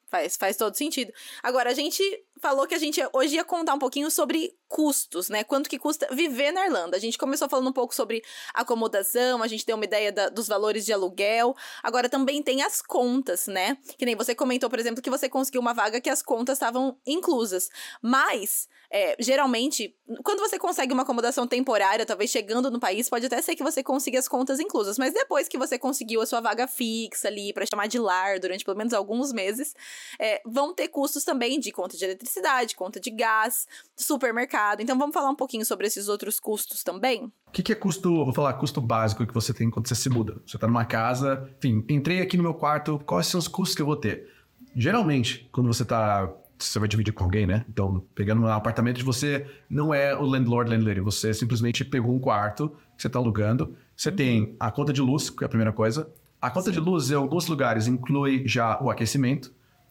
Faz, 0.09 0.37
faz 0.37 0.57
todo 0.57 0.75
sentido. 0.75 1.13
Agora, 1.45 1.71
a 1.71 1.73
gente 1.73 2.03
falou 2.41 2.67
que 2.67 2.75
a 2.75 2.79
gente 2.79 3.01
hoje 3.13 3.37
ia 3.37 3.45
contar 3.45 3.75
um 3.75 3.79
pouquinho 3.79 4.11
sobre 4.11 4.55
custos, 4.71 5.29
né? 5.29 5.43
Quanto 5.43 5.69
que 5.69 5.79
custa 5.79 6.07
viver 6.13 6.53
na 6.53 6.65
Irlanda. 6.65 6.97
A 6.97 7.01
gente 7.01 7.19
começou 7.19 7.49
falando 7.49 7.69
um 7.69 7.73
pouco 7.73 7.93
sobre 7.93 8.23
acomodação, 8.55 9.43
a 9.43 9.49
gente 9.49 9.67
deu 9.67 9.75
uma 9.75 9.85
ideia 9.85 10.13
da, 10.13 10.29
dos 10.29 10.47
valores 10.47 10.87
de 10.87 10.93
aluguel. 10.93 11.57
Agora 11.83 12.09
também 12.09 12.41
tem 12.41 12.63
as 12.63 12.81
contas, 12.81 13.49
né? 13.49 13.77
Que 13.99 14.07
nem 14.07 14.15
você 14.15 14.33
comentou, 14.33 14.71
por 14.71 14.79
exemplo, 14.79 15.03
que 15.03 15.11
você 15.11 15.29
conseguiu 15.29 15.61
uma 15.61 15.75
vaga 15.75 16.01
que 16.01 16.09
as 16.09 16.23
contas 16.23 16.57
estavam 16.57 16.97
inclusas. 17.05 17.69
Mas, 18.01 18.69
é, 18.93 19.17
geralmente, 19.19 19.97
quando 20.23 20.39
você 20.39 20.57
consegue 20.57 20.93
uma 20.93 21.03
acomodação 21.03 21.49
temporária, 21.49 22.07
talvez 22.07 22.31
chegando 22.31 22.71
no 22.71 22.79
país, 22.79 23.09
pode 23.09 23.27
até 23.27 23.43
ser 23.43 23.57
que 23.57 23.65
você 23.65 23.83
consiga 23.83 24.21
as 24.21 24.29
contas 24.29 24.61
inclusas. 24.61 24.99
Mas 24.99 25.13
depois 25.13 25.49
que 25.49 25.59
você 25.59 25.81
conseguiu 25.81 26.21
a 26.21 26.27
sua 26.27 26.41
vaga 26.41 26.69
fixa 26.69 27.27
ali, 27.27 27.53
para 27.53 27.67
chamar 27.67 27.89
de 27.89 27.99
lar, 27.99 28.39
durante 28.39 28.65
pelo 28.65 28.77
menos 28.77 28.93
alguns 28.93 29.33
meses, 29.33 29.75
é, 30.17 30.41
vão 30.47 30.73
ter 30.73 30.87
custos 30.87 31.25
também 31.25 31.59
de 31.59 31.73
conta 31.73 31.97
de 31.97 32.05
eletricidade, 32.05 32.30
conta 32.77 33.01
de 33.01 33.11
gás, 33.11 33.67
supermercado 33.97 34.41
mercado. 34.51 34.83
Então 34.83 34.99
vamos 34.99 35.15
falar 35.15 35.31
um 35.31 35.37
pouquinho 35.37 35.65
sobre 35.65 35.87
esses 35.87 36.09
outros 36.09 36.41
custos 36.41 36.83
também? 36.83 37.25
O 37.47 37.51
que, 37.53 37.63
que, 37.63 37.73
é 37.73 37.75
custo, 37.75 38.25
vou 38.25 38.33
falar, 38.33 38.53
custo 38.55 38.81
básico 38.81 39.27
que 39.27 39.35
você 39.35 39.53
tem 39.53 39.71
quando 39.71 39.89
você 39.89 39.95
se 39.95 40.09
muda? 40.09 40.41
Você 40.47 40.57
está 40.57 40.67
numa 40.67 40.85
casa, 40.85 41.49
enfim, 41.59 41.85
entrei 41.89 42.21
aqui 42.21 42.37
no 42.37 42.43
meu 42.43 42.55
quarto, 42.55 43.01
quais 43.05 43.27
são 43.27 43.39
os 43.39 43.49
custos 43.49 43.75
que 43.75 43.83
eu 43.83 43.87
vou 43.87 43.97
ter? 43.97 44.29
Geralmente, 44.75 45.49
quando 45.53 45.67
você 45.67 45.83
está 45.83 46.33
você 46.59 46.79
vai 46.79 46.87
dividir 46.87 47.13
com 47.15 47.25
alguém, 47.25 47.47
né? 47.47 47.65
Então, 47.71 48.05
pegando 48.15 48.43
um 48.43 48.47
apartamento 48.47 48.99
de 48.99 49.03
você, 49.03 49.47
não 49.69 49.95
é 49.95 50.15
o 50.15 50.23
landlord, 50.23 50.71
landlady. 50.71 51.01
Você 51.01 51.33
simplesmente 51.33 51.87
pegou 51.87 52.15
um 52.15 52.19
quarto 52.19 52.69
que 52.95 53.01
você 53.01 53.07
está 53.07 53.19
alugando. 53.19 53.75
Você 53.97 54.11
uhum. 54.11 54.17
tem 54.17 54.57
a 54.61 54.71
conta 54.71 54.93
de 54.93 55.01
luz, 55.01 55.31
que 55.31 55.43
é 55.43 55.47
a 55.47 55.49
primeira 55.49 55.73
coisa. 55.73 56.13
A 56.39 56.51
conta 56.51 56.67
Sim. 56.67 56.73
de 56.73 56.81
luz, 56.81 57.11
em 57.11 57.15
alguns 57.15 57.47
lugares, 57.47 57.87
inclui 57.87 58.43
já 58.47 58.79
o 58.83 58.91
aquecimento. 58.91 59.51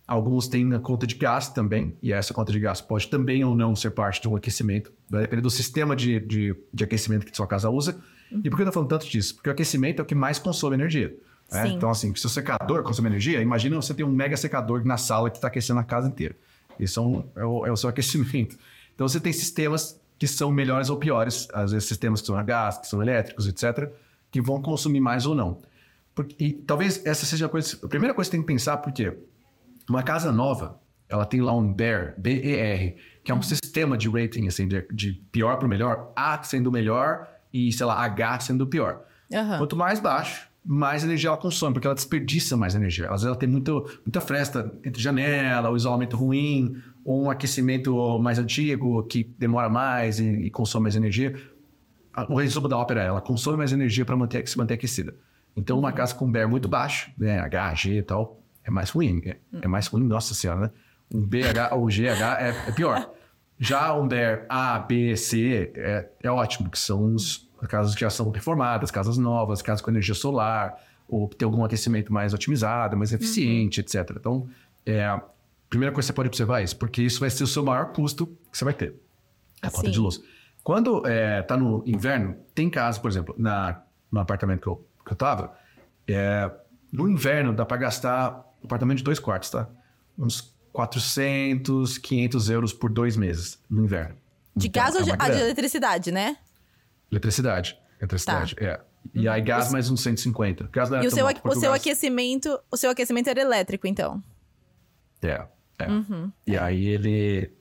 Alguns 0.10 0.48
têm 0.48 0.74
a 0.74 0.80
conta 0.80 1.06
de 1.06 1.14
gás 1.14 1.50
também, 1.50 1.96
e 2.02 2.12
essa 2.12 2.34
conta 2.34 2.52
de 2.52 2.60
gás 2.60 2.82
pode 2.82 3.08
também 3.08 3.44
ou 3.44 3.54
não 3.54 3.76
ser 3.76 3.92
parte 3.92 4.20
de 4.20 4.28
um 4.28 4.36
aquecimento, 4.36 4.92
vai 5.08 5.22
depender 5.22 5.44
do 5.44 5.52
sistema 5.52 5.96
de, 5.96 6.20
de, 6.20 6.56
de 6.74 6.84
aquecimento 6.84 7.28
que 7.28 7.38
sua 7.38 7.46
casa 7.46 7.70
usa. 7.70 7.96
Uhum. 8.32 8.42
E 8.44 8.50
por 8.50 8.56
que 8.56 8.64
eu 8.64 8.68
estou 8.68 8.74
falando 8.74 8.90
tanto 8.90 9.08
disso? 9.08 9.36
Porque 9.36 9.50
o 9.50 9.52
aquecimento 9.52 10.00
é 10.00 10.02
o 10.02 10.06
que 10.06 10.16
mais 10.16 10.40
consome 10.40 10.74
energia. 10.76 11.16
Né? 11.52 11.68
Então, 11.68 11.92
assim, 11.92 12.16
se 12.16 12.26
o 12.26 12.30
secador 12.30 12.82
consome 12.82 13.08
energia, 13.08 13.40
imagina 13.40 13.76
você 13.76 13.94
ter 13.94 14.04
um 14.04 14.12
mega 14.12 14.36
secador 14.36 14.84
na 14.84 14.98
sala 14.98 15.30
que 15.30 15.38
está 15.38 15.48
aquecendo 15.48 15.80
a 15.80 15.84
casa 15.84 16.08
inteira. 16.08 16.36
Isso 16.80 17.00
é, 17.00 17.04
um, 17.04 17.24
é, 17.36 17.46
o, 17.46 17.66
é 17.68 17.72
o 17.72 17.78
seu 17.78 17.88
aquecimento. 17.88 18.58
Então, 18.96 19.08
você 19.08 19.20
tem 19.20 19.32
sistemas 19.32 20.02
que 20.18 20.26
são 20.26 20.52
melhores 20.52 20.90
ou 20.90 20.98
piores, 20.98 21.48
às 21.54 21.72
vezes 21.72 21.88
sistemas 21.88 22.20
que 22.20 22.26
são 22.26 22.36
a 22.36 22.42
gás, 22.42 22.80
que 22.80 22.88
são 22.88 23.00
elétricos, 23.00 23.48
etc., 23.48 23.92
que 24.32 24.42
vão 24.42 24.60
consumir 24.60 25.02
mais 25.02 25.28
ou 25.28 25.36
não. 25.36 25.62
Porque, 26.16 26.36
e 26.44 26.52
talvez 26.52 27.06
essa 27.06 27.28
seja 27.28 27.46
a, 27.46 27.50
coisa, 27.50 27.78
a 27.84 27.88
primeira 27.88 28.16
coisa 28.16 28.28
que 28.28 28.36
você 28.36 28.38
tem 28.38 28.42
que 28.42 28.54
pensar, 28.54 28.78
porque 28.78 29.14
uma 29.90 30.04
casa 30.04 30.32
nova, 30.32 30.80
ela 31.10 31.26
tem 31.26 31.42
lá 31.42 31.56
um 31.56 31.74
BER, 31.74 32.14
B-E-R, 32.18 32.96
que 33.24 33.32
é 33.32 33.36
um 33.36 33.42
sistema 33.42 33.98
de 33.98 34.08
rating, 34.08 34.48
assim, 34.48 34.68
de, 34.68 35.14
pior 35.32 35.58
para 35.58 35.66
o 35.66 35.70
melhor, 35.70 36.12
A 36.16 36.42
sendo 36.44 36.68
o 36.68 36.72
melhor 36.72 37.28
e, 37.52 37.72
sei 37.74 37.86
lá, 37.86 37.96
H 38.04 38.42
sendo 38.42 38.64
o 38.64 38.68
pior. 38.68 39.02
Uhum. 39.32 39.58
Quanto 39.58 39.76
mais 39.76 40.00
baixo, 40.00 40.48
mais 40.64 41.04
energia 41.04 41.30
ela 41.30 41.38
consome, 41.38 41.74
porque 41.74 41.88
ela 41.88 41.96
desperdiça 41.96 42.56
mais 42.56 42.76
energia. 42.76 43.06
Às 43.06 43.12
vezes 43.12 43.26
ela 43.26 43.36
tem 43.36 43.50
muito, 43.50 43.90
muita 44.06 44.22
fresta 44.22 44.72
entre 44.84 45.02
janela, 45.02 45.70
o 45.72 45.76
isolamento 45.76 46.16
ruim, 46.16 46.76
ou 47.04 47.24
um 47.24 47.30
aquecimento 47.30 48.20
mais 48.20 48.38
antigo 48.38 49.04
que 49.04 49.24
demora 49.38 49.70
mais 49.70 50.20
e, 50.20 50.26
e 50.26 50.50
consome 50.52 50.84
mais 50.84 50.96
energia. 50.96 51.36
O 52.28 52.36
resumo 52.36 52.68
da 52.68 52.78
ópera 52.78 53.04
é, 53.04 53.08
ela 53.08 53.22
consome 53.22 53.58
mais 53.58 53.72
energia 53.72 54.06
para 54.06 54.16
manter, 54.16 54.48
se 54.48 54.58
manter 54.58 54.76
aquecida. 54.76 55.16
Então, 55.56 55.80
uma 55.80 55.90
uhum. 55.90 55.96
casa 55.96 56.14
com 56.14 56.30
BER 56.30 56.48
muito 56.48 56.68
baixo, 56.68 57.12
né, 57.18 57.40
H, 57.40 57.74
G 57.76 57.98
e 57.98 58.04
tal, 58.04 58.40
é 58.70 58.72
mais 58.72 58.92
ruim. 58.92 59.22
É, 59.26 59.38
é 59.64 59.68
mais 59.68 59.88
ruim, 59.88 60.04
nossa 60.04 60.34
senhora, 60.34 60.60
né? 60.62 60.72
Um 61.14 61.22
BH 61.22 61.74
ou 61.74 61.88
GH 61.88 62.22
é, 62.40 62.56
é 62.68 62.72
pior. 62.72 63.12
Já 63.60 63.94
um 63.94 64.08
BER 64.08 64.46
A, 64.48 64.80
B, 64.80 65.18
C 65.18 65.74
é, 65.76 66.10
é 66.24 66.32
ótimo, 66.32 66.70
que 66.70 66.80
são 66.80 67.14
os 67.14 67.50
casas 67.68 67.94
que 67.94 68.02
já 68.02 68.10
são 68.10 68.30
reformadas, 68.30 68.90
casas 68.90 69.18
novas, 69.18 69.62
casas 69.62 69.82
com 69.82 69.92
energia 69.92 70.16
solar, 70.16 70.78
ou 71.10 71.28
tem 71.28 71.46
algum 71.46 71.66
aquecimento 71.66 72.14
mais 72.14 72.34
otimizado, 72.34 72.96
mais 72.96 73.12
eficiente, 73.12 73.82
uhum. 73.82 73.84
etc. 73.84 74.16
Então, 74.18 74.50
é, 74.86 75.20
primeira 75.70 75.94
coisa 75.94 76.06
que 76.06 76.14
você 76.14 76.16
pode 76.16 76.30
observar 76.30 76.62
é 76.62 76.64
isso, 76.64 76.78
porque 76.78 77.02
isso 77.02 77.20
vai 77.20 77.30
ser 77.30 77.44
o 77.44 77.48
seu 77.48 77.64
maior 77.64 77.92
custo 77.92 78.28
que 78.50 78.58
você 78.58 78.64
vai 78.64 78.74
ter. 78.74 78.96
A 79.62 79.70
conta 79.70 79.92
de 79.92 80.00
luz. 80.00 80.22
Quando 80.64 81.06
é, 81.06 81.42
tá 81.42 81.58
no 81.58 81.84
inverno, 81.86 82.38
tem 82.56 82.70
casa, 82.70 83.00
por 83.00 83.10
exemplo, 83.10 83.36
na, 83.38 83.82
no 84.10 84.22
apartamento 84.22 84.62
que 84.62 84.68
eu, 84.68 84.88
que 85.06 85.12
eu 85.12 85.18
tava, 85.18 85.54
é, 86.08 86.50
no 86.94 87.10
inverno 87.10 87.52
dá 87.52 87.66
para 87.66 87.78
gastar 87.78 88.49
apartamento 88.64 88.98
de 88.98 89.04
dois 89.04 89.20
quartos, 89.20 89.50
tá? 89.50 89.70
Uns 90.18 90.54
400, 90.72 91.98
500 91.98 92.50
euros 92.50 92.74
por 92.74 92.92
dois 92.92 93.18
meses 93.18 93.60
no 93.70 93.84
inverno. 93.84 94.16
De 94.56 94.68
então, 94.68 94.84
gás 94.84 94.96
ou 94.96 95.04
de, 95.04 95.12
ah, 95.12 95.30
de, 95.30 95.40
eletricidade, 95.40 96.12
né? 96.12 96.38
Eletricidade. 97.12 97.78
Eletricidade, 98.00 98.56
tá. 98.56 98.66
é. 98.66 98.82
E 99.14 99.28
aí 99.28 99.42
gás 99.42 99.72
mais 99.72 99.90
uns 99.90 100.02
150. 100.02 100.70
Gás 100.72 100.90
não 100.90 100.98
é 100.98 101.04
e 101.04 101.08
o 101.08 101.12
seu, 101.12 101.26
o 101.26 101.56
seu 101.56 101.74
aquecimento, 101.74 102.60
o 102.70 102.78
seu 102.78 102.92
aquecimento 102.92 103.30
era 103.30 103.42
elétrico, 103.42 103.88
então? 103.88 104.22
É, 105.22 105.46
é. 105.80 105.90
Uhum, 105.90 106.32
e 106.46 106.56
é. 106.56 106.60
aí 106.60 106.86
ele 106.86 107.52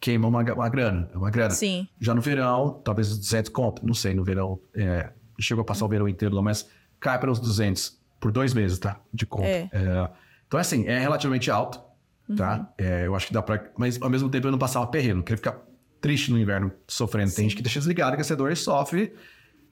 queima 0.00 0.28
uma, 0.28 0.42
uma 0.42 0.68
grana, 0.68 1.10
uma 1.14 1.30
grana. 1.30 1.50
Sim. 1.50 1.88
Já 2.00 2.14
no 2.14 2.20
verão, 2.20 2.80
talvez 2.84 3.16
200 3.16 3.50
conto, 3.50 3.86
não 3.86 3.94
sei, 3.94 4.14
no 4.14 4.24
verão, 4.24 4.60
é, 4.74 5.10
chegou 5.38 5.62
a 5.62 5.64
passar 5.64 5.84
o 5.84 5.88
verão 5.88 6.08
inteiro 6.08 6.34
lá, 6.34 6.42
mas 6.42 6.68
cai 7.00 7.18
para 7.18 7.30
uns 7.30 7.40
200 7.40 7.98
por 8.20 8.30
dois 8.30 8.54
meses, 8.54 8.78
tá? 8.78 9.00
De 9.12 9.26
conta. 9.26 9.48
É. 9.48 9.68
é 9.72 10.10
então, 10.54 10.60
assim, 10.60 10.86
é 10.86 11.00
relativamente 11.00 11.50
alto, 11.50 11.82
tá? 12.36 12.58
Uhum. 12.58 12.66
É, 12.78 13.06
eu 13.08 13.16
acho 13.16 13.26
que 13.26 13.32
dá 13.32 13.42
pra. 13.42 13.64
Mas 13.76 14.00
ao 14.00 14.08
mesmo 14.08 14.28
tempo 14.28 14.46
eu 14.46 14.52
não 14.52 14.58
passava 14.58 14.86
perrengue, 14.86 15.14
não 15.14 15.22
queria 15.22 15.36
ficar 15.36 15.60
triste 16.00 16.30
no 16.30 16.38
inverno 16.38 16.70
sofrendo. 16.86 17.30
Sim. 17.30 17.36
Tem 17.36 17.44
gente 17.46 17.56
que 17.56 17.62
deixa 17.62 17.80
desligado 17.80 18.14
aquecedor 18.14 18.52
e 18.52 18.56
sofre. 18.56 19.12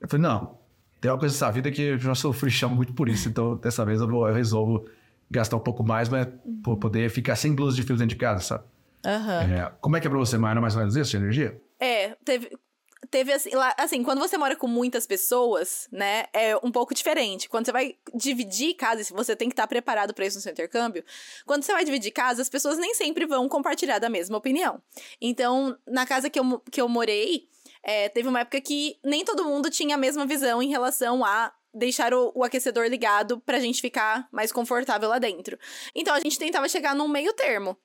Eu 0.00 0.08
falei, 0.08 0.26
não, 0.26 0.58
tem 1.00 1.08
uma 1.08 1.18
coisa 1.18 1.32
nessa 1.32 1.52
vida 1.52 1.70
que 1.70 1.82
eu 1.82 1.98
já 2.00 2.16
sofri 2.16 2.50
chamo 2.50 2.74
muito 2.74 2.92
por 2.94 3.08
isso, 3.08 3.28
então 3.28 3.56
dessa 3.56 3.84
vez 3.84 4.00
eu, 4.00 4.08
vou, 4.08 4.26
eu 4.26 4.34
resolvo 4.34 4.84
gastar 5.30 5.56
um 5.56 5.60
pouco 5.60 5.84
mais, 5.84 6.08
mas 6.08 6.26
uhum. 6.44 6.76
poder 6.76 7.08
ficar 7.10 7.36
sem 7.36 7.54
blusa 7.54 7.76
de 7.76 7.84
fio 7.84 7.96
dentro 7.96 8.08
de 8.08 8.16
casa, 8.16 8.40
sabe? 8.42 8.64
Uhum. 9.06 9.54
É, 9.54 9.72
como 9.80 9.96
é 9.96 10.00
que 10.00 10.08
é 10.08 10.10
pra 10.10 10.18
você, 10.18 10.36
Mayra, 10.36 10.60
mais 10.60 10.74
ou 10.74 10.80
menos 10.80 10.96
isso, 10.96 11.12
de 11.12 11.16
energia? 11.16 11.60
É, 11.78 12.16
teve, 12.24 12.50
teve 13.12 13.30
assim, 13.30 13.50
assim, 13.76 14.02
quando 14.02 14.18
você 14.18 14.38
mora 14.38 14.56
com 14.56 14.66
muitas 14.66 15.06
pessoas, 15.06 15.86
né, 15.92 16.24
é 16.32 16.56
um 16.62 16.72
pouco 16.72 16.94
diferente. 16.94 17.46
Quando 17.46 17.66
você 17.66 17.72
vai 17.72 17.94
dividir 18.14 18.74
casa, 18.74 19.04
você 19.12 19.36
tem 19.36 19.48
que 19.48 19.52
estar 19.52 19.66
preparado 19.66 20.14
para 20.14 20.24
isso 20.24 20.38
no 20.38 20.42
seu 20.42 20.50
intercâmbio. 20.50 21.04
Quando 21.44 21.62
você 21.62 21.72
vai 21.72 21.84
dividir 21.84 22.10
casa, 22.10 22.40
as 22.40 22.48
pessoas 22.48 22.78
nem 22.78 22.94
sempre 22.94 23.26
vão 23.26 23.48
compartilhar 23.50 23.98
da 23.98 24.08
mesma 24.08 24.38
opinião. 24.38 24.82
Então, 25.20 25.76
na 25.86 26.06
casa 26.06 26.30
que 26.30 26.40
eu, 26.40 26.58
que 26.70 26.80
eu 26.80 26.88
morei, 26.88 27.48
é, 27.82 28.08
teve 28.08 28.28
uma 28.28 28.40
época 28.40 28.60
que 28.62 28.98
nem 29.04 29.24
todo 29.24 29.44
mundo 29.44 29.68
tinha 29.68 29.94
a 29.94 29.98
mesma 29.98 30.24
visão 30.24 30.62
em 30.62 30.70
relação 30.70 31.22
a 31.22 31.52
deixar 31.74 32.14
o, 32.14 32.32
o, 32.34 32.42
aquecedor 32.42 32.86
ligado 32.86 33.40
pra 33.40 33.60
gente 33.60 33.82
ficar 33.82 34.26
mais 34.32 34.50
confortável 34.50 35.10
lá 35.10 35.18
dentro. 35.18 35.58
Então 35.94 36.14
a 36.14 36.20
gente 36.20 36.38
tentava 36.38 36.66
chegar 36.66 36.94
num 36.94 37.08
meio 37.08 37.34
termo, 37.34 37.76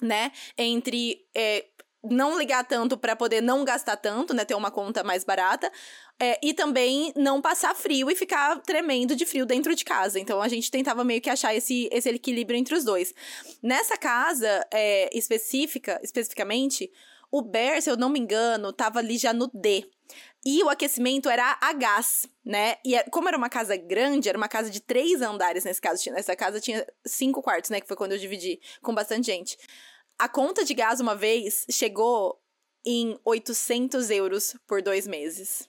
né? 0.00 0.30
Entre 0.56 1.26
é, 1.34 1.66
não 2.02 2.38
ligar 2.38 2.64
tanto 2.64 2.96
para 2.96 3.14
poder 3.14 3.40
não 3.40 3.64
gastar 3.64 3.96
tanto, 3.96 4.32
né? 4.32 4.44
Ter 4.44 4.54
uma 4.54 4.70
conta 4.70 5.04
mais 5.04 5.24
barata. 5.24 5.70
É, 6.18 6.38
e 6.42 6.52
também 6.52 7.12
não 7.16 7.40
passar 7.40 7.74
frio 7.74 8.10
e 8.10 8.14
ficar 8.14 8.60
tremendo 8.60 9.16
de 9.16 9.24
frio 9.24 9.46
dentro 9.46 9.74
de 9.74 9.84
casa. 9.84 10.18
Então 10.18 10.40
a 10.40 10.48
gente 10.48 10.70
tentava 10.70 11.02
meio 11.02 11.20
que 11.20 11.30
achar 11.30 11.54
esse, 11.54 11.88
esse 11.90 12.08
equilíbrio 12.08 12.58
entre 12.58 12.74
os 12.74 12.84
dois. 12.84 13.14
Nessa 13.62 13.96
casa 13.96 14.66
é, 14.70 15.16
específica, 15.16 15.98
especificamente, 16.02 16.90
o 17.30 17.42
Bear, 17.42 17.80
se 17.80 17.90
eu 17.90 17.96
não 17.96 18.10
me 18.10 18.18
engano, 18.18 18.72
tava 18.72 18.98
ali 18.98 19.16
já 19.16 19.32
no 19.32 19.50
D. 19.54 19.88
E 20.44 20.62
o 20.62 20.68
aquecimento 20.70 21.28
era 21.28 21.58
a 21.60 21.72
gás, 21.72 22.26
né? 22.44 22.76
E 22.84 22.94
é, 22.94 23.02
como 23.04 23.28
era 23.28 23.36
uma 23.36 23.50
casa 23.50 23.76
grande, 23.76 24.28
era 24.28 24.38
uma 24.38 24.48
casa 24.48 24.70
de 24.70 24.80
três 24.80 25.20
andares 25.20 25.64
nesse 25.64 25.80
caso. 25.80 26.10
Nessa 26.10 26.34
casa 26.34 26.60
tinha 26.60 26.86
cinco 27.06 27.42
quartos, 27.42 27.70
né? 27.70 27.80
Que 27.80 27.86
foi 27.86 27.96
quando 27.96 28.12
eu 28.12 28.18
dividi 28.18 28.58
com 28.82 28.94
bastante 28.94 29.26
gente. 29.26 29.58
A 30.20 30.28
conta 30.28 30.66
de 30.66 30.74
gás 30.74 31.00
uma 31.00 31.16
vez 31.16 31.64
chegou 31.70 32.38
em 32.84 33.18
800 33.24 34.10
euros 34.10 34.54
por 34.66 34.82
dois 34.82 35.06
meses. 35.06 35.66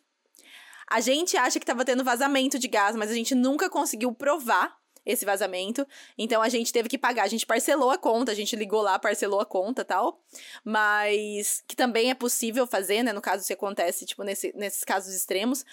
A 0.90 1.00
gente 1.00 1.38
acha 1.38 1.58
que 1.58 1.64
estava 1.64 1.86
tendo 1.86 2.04
vazamento 2.04 2.60
de 2.60 2.68
gás, 2.68 2.94
mas 2.98 3.10
a 3.10 3.14
gente 3.14 3.34
nunca 3.34 3.70
conseguiu 3.70 4.14
provar 4.14 4.78
esse 5.06 5.24
vazamento. 5.24 5.88
Então 6.18 6.42
a 6.42 6.50
gente 6.50 6.74
teve 6.74 6.90
que 6.90 6.98
pagar. 6.98 7.24
A 7.24 7.30
gente 7.30 7.46
parcelou 7.46 7.92
a 7.92 7.98
conta, 7.98 8.34
a 8.34 8.36
gente 8.36 8.54
ligou 8.58 8.82
lá, 8.82 9.00
parcelou 9.00 9.40
a 9.40 9.46
conta 9.46 9.86
tal. 9.86 10.22
Mas 10.66 11.64
que 11.66 11.74
também 11.74 12.10
é 12.10 12.14
possível 12.14 12.68
fazer, 12.68 13.04
né? 13.04 13.14
No 13.14 13.22
caso, 13.22 13.46
se 13.46 13.54
acontece, 13.54 14.06
tipo, 14.06 14.22
nesse, 14.22 14.52
nesses 14.58 14.84
casos 14.84 15.16
extremos. 15.16 15.64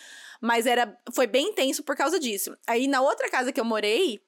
Mas 0.41 0.67
era 0.67 0.97
foi 1.13 1.27
bem 1.27 1.49
intenso 1.49 1.83
por 1.83 1.97
causa 1.97 2.21
disso. 2.21 2.57
Aí 2.65 2.87
na 2.87 3.01
outra 3.01 3.29
casa 3.29 3.53
que 3.53 3.59
eu 3.59 3.65
morei, 3.65 4.23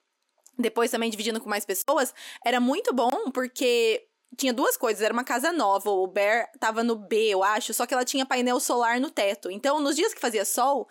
depois 0.58 0.90
também 0.90 1.08
dividindo 1.08 1.40
com 1.40 1.48
mais 1.48 1.64
pessoas, 1.64 2.12
era 2.44 2.58
muito 2.58 2.92
bom 2.92 3.30
porque 3.32 4.09
tinha 4.36 4.52
duas 4.52 4.76
coisas, 4.76 5.02
era 5.02 5.12
uma 5.12 5.24
casa 5.24 5.52
nova, 5.52 5.90
o 5.90 6.06
Bear 6.06 6.50
tava 6.58 6.82
no 6.84 6.96
B, 6.96 7.28
eu 7.28 7.42
acho, 7.42 7.74
só 7.74 7.86
que 7.86 7.92
ela 7.92 8.04
tinha 8.04 8.24
painel 8.24 8.60
solar 8.60 9.00
no 9.00 9.10
teto. 9.10 9.50
Então, 9.50 9.80
nos 9.80 9.96
dias 9.96 10.14
que 10.14 10.20
fazia 10.20 10.44
sol, 10.44 10.88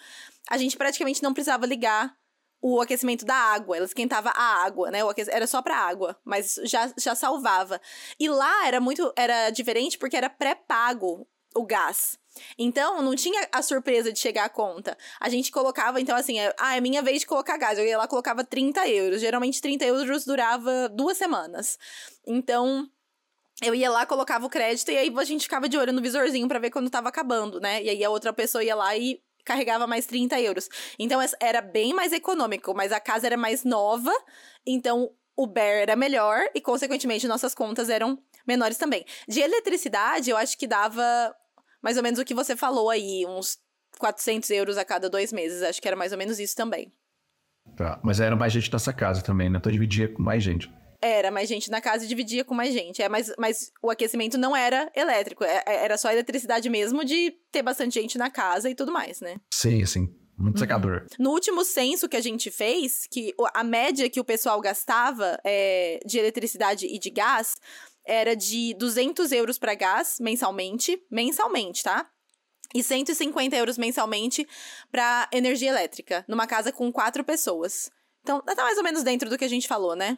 a 0.49 0.57
gente 0.57 0.77
praticamente 0.77 1.23
não 1.23 1.33
precisava 1.33 1.65
ligar 1.65 2.15
o 2.61 2.81
aquecimento 2.81 3.25
da 3.25 3.35
água, 3.35 3.77
ela 3.77 3.85
esquentava 3.85 4.29
a 4.35 4.63
água, 4.65 4.91
né? 4.91 5.01
Aquec... 5.01 5.29
Era 5.29 5.47
só 5.47 5.61
para 5.61 5.77
água, 5.77 6.17
mas 6.25 6.59
já, 6.63 6.91
já 6.97 7.15
salvava. 7.15 7.79
E 8.19 8.27
lá 8.27 8.67
era 8.67 8.81
muito 8.81 9.13
era 9.15 9.49
diferente 9.49 9.97
porque 9.97 10.17
era 10.17 10.29
pré-pago 10.29 11.25
o 11.55 11.65
gás. 11.65 12.17
Então, 12.57 13.01
não 13.01 13.15
tinha 13.15 13.47
a 13.51 13.61
surpresa 13.61 14.11
de 14.11 14.19
chegar 14.19 14.45
a 14.45 14.49
conta. 14.49 14.97
A 15.19 15.29
gente 15.29 15.51
colocava, 15.51 15.99
então, 15.99 16.15
assim, 16.15 16.39
é, 16.39 16.53
ah, 16.59 16.75
é 16.75 16.81
minha 16.81 17.01
vez 17.01 17.21
de 17.21 17.25
colocar 17.25 17.57
gás. 17.57 17.77
Eu 17.77 17.85
ia 17.85 17.97
lá, 17.97 18.07
colocava 18.07 18.43
30 18.43 18.87
euros. 18.87 19.21
Geralmente, 19.21 19.61
30 19.61 19.85
euros 19.85 20.25
durava 20.25 20.89
duas 20.89 21.17
semanas. 21.17 21.77
Então, 22.25 22.89
eu 23.61 23.75
ia 23.75 23.89
lá, 23.89 24.05
colocava 24.05 24.45
o 24.45 24.49
crédito 24.49 24.91
e 24.91 24.97
aí 24.97 25.13
a 25.15 25.23
gente 25.23 25.43
ficava 25.43 25.67
de 25.67 25.77
olho 25.77 25.91
no 25.91 26.01
visorzinho 26.01 26.47
para 26.47 26.59
ver 26.59 26.69
quando 26.69 26.89
tava 26.89 27.09
acabando, 27.09 27.59
né? 27.59 27.83
E 27.83 27.89
aí 27.89 28.03
a 28.03 28.09
outra 28.09 28.31
pessoa 28.31 28.63
ia 28.63 28.75
lá 28.75 28.95
e 28.95 29.21
carregava 29.43 29.87
mais 29.87 30.05
30 30.05 30.39
euros. 30.39 30.69
Então 30.97 31.19
era 31.39 31.61
bem 31.61 31.93
mais 31.93 32.13
econômico, 32.13 32.73
mas 32.73 32.91
a 32.91 32.99
casa 32.99 33.27
era 33.27 33.37
mais 33.37 33.63
nova, 33.63 34.11
então 34.65 35.11
o 35.35 35.47
Bear 35.47 35.83
era 35.83 35.95
melhor 35.95 36.49
e, 36.53 36.59
consequentemente, 36.59 37.27
nossas 37.27 37.55
contas 37.55 37.89
eram 37.89 38.21
menores 38.45 38.77
também. 38.77 39.05
De 39.27 39.39
eletricidade, 39.39 40.29
eu 40.29 40.37
acho 40.37 40.57
que 40.57 40.67
dava 40.67 41.01
mais 41.81 41.95
ou 41.95 42.03
menos 42.03 42.19
o 42.19 42.25
que 42.25 42.33
você 42.33 42.57
falou 42.57 42.89
aí, 42.89 43.25
uns 43.25 43.57
400 43.97 44.49
euros 44.49 44.77
a 44.77 44.83
cada 44.83 45.09
dois 45.09 45.31
meses. 45.31 45.63
Acho 45.63 45.81
que 45.81 45.87
era 45.87 45.95
mais 45.95 46.11
ou 46.11 46.17
menos 46.17 46.39
isso 46.39 46.55
também. 46.55 46.91
Tá, 47.75 47.99
mas 48.03 48.19
era 48.19 48.35
mais 48.35 48.51
gente 48.51 48.71
nessa 48.71 48.91
casa 48.91 49.21
também, 49.21 49.49
né? 49.49 49.57
Então 49.59 49.71
dividia 49.71 50.07
com 50.09 50.21
mais 50.21 50.43
gente. 50.43 50.69
Era 51.01 51.31
mais 51.31 51.47
gente 51.47 51.71
na 51.71 51.79
casa 51.79 52.03
e 52.03 52.07
dividia 52.07 52.43
com 52.43 52.53
mais 52.53 52.73
gente. 52.73 53.01
É, 53.01 53.07
mas, 53.07 53.31
mas 53.37 53.71
o 53.81 53.89
aquecimento 53.89 54.37
não 54.37 54.55
era 54.55 54.91
elétrico, 54.95 55.43
é, 55.43 55.63
é, 55.65 55.85
era 55.85 55.97
só 55.97 56.11
eletricidade 56.11 56.69
mesmo 56.69 57.05
de 57.05 57.31
ter 57.51 57.61
bastante 57.61 57.93
gente 57.93 58.17
na 58.17 58.29
casa 58.29 58.69
e 58.69 58.75
tudo 58.75 58.91
mais, 58.91 59.21
né? 59.21 59.37
Sim, 59.53 59.85
sim. 59.85 60.13
Muito 60.37 60.55
uhum. 60.55 60.59
secador. 60.59 61.05
No 61.19 61.31
último 61.31 61.65
censo 61.65 62.07
que 62.07 62.15
a 62.15 62.21
gente 62.21 62.49
fez, 62.49 63.05
que 63.11 63.33
a 63.53 63.63
média 63.63 64.09
que 64.09 64.21
o 64.21 64.23
pessoal 64.23 64.61
gastava 64.61 65.37
é, 65.43 65.99
de 66.05 66.17
eletricidade 66.17 66.85
e 66.85 66.97
de 66.97 67.09
gás 67.09 67.57
era 68.05 68.35
de 68.35 68.73
200 68.75 69.31
euros 69.33 69.59
para 69.59 69.75
gás 69.75 70.17
mensalmente. 70.19 70.97
Mensalmente, 71.11 71.83
tá? 71.83 72.09
E 72.73 72.81
150 72.81 73.55
euros 73.55 73.77
mensalmente 73.77 74.47
para 74.91 75.27
energia 75.33 75.69
elétrica, 75.69 76.23
numa 76.27 76.47
casa 76.47 76.71
com 76.71 76.91
quatro 76.91 77.23
pessoas. 77.23 77.91
Então, 78.21 78.41
tá 78.41 78.63
mais 78.63 78.77
ou 78.77 78.83
menos 78.83 79.03
dentro 79.03 79.29
do 79.29 79.37
que 79.37 79.45
a 79.45 79.49
gente 79.49 79.67
falou, 79.67 79.95
né? 79.95 80.17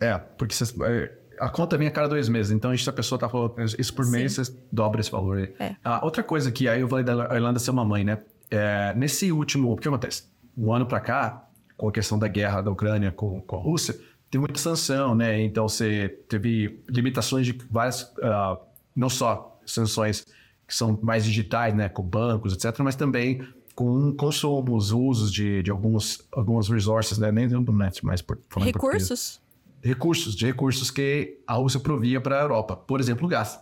É, 0.00 0.18
porque 0.18 0.54
cês, 0.54 0.74
é, 0.80 1.12
a 1.38 1.48
conta 1.48 1.76
vem 1.76 1.88
a 1.88 1.90
cada 1.90 2.08
dois 2.08 2.28
meses. 2.28 2.52
Então, 2.52 2.76
se 2.76 2.88
a 2.88 2.92
pessoa 2.92 3.18
tá 3.18 3.28
falando 3.28 3.54
isso 3.78 3.94
por 3.94 4.04
Sim. 4.04 4.12
mês, 4.12 4.34
você 4.34 4.54
dobra 4.70 5.00
esse 5.00 5.10
valor 5.10 5.38
aí. 5.38 5.54
É. 5.58 5.76
Ah, 5.84 6.04
outra 6.04 6.22
coisa 6.22 6.50
que 6.50 6.68
aí 6.68 6.80
eu 6.80 6.88
falei 6.88 7.04
da 7.04 7.12
Irlanda 7.34 7.58
ser 7.58 7.70
uma 7.70 7.84
mãe, 7.84 8.04
né? 8.04 8.18
É, 8.50 8.94
nesse 8.94 9.32
último. 9.32 9.72
O 9.72 9.76
que 9.76 9.88
acontece? 9.88 10.24
Um 10.56 10.72
ano 10.72 10.86
para 10.86 11.00
cá, 11.00 11.48
com 11.76 11.88
a 11.88 11.92
questão 11.92 12.18
da 12.18 12.28
guerra 12.28 12.62
da 12.62 12.70
Ucrânia 12.70 13.10
com, 13.10 13.40
com 13.40 13.56
a 13.56 13.60
Rússia, 13.60 13.94
teve 14.30 14.38
muita 14.38 14.58
sanção, 14.58 15.14
né? 15.14 15.40
Então, 15.42 15.68
você 15.68 16.08
teve 16.28 16.80
limitações 16.88 17.46
de 17.46 17.58
várias. 17.70 18.02
Uh, 18.02 18.58
não 18.94 19.08
só 19.08 19.58
sanções 19.66 20.24
que 20.66 20.74
são 20.74 20.98
mais 21.02 21.24
digitais, 21.24 21.74
né? 21.74 21.88
Com 21.88 22.02
bancos, 22.02 22.52
etc., 22.52 22.78
mas 22.80 22.94
também 22.94 23.46
com 23.74 24.12
consumos, 24.14 24.92
usos 24.92 25.32
de, 25.32 25.62
de 25.64 25.70
alguns, 25.70 26.22
alguns 26.32 26.68
resources, 26.68 27.18
né? 27.18 27.32
Nem 27.32 27.48
do 27.48 27.72
net, 27.72 28.04
mas 28.04 28.22
por, 28.22 28.38
Recursos? 28.58 29.40
Recursos, 29.84 30.34
de 30.34 30.46
recursos 30.46 30.90
que 30.90 31.38
a 31.46 31.54
Rússia 31.54 31.78
provia 31.78 32.20
para 32.20 32.38
a 32.38 32.42
Europa, 32.42 32.74
por 32.74 33.00
exemplo, 33.00 33.26
o 33.26 33.28
gás. 33.28 33.60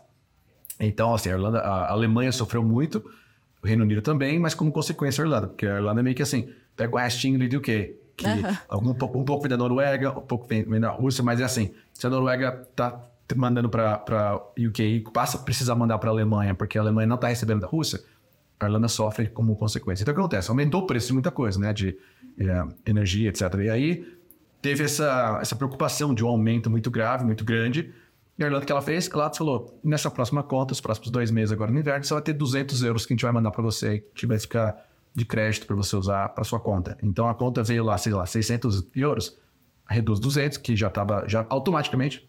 Então, 0.79 1.15
assim, 1.15 1.29
a, 1.29 1.33
Irlanda, 1.33 1.59
a 1.59 1.91
Alemanha 1.91 2.31
sofreu 2.31 2.63
muito, 2.63 3.05
o 3.63 3.67
Reino 3.67 3.83
Unido 3.83 4.01
também, 4.01 4.39
mas 4.39 4.55
como 4.55 4.71
consequência 4.71 5.23
a 5.23 5.27
Irlanda, 5.27 5.49
porque 5.49 5.67
a 5.67 5.77
Irlanda 5.77 6.01
é 6.01 6.03
meio 6.03 6.17
que 6.17 6.23
assim, 6.23 6.49
pega 6.77 6.95
o 6.95 6.99
restinho 6.99 7.37
ali 7.37 7.49
do 7.49 7.61
quê? 7.61 7.99
Que 8.17 8.27
uhum. 8.27 8.91
um, 8.91 8.95
pouco, 8.95 9.19
um 9.19 9.25
pouco 9.25 9.43
vem 9.43 9.51
da 9.51 9.57
Noruega, 9.57 10.11
um 10.11 10.23
pouco 10.23 10.47
vem, 10.47 10.65
da 10.81 10.91
Rússia, 10.91 11.25
mas 11.25 11.41
é 11.41 11.45
assim, 11.45 11.73
se 11.93 12.07
a 12.07 12.11
Noruega 12.11 12.69
tá 12.77 13.01
mandando 13.35 13.69
para 13.69 14.41
UK 14.59 15.05
passa 15.13 15.39
a 15.39 15.41
precisar 15.41 15.75
mandar 15.75 15.99
para 15.99 16.11
a 16.11 16.13
Alemanha, 16.13 16.55
porque 16.55 16.79
a 16.79 16.83
Alemanha 16.83 17.07
não 17.07 17.17
está 17.17 17.29
recebendo 17.29 17.61
da 17.61 17.67
Rússia, 17.67 18.01
a 18.61 18.67
Irlanda 18.67 18.89
sofre 18.89 19.27
como 19.29 19.57
consequência. 19.57 20.03
Então, 20.03 20.13
o 20.13 20.15
que 20.15 20.21
acontece? 20.21 20.51
Aumentou 20.51 20.83
o 20.83 20.87
preço 20.87 21.09
de 21.09 21.13
muita 21.15 21.31
coisa, 21.31 21.59
né? 21.59 21.73
De 21.73 21.97
é, 22.39 22.91
energia, 22.91 23.29
etc. 23.29 23.43
E 23.55 23.71
aí, 23.71 24.07
teve 24.63 24.85
essa, 24.85 25.39
essa 25.43 25.57
preocupação 25.57 26.15
de 26.15 26.25
um 26.25 26.29
aumento 26.29 26.71
muito 26.71 26.91
grave, 26.91 27.25
muito 27.25 27.45
grande. 27.45 27.93
E 28.39 28.45
a 28.45 28.47
Irlanda, 28.47 28.65
que 28.65 28.73
ela 28.73 28.81
fez? 28.81 29.09
Claro, 29.09 29.35
falou, 29.35 29.79
nessa 29.85 30.11
próxima 30.11 30.43
conta, 30.43 30.73
os 30.73 30.81
próximos 30.81 31.11
dois 31.11 31.31
meses 31.31 31.53
agora 31.53 31.71
no 31.71 31.79
inverno, 31.79 32.05
você 32.05 32.15
vai 32.15 32.23
ter 32.23 32.33
200 32.33 32.83
euros 32.83 33.05
que 33.05 33.13
a 33.13 33.15
gente 33.15 33.25
vai 33.25 33.33
mandar 33.33 33.51
para 33.51 33.63
você, 33.63 33.99
que 34.15 34.27
vai 34.27 34.39
ficar 34.39 34.87
de 35.15 35.25
crédito 35.27 35.67
para 35.67 35.77
você 35.77 35.95
usar 35.97 36.29
para 36.31 36.45
sua 36.45 36.61
conta. 36.61 36.97
Então, 37.03 37.29
a 37.29 37.35
conta 37.35 37.63
veio 37.63 37.85
lá, 37.85 37.99
sei 37.99 38.13
lá, 38.15 38.25
600 38.25 38.87
euros, 38.95 39.37
reduz 39.87 40.19
200, 40.21 40.57
que 40.59 40.75
já 40.75 40.87
estava, 40.87 41.25
já 41.29 41.45
automaticamente, 41.51 42.27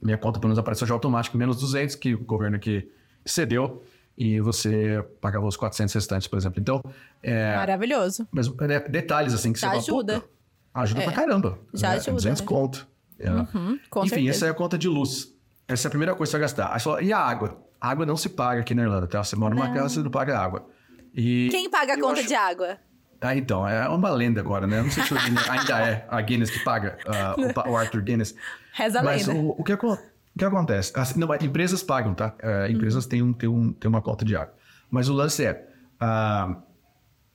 minha 0.00 0.18
conta 0.18 0.38
pelo 0.38 0.48
menos 0.48 0.58
apareceu 0.58 0.86
já 0.86 0.94
automático, 0.94 1.36
menos 1.36 1.58
200, 1.58 1.96
que 1.96 2.14
o 2.14 2.24
governo 2.24 2.56
aqui 2.56 2.88
cedeu, 3.24 3.82
e 4.16 4.38
você 4.40 5.04
pagava 5.20 5.46
os 5.46 5.56
400 5.56 5.94
restantes, 5.94 6.28
por 6.28 6.38
exemplo. 6.38 6.60
Então, 6.60 6.82
é... 7.22 7.56
Maravilhoso. 7.56 8.28
Mas 8.30 8.48
é, 8.60 8.88
detalhes, 8.88 9.34
assim, 9.34 9.52
que 9.52 9.58
já 9.58 9.70
você 9.70 9.90
ajuda. 9.90 10.12
Fala, 10.20 10.39
Ajuda 10.74 11.00
é. 11.00 11.04
pra 11.04 11.12
caramba. 11.12 11.58
Já 11.74 11.90
né? 11.90 11.96
ajuda. 11.96 12.12
200 12.12 12.40
né? 12.40 12.46
conto. 12.46 12.88
É. 13.18 13.30
Uhum, 13.30 13.78
Enfim, 13.98 14.08
certeza. 14.08 14.30
essa 14.30 14.46
é 14.46 14.50
a 14.50 14.54
conta 14.54 14.78
de 14.78 14.88
luz. 14.88 15.34
Essa 15.68 15.86
é 15.86 15.88
a 15.88 15.90
primeira 15.90 16.14
coisa 16.14 16.30
que 16.30 16.32
você 16.32 16.38
vai 16.38 16.40
gastar. 16.42 16.72
Aí 16.72 16.80
você 16.80 16.84
fala, 16.84 17.02
e 17.02 17.12
a 17.12 17.18
água? 17.18 17.62
A 17.80 17.90
água 17.90 18.06
não 18.06 18.16
se 18.16 18.28
paga 18.28 18.60
aqui 18.60 18.74
na 18.74 18.82
Irlanda, 18.82 19.06
tá? 19.06 19.22
Você 19.22 19.36
mora 19.36 19.54
numa 19.54 19.68
não. 19.68 19.74
casa, 19.74 19.88
você 19.90 20.00
não 20.00 20.10
paga 20.10 20.38
água. 20.38 20.66
E 21.14 21.48
Quem 21.50 21.70
paga 21.70 21.94
a 21.94 22.00
conta 22.00 22.20
acho... 22.20 22.28
de 22.28 22.34
água? 22.34 22.78
Ah, 23.20 23.36
então, 23.36 23.68
é 23.68 23.86
uma 23.88 24.10
lenda 24.10 24.40
agora, 24.40 24.66
né? 24.66 24.82
Não 24.82 24.90
sei 24.90 25.02
se 25.02 25.12
ainda 25.50 25.86
é 25.86 26.06
a 26.08 26.20
Guinness 26.22 26.50
que 26.50 26.60
paga, 26.60 26.96
uh, 27.06 27.70
o, 27.70 27.76
Arthur 27.76 28.00
Guinness. 28.00 28.34
Reza 28.72 29.00
a 29.00 29.02
Mas 29.02 29.26
lenda. 29.26 29.40
O, 29.40 29.60
o, 29.60 29.64
que, 29.64 29.74
o 29.74 29.98
que 30.38 30.44
acontece? 30.44 30.92
Assim, 30.94 31.20
não, 31.20 31.34
empresas 31.34 31.82
pagam, 31.82 32.14
tá? 32.14 32.34
Uh, 32.42 32.70
empresas 32.72 33.04
têm, 33.04 33.22
um, 33.22 33.32
têm, 33.34 33.48
um, 33.48 33.72
têm 33.74 33.88
uma 33.88 34.00
conta 34.00 34.24
de 34.24 34.34
água. 34.34 34.54
Mas 34.90 35.10
o 35.10 35.12
lance 35.12 35.44
é, 35.44 35.68
uh, 36.00 36.56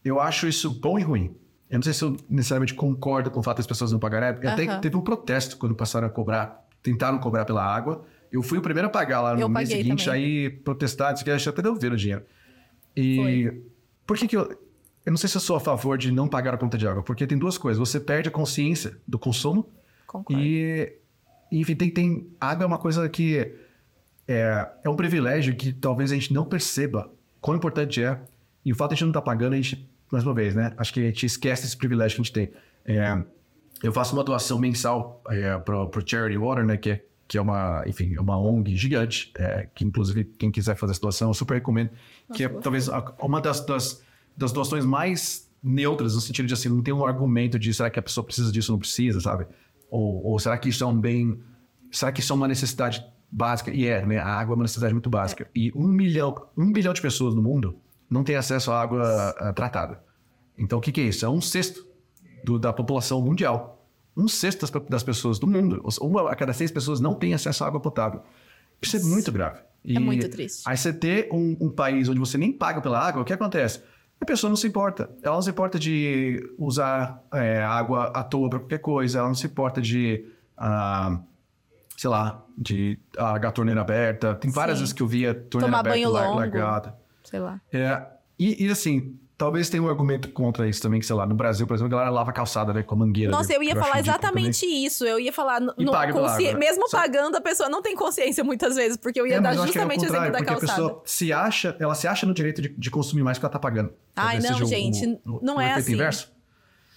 eu 0.04 0.20
acho 0.20 0.48
isso 0.48 0.72
bom 0.72 0.98
e 0.98 1.04
ruim. 1.04 1.38
Eu 1.76 1.80
não 1.80 1.84
sei 1.84 1.94
se 1.94 2.04
eu 2.04 2.16
necessariamente 2.30 2.74
concordo 2.74 3.30
com 3.30 3.42
o 3.42 3.44
fato 3.44 3.58
das 3.58 3.68
pessoas 3.68 3.92
não 3.92 4.00
pagarem. 4.00 4.40
Uhum. 4.42 4.50
Até 4.50 4.80
teve 4.80 4.96
um 4.96 5.02
protesto 5.02 5.58
quando 5.58 5.76
passaram 5.76 6.08
a 6.08 6.10
cobrar, 6.10 6.66
tentaram 6.82 7.18
cobrar 7.20 7.44
pela 7.44 7.64
água. 7.64 8.06
Eu 8.32 8.42
fui 8.42 8.58
o 8.58 8.62
primeiro 8.62 8.88
a 8.88 8.90
pagar 8.90 9.22
lá 9.22 9.34
no 9.34 9.42
eu 9.42 9.50
mês 9.50 9.70
seguinte, 9.70 10.06
também. 10.06 10.24
aí 10.24 10.50
protestaram, 10.50 11.22
que 11.22 11.30
até 11.30 11.62
devolveram 11.62 11.96
o 11.96 11.98
dinheiro. 11.98 12.24
E 12.96 13.16
Foi. 13.18 13.64
por 14.08 14.18
que 14.18 14.28
que 14.28 14.38
eu... 14.38 14.58
Eu 15.06 15.12
não 15.12 15.18
sei 15.18 15.30
se 15.30 15.38
eu 15.38 15.42
sou 15.42 15.56
a 15.56 15.60
favor 15.60 15.98
de 15.98 16.12
não 16.12 16.28
pagar 16.28 16.54
a 16.54 16.58
conta 16.58 16.78
de 16.78 16.88
água, 16.88 17.04
porque 17.04 17.28
tem 17.28 17.38
duas 17.38 17.58
coisas. 17.60 17.78
Você 17.78 18.00
perde 18.00 18.30
a 18.30 18.32
consciência 18.32 18.98
do 19.06 19.20
consumo. 19.20 19.70
Concordo. 20.08 20.42
E, 20.42 20.94
enfim, 21.52 21.76
tem, 21.76 21.92
tem... 21.92 22.28
Água 22.40 22.64
é 22.64 22.68
uma 22.68 22.80
coisa 22.80 23.08
que 23.08 23.54
é, 24.28 24.68
é 24.84 24.90
um 24.90 24.96
privilégio 24.96 25.56
que 25.56 25.72
talvez 25.74 26.12
a 26.12 26.16
gente 26.16 26.34
não 26.34 26.46
perceba 26.46 27.12
quão 27.40 27.56
importante 27.56 28.02
é. 28.02 28.20
E 28.64 28.72
o 28.72 28.76
fato 28.76 28.92
de 28.92 28.94
a 28.94 28.96
gente 28.96 29.04
não 29.04 29.10
estar 29.12 29.22
tá 29.22 29.26
pagando, 29.26 29.54
a 29.54 29.58
gente 29.58 29.88
mais 30.12 30.24
uma 30.24 30.34
vez, 30.34 30.56
né? 30.56 30.74
Acho 30.78 30.94
que 30.94 31.00
a 31.00 31.04
gente 31.04 31.26
esquece 31.26 31.66
esse 31.66 31.76
privilégio 31.76 32.16
que 32.16 32.22
a 32.22 32.24
gente 32.24 32.34
tem. 32.34 32.52
É, 32.86 33.24
eu 33.84 33.92
faço 33.92 34.16
uma 34.16 34.24
doação 34.24 34.60
mensal 34.60 35.22
é, 35.30 35.58
para 35.58 35.84
o 35.84 35.90
Charity 36.06 36.38
Water, 36.38 36.66
né? 36.66 36.78
Que 36.78 36.92
é, 36.92 37.06
que 37.28 37.38
é 37.38 37.42
uma, 37.42 37.84
enfim, 37.88 38.14
é 38.16 38.22
uma 38.22 38.38
ONG 38.38 38.76
gigante, 38.76 39.32
é, 39.38 39.68
que 39.74 39.84
inclusive 39.84 40.24
quem 40.24 40.52
quiser 40.52 40.76
fazer 40.76 40.92
essa 40.92 41.02
doação, 41.02 41.30
eu 41.30 41.34
super 41.34 41.56
recomendo. 41.56 41.90
Nossa, 42.30 42.38
que 42.38 42.44
é 42.44 42.50
talvez 42.50 42.88
uma 43.20 43.42
das, 43.42 43.66
das, 43.66 44.04
das 44.38 44.52
doações 44.52 44.86
mais 44.86 45.50
neutras, 45.62 46.14
no 46.14 46.22
sentido 46.22 46.46
de 46.46 46.54
assim, 46.54 46.70
não 46.70 46.84
tem 46.84 46.94
um 46.94 47.06
argumento 47.06 47.58
de 47.58 47.74
será 47.74 47.90
que 47.90 47.98
a 47.98 48.02
pessoa 48.02 48.24
precisa 48.24 48.52
disso 48.52 48.72
ou 48.72 48.76
não 48.76 48.80
precisa, 48.80 49.20
sabe? 49.20 49.48
Ou, 49.90 50.24
ou 50.24 50.40
será 50.40 50.58
que 50.58 50.70
isso 50.70 50.84
é 50.84 50.88
um 50.88 51.00
bem. 51.00 51.40
Será 51.92 52.12
que 52.12 52.20
isso 52.20 52.32
é 52.32 52.36
uma 52.36 52.48
necessidade 52.48 53.04
básica? 53.32 53.72
E 53.72 53.88
é, 53.88 54.06
né? 54.06 54.20
A 54.20 54.28
água 54.28 54.54
é 54.54 54.56
uma 54.56 54.64
necessidade 54.64 54.94
muito 54.94 55.10
básica. 55.10 55.46
É. 55.46 55.48
E 55.56 55.72
um 55.74 55.88
milhão, 55.88 56.36
um 56.56 56.72
bilhão 56.72 56.94
de 56.94 57.02
pessoas 57.02 57.34
no 57.34 57.42
mundo 57.42 57.80
não 58.10 58.24
tem 58.24 58.36
acesso 58.36 58.72
à 58.72 58.82
água 58.82 59.36
uh, 59.42 59.54
tratada. 59.54 60.04
Então, 60.58 60.80
o 60.80 60.82
que, 60.82 60.92
que, 60.92 61.02
é 61.02 61.06
isso? 61.06 61.26
É 61.26 61.30
um 61.30 61.42
sexto 61.42 61.86
do, 62.44 62.58
da 62.58 62.72
população 62.72 63.22
mundial. 63.22 63.86
Um 64.16 64.28
sexto 64.28 64.62
das, 64.62 64.72
das, 64.88 65.04
pessoas 65.04 65.38
do 65.40 65.48
mundo, 65.48 65.84
uma 66.00 66.32
a 66.32 66.36
cada 66.36 66.54
seis 66.54 66.72
pessoas 66.72 67.02
não 67.02 67.14
tem 67.14 67.34
acesso 67.34 67.64
à 67.64 67.68
água 67.68 67.82
potável. 67.82 68.22
Isso 68.82 68.96
é 68.96 69.00
muito 69.02 69.32
grave. 69.32 69.60
É 69.60 69.92
e 69.92 69.98
é 69.98 70.00
muito 70.00 70.30
triste. 70.30 70.64
Aí 70.66 70.78
você 70.78 70.94
ter 70.94 71.28
um, 71.32 71.58
um, 71.60 71.70
país 71.70 72.08
onde 72.08 72.20
você 72.20 72.38
nem 72.38 72.52
paga 72.52 72.82
pela 72.82 73.00
água, 73.00 73.22
o 73.22 73.26
que 73.26 73.34
acontece? 73.34 73.82
A 74.20 74.26
pessoa 74.26 74.50
não 74.50 74.56
se 74.56 74.68
importa. 74.68 75.10
Ela 75.22 75.36
não 75.36 75.42
se 75.42 75.50
importa 75.50 75.78
de 75.78 76.42
usar 76.58 77.22
é, 77.34 77.62
água 77.62 78.06
à 78.06 78.24
toa 78.24 78.50
para 78.50 78.60
qualquer 78.60 78.80
coisa. 78.80 79.20
Ela 79.20 79.28
não 79.28 79.36
se 79.36 79.46
importa 79.46 79.82
de, 79.82 80.26
ah, 80.58 81.20
sei 81.98 82.10
lá, 82.10 82.44
de 82.58 82.98
largar 83.18 83.50
a 83.50 83.52
torneira 83.52 83.82
aberta. 83.82 84.34
Tem 84.36 84.50
várias 84.50 84.78
Sim. 84.78 84.84
vezes 84.84 84.94
que 84.94 85.04
eu 85.04 85.08
via 85.08 85.34
torneira 85.34 85.72
Tomar 85.72 85.80
aberta 85.80 85.98
banho 85.98 86.10
lar- 86.10 86.28
longo. 86.28 86.40
largada. 86.40 87.05
Sei 87.36 87.40
lá. 87.40 87.62
É, 87.74 88.02
e, 88.40 88.66
e, 88.66 88.70
assim, 88.72 89.18
talvez 89.38 89.70
tenha 89.70 89.82
um 89.84 89.90
argumento 89.90 90.30
contra 90.30 90.68
isso 90.68 90.82
também, 90.82 91.00
que 91.00 91.06
sei 91.06 91.16
lá, 91.16 91.26
no 91.26 91.36
Brasil, 91.36 91.66
por 91.68 91.74
exemplo, 91.74 91.88
a 91.94 91.98
galera 91.98 92.10
lava 92.10 92.30
a 92.30 92.34
calçada 92.34 92.74
né, 92.74 92.84
com 92.84 92.96
a 92.96 92.98
mangueira. 92.98 93.32
Nossa, 93.32 93.50
né, 93.50 93.56
eu 93.58 93.64
ia 93.64 93.76
falar 93.76 94.00
exatamente 94.00 94.66
isso. 94.66 95.06
Eu 95.06 95.20
ia 95.20 95.32
falar. 95.34 95.60
no- 95.60 95.74
paga 95.92 96.14
consci- 96.14 96.48
água? 96.48 96.60
Mesmo 96.60 96.90
Só- 96.90 96.98
pagando, 96.98 97.36
a 97.36 97.42
pessoa 97.42 97.70
não 97.70 97.82
tem 97.82 97.96
consciência 97.96 98.44
muitas 98.44 98.76
vezes, 98.76 98.98
porque 98.98 99.20
eu 99.20 99.28
ia 99.28 99.36
É, 99.36 99.42
dar 99.42 99.56
eu 99.56 99.64
é 99.64 99.66
justamente 99.68 100.02
o 100.02 100.06
exemplo 100.06 100.32
da 100.32 100.44
calçada. 100.44 100.72
a 100.72 100.76
pessoa 100.76 101.04
se 101.06 101.34
acha, 101.34 101.76
ela 101.80 101.96
se 101.96 102.08
acha 102.08 102.26
no 102.26 102.34
direito 102.34 102.62
de, 102.62 102.70
de 102.70 102.90
consumir 102.92 103.24
mais 103.24 103.38
porque 103.38 103.46
ela 103.46 103.54
tá 103.54 103.60
pagando. 103.60 103.94
Ai, 104.16 104.40
não, 104.40 104.66
gente, 104.66 105.06
o- 105.26 105.36
o- 105.36 105.40
não 105.44 105.58
o 105.58 105.62
é 105.62 105.74
assim. 105.74 105.94
Inverso. 105.94 106.34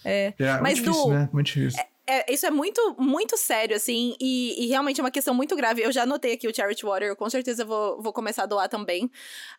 É. 0.04 0.32
É, 0.38 0.60
Mas, 0.60 0.78
muito 0.78 0.90
difícil, 0.90 1.04
Du, 1.04 1.10
né? 1.10 1.28
Muito 1.32 1.46
difícil. 1.46 1.80
É, 1.80 1.86
isso 2.28 2.46
é 2.46 2.50
muito, 2.50 2.96
muito 2.98 3.36
sério, 3.36 3.76
assim, 3.76 4.16
e, 4.20 4.64
e 4.64 4.66
realmente 4.68 5.00
é 5.00 5.04
uma 5.04 5.10
questão 5.10 5.34
muito 5.34 5.54
grave. 5.56 5.82
Eu 5.82 5.92
já 5.92 6.02
anotei 6.04 6.32
aqui 6.32 6.48
o 6.48 6.54
Charity 6.54 6.84
Water, 6.84 7.08
eu 7.08 7.16
com 7.16 7.28
certeza 7.28 7.64
vou, 7.64 8.00
vou 8.00 8.12
começar 8.12 8.44
a 8.44 8.46
doar 8.46 8.68
também. 8.68 9.10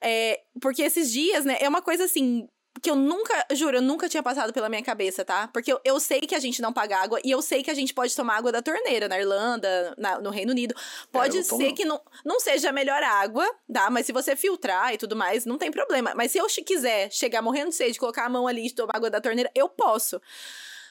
É, 0.02 0.42
porque 0.62 0.82
esses 0.82 1.12
dias, 1.12 1.46
né, 1.46 1.58
é 1.60 1.68
uma 1.70 1.82
coisa 1.82 2.06
assim. 2.06 2.48
Que 2.82 2.90
eu 2.90 2.96
nunca, 2.96 3.46
juro, 3.52 3.78
eu 3.78 3.82
nunca 3.82 4.08
tinha 4.08 4.24
passado 4.24 4.54
pela 4.54 4.70
minha 4.70 4.82
cabeça, 4.82 5.26
tá? 5.26 5.50
Porque 5.50 5.74
eu, 5.74 5.82
eu 5.84 6.00
sei 6.00 6.22
que 6.22 6.34
a 6.36 6.40
gente 6.40 6.62
não 6.62 6.72
paga 6.72 6.98
água 6.98 7.20
e 7.26 7.32
eu 7.32 7.42
sei 7.42 7.62
que 7.62 7.70
a 7.70 7.74
gente 7.74 7.94
pode 7.94 8.16
tomar 8.16 8.38
água 8.38 8.54
da 8.54 8.62
torneira 8.62 9.10
na 9.10 9.20
Irlanda, 9.20 9.94
na- 9.98 10.22
no 10.22 10.30
Reino 10.30 10.52
Unido. 10.52 10.74
Pode 11.12 11.36
eu 11.40 11.46
tomo, 11.46 11.62
ser 11.62 11.74
que 11.74 11.84
não, 11.84 12.00
não 12.24 12.40
seja 12.40 12.70
a 12.70 12.72
melhor 12.72 13.04
água, 13.04 13.46
tá? 13.74 13.90
Mas 13.90 14.06
se 14.06 14.14
você 14.14 14.34
filtrar 14.34 14.94
e 14.94 14.98
tudo 14.98 15.14
mais, 15.14 15.46
não 15.46 15.58
tem 15.58 15.72
problema. 15.72 16.14
Mas 16.16 16.32
se 16.32 16.38
eu 16.38 16.46
quiser 16.66 17.12
chegar 17.12 17.42
morrendo 17.42 17.70
de 17.70 17.76
sede, 17.76 18.00
colocar 18.00 18.26
a 18.26 18.30
mão 18.30 18.48
ali 18.48 18.68
e 18.68 18.72
tomar 18.72 18.96
água 18.96 19.10
da 19.10 19.20
torneira, 19.20 19.52
eu 19.54 19.68
posso. 19.68 20.22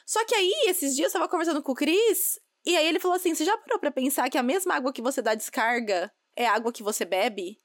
Só 0.09 0.25
que 0.25 0.35
aí, 0.35 0.51
esses 0.69 0.97
dias, 0.97 1.13
eu 1.13 1.21
tava 1.21 1.31
conversando 1.31 1.63
com 1.63 1.73
o 1.73 1.75
Cris, 1.75 2.41
e 2.65 2.75
aí 2.75 2.89
ele 2.89 2.99
falou 2.99 3.15
assim: 3.15 3.35
você 3.35 3.45
já 3.45 3.55
parou 3.59 3.79
pra 3.79 3.91
pensar 3.91 4.31
que 4.31 4.39
a 4.39 4.43
mesma 4.43 4.75
água 4.75 4.91
que 4.91 5.03
você 5.03 5.21
dá 5.21 5.35
descarga 5.35 6.11
é 6.35 6.47
a 6.47 6.55
água 6.55 6.73
que 6.73 6.83
você 6.83 7.05
bebe? 7.05 7.61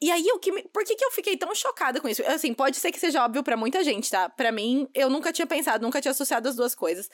E 0.00 0.10
aí, 0.10 0.24
o 0.32 0.38
que 0.38 0.50
me... 0.50 0.62
por 0.68 0.82
que, 0.82 0.96
que 0.96 1.04
eu 1.04 1.10
fiquei 1.10 1.36
tão 1.36 1.54
chocada 1.54 2.00
com 2.00 2.08
isso? 2.08 2.24
Assim, 2.24 2.54
pode 2.54 2.78
ser 2.78 2.90
que 2.90 2.98
seja 2.98 3.22
óbvio 3.22 3.44
pra 3.44 3.54
muita 3.54 3.84
gente, 3.84 4.10
tá? 4.10 4.30
Pra 4.30 4.50
mim, 4.50 4.88
eu 4.94 5.10
nunca 5.10 5.30
tinha 5.30 5.46
pensado, 5.46 5.84
nunca 5.84 6.00
tinha 6.00 6.12
associado 6.12 6.48
as 6.48 6.56
duas 6.56 6.74
coisas. 6.74 7.10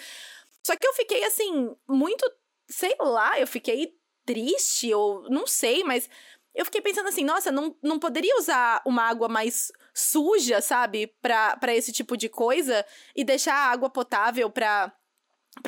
Só 0.64 0.76
que 0.76 0.86
eu 0.86 0.92
fiquei, 0.94 1.24
assim, 1.24 1.74
muito. 1.88 2.24
Sei 2.70 2.94
lá, 3.00 3.40
eu 3.40 3.48
fiquei 3.48 3.92
triste, 4.24 4.94
ou 4.94 5.28
não 5.28 5.48
sei, 5.48 5.82
mas 5.82 6.08
eu 6.60 6.64
fiquei 6.66 6.82
pensando 6.82 7.08
assim, 7.08 7.24
nossa, 7.24 7.50
não, 7.50 7.74
não 7.82 7.98
poderia 7.98 8.36
usar 8.38 8.82
uma 8.84 9.02
água 9.04 9.30
mais 9.30 9.72
suja, 9.94 10.60
sabe, 10.60 11.06
pra, 11.22 11.58
esse 11.68 11.90
tipo 11.90 12.18
de 12.18 12.28
coisa 12.28 12.84
e 13.16 13.24
deixar 13.24 13.54
a 13.54 13.70
água 13.70 13.88
potável 13.88 14.50
pra, 14.50 14.92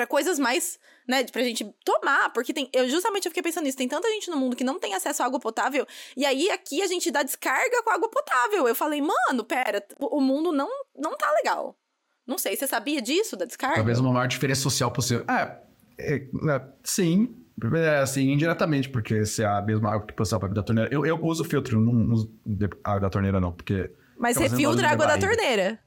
coisas 0.07 0.39
mais, 0.39 0.79
né, 1.09 1.25
pra 1.25 1.43
gente 1.43 1.65
tomar, 1.83 2.31
porque 2.35 2.53
tem, 2.53 2.69
eu 2.75 2.91
justamente 2.91 3.25
eu 3.25 3.31
fiquei 3.31 3.43
pensando 3.43 3.65
nisso, 3.65 3.79
tem 3.79 3.89
tanta 3.89 4.07
gente 4.11 4.31
no 4.31 4.37
mundo 4.37 4.55
que 4.55 4.63
não 4.63 4.79
tem 4.79 4.93
acesso 4.93 5.23
à 5.23 5.27
água 5.27 5.41
potável, 5.41 5.87
e 6.15 6.27
aí 6.27 6.51
aqui 6.51 6.83
a 6.83 6.87
gente 6.87 7.11
dá 7.11 7.23
descarga 7.23 7.83
com 7.83 7.91
água 7.91 8.11
potável. 8.11 8.69
Eu 8.69 8.75
falei, 8.75 9.01
mano, 9.01 9.45
pera, 9.45 9.83
o 9.99 10.19
o 10.19 10.21
mundo 10.21 10.53
não, 10.53 10.69
não 10.95 11.17
tá 11.17 11.33
legal. 11.33 11.75
Não 12.27 12.37
sei, 12.37 12.55
você 12.55 12.67
sabia 12.67 13.01
disso, 13.01 13.35
da 13.35 13.47
descarga? 13.47 13.77
Talvez 13.77 13.99
uma 13.99 14.13
maior 14.13 14.29
diferença 14.29 14.61
social 14.61 14.91
possível. 14.91 15.25
Ah, 15.27 15.59
é, 15.99 16.17
é, 16.17 16.69
sim. 16.85 17.42
É, 17.75 17.99
assim, 17.99 18.31
indiretamente, 18.31 18.89
porque 18.89 19.25
se 19.27 19.43
é 19.43 19.47
a 19.47 19.61
mesma 19.63 19.91
água 19.93 20.07
que 20.07 20.13
pessoal 20.15 20.41
bebe 20.41 20.55
da 20.55 20.63
torneira. 20.63 20.93
Eu, 20.93 21.05
eu 21.07 21.23
uso 21.23 21.45
filtro, 21.45 21.81
não 21.81 22.13
uso 22.13 22.33
água 22.83 23.01
da 23.01 23.11
torneira, 23.11 23.41
não, 23.41 23.53
porque. 23.53 23.91
Mas 24.19 24.37
você 24.37 24.49
filtra 24.49 24.89
a 24.89 24.93
água 24.93 25.07
da 25.07 25.19
torneira. 25.19 25.79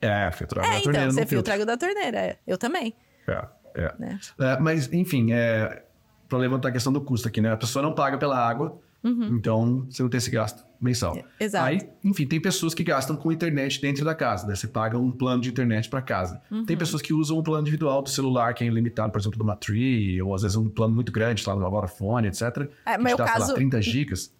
É, 0.00 0.30
filtro 0.30 0.60
água 0.60 0.68
É, 0.68 0.72
da 0.74 0.78
então, 0.80 0.92
torneira. 0.92 1.10
você 1.12 1.20
não 1.20 1.26
filtra 1.26 1.52
a 1.52 1.56
água 1.56 1.66
da 1.66 1.76
torneira. 1.76 2.38
Eu 2.46 2.56
também, 2.56 2.94
É, 3.26 3.44
é. 3.74 3.94
né? 3.98 4.20
É, 4.40 4.58
mas, 4.58 4.92
enfim, 4.92 5.32
é, 5.32 5.82
para 6.28 6.38
levantar 6.38 6.68
a 6.68 6.72
questão 6.72 6.92
do 6.92 7.00
custo 7.00 7.28
aqui, 7.28 7.40
né? 7.40 7.52
A 7.52 7.56
pessoa 7.56 7.82
não 7.82 7.94
paga 7.94 8.16
pela 8.16 8.38
água, 8.38 8.80
então 9.04 9.86
você 9.88 10.02
não 10.02 10.10
tem 10.10 10.18
esse 10.18 10.30
gasto 10.30 10.64
mensal. 10.80 11.14
Uhum. 11.14 11.22
É, 11.40 11.44
exato. 11.44 11.66
Aí, 11.66 11.90
enfim, 12.04 12.26
tem 12.26 12.40
pessoas 12.40 12.74
que 12.74 12.84
gastam 12.84 13.16
com 13.16 13.32
internet 13.32 13.80
dentro 13.80 14.04
da 14.04 14.14
casa, 14.14 14.46
né? 14.46 14.54
Você 14.54 14.68
paga 14.68 14.98
um 14.98 15.10
plano 15.10 15.40
de 15.42 15.48
internet 15.50 15.88
para 15.88 16.02
casa. 16.02 16.40
Uhum. 16.50 16.64
Tem 16.64 16.76
pessoas 16.76 17.02
que 17.02 17.12
usam 17.12 17.38
um 17.38 17.42
plano 17.42 17.62
individual 17.62 18.02
do 18.02 18.08
celular, 18.08 18.54
que 18.54 18.64
é 18.64 18.66
ilimitado, 18.66 19.10
por 19.12 19.20
exemplo, 19.20 19.38
do 19.38 19.44
Matrix, 19.44 20.20
ou 20.22 20.34
às 20.34 20.42
vezes 20.42 20.56
um 20.56 20.68
plano 20.68 20.94
muito 20.94 21.12
grande, 21.12 21.44
lá, 21.46 21.54
do 21.54 21.60
Vodafone, 21.60 22.28
etc. 22.28 22.42
É, 22.84 22.96
que 22.96 23.02
meu 23.02 23.16
te 23.16 23.18
dá, 23.18 23.26
sei 23.26 23.34
caso- 23.34 23.48
lá, 23.52 23.54
30 23.54 23.82
gigas. 23.82 24.32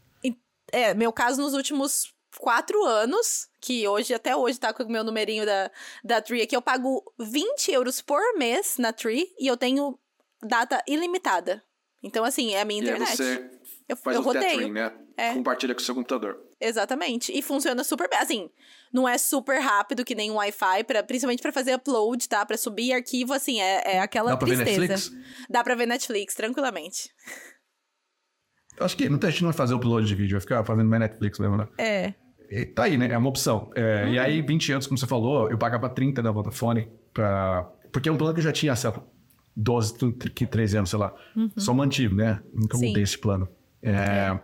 É, 0.70 0.92
meu 0.92 1.12
caso 1.12 1.40
nos 1.40 1.54
últimos 1.54 2.12
quatro 2.38 2.84
anos, 2.84 3.48
que 3.60 3.88
hoje, 3.88 4.12
até 4.12 4.36
hoje, 4.36 4.60
tá 4.60 4.72
com 4.72 4.82
o 4.82 4.88
meu 4.90 5.02
numerinho 5.02 5.46
da, 5.46 5.70
da 6.04 6.20
Tree 6.20 6.42
aqui, 6.42 6.54
eu 6.54 6.60
pago 6.62 7.02
20 7.18 7.72
euros 7.72 8.02
por 8.02 8.20
mês 8.36 8.76
na 8.78 8.92
Tree 8.92 9.26
e 9.40 9.46
eu 9.46 9.56
tenho 9.56 9.98
data 10.42 10.82
ilimitada. 10.86 11.62
Então, 12.02 12.24
assim, 12.24 12.52
é 12.54 12.60
a 12.60 12.64
minha 12.64 12.80
internet. 12.82 13.16
Eu, 13.88 13.96
eu 14.12 14.22
rodeio. 14.22 14.72
né? 14.72 14.92
É. 15.16 15.32
Compartilha 15.34 15.74
com 15.74 15.80
o 15.80 15.84
seu 15.84 15.94
computador. 15.94 16.38
Exatamente. 16.60 17.32
E 17.36 17.42
funciona 17.42 17.82
super 17.82 18.08
bem. 18.08 18.18
Assim, 18.18 18.50
não 18.92 19.08
é 19.08 19.16
super 19.18 19.58
rápido 19.60 20.04
que 20.04 20.14
nem 20.14 20.30
um 20.30 20.34
Wi-Fi, 20.34 20.84
pra, 20.84 21.02
principalmente 21.02 21.40
pra 21.42 21.52
fazer 21.52 21.74
upload, 21.74 22.28
tá? 22.28 22.44
Pra 22.46 22.56
subir 22.56 22.92
arquivo, 22.92 23.32
assim, 23.32 23.60
é, 23.60 23.96
é 23.96 24.00
aquela 24.00 24.30
Dá 24.32 24.36
pra 24.36 24.48
ver. 24.48 24.58
Netflix? 24.58 25.10
Dá 25.50 25.64
pra 25.64 25.74
ver 25.74 25.86
Netflix, 25.86 26.34
tranquilamente. 26.34 27.10
Eu 28.78 28.84
acho 28.86 28.96
que 28.96 29.08
muita 29.08 29.30
gente 29.30 29.42
não 29.42 29.48
vai 29.50 29.56
fazer 29.56 29.74
upload 29.74 30.06
de 30.06 30.14
vídeo, 30.14 30.32
vai 30.34 30.40
ficar 30.40 30.64
fazendo 30.64 30.88
mais 30.88 31.00
Netflix 31.00 31.38
mesmo, 31.38 31.56
né? 31.56 31.66
É. 31.76 32.14
E 32.50 32.64
tá 32.64 32.84
aí, 32.84 32.96
né? 32.96 33.08
É 33.10 33.18
uma 33.18 33.28
opção. 33.28 33.70
É, 33.74 34.08
E 34.08 34.18
aí, 34.18 34.40
20 34.40 34.72
anos, 34.72 34.86
como 34.86 34.96
você 34.96 35.06
falou, 35.06 35.50
eu 35.50 35.58
pagava 35.58 35.88
30 35.88 36.22
da 36.22 36.30
Vodafone 36.30 36.88
pra... 37.12 37.64
Porque 37.92 38.08
é 38.08 38.12
um 38.12 38.16
plano 38.16 38.34
que 38.34 38.40
eu 38.40 38.44
já 38.44 38.52
tinha, 38.52 38.74
sei 38.76 38.90
lá, 38.90 39.02
12, 39.56 40.12
que 40.34 40.46
13 40.46 40.78
anos, 40.78 40.90
sei 40.90 40.98
lá. 40.98 41.12
Só 41.56 41.74
mantive, 41.74 42.14
né? 42.14 42.40
Nunca 42.54 42.78
Sim. 42.78 42.88
mudei 42.88 43.02
esse 43.02 43.18
plano. 43.18 43.48
É... 43.82 44.38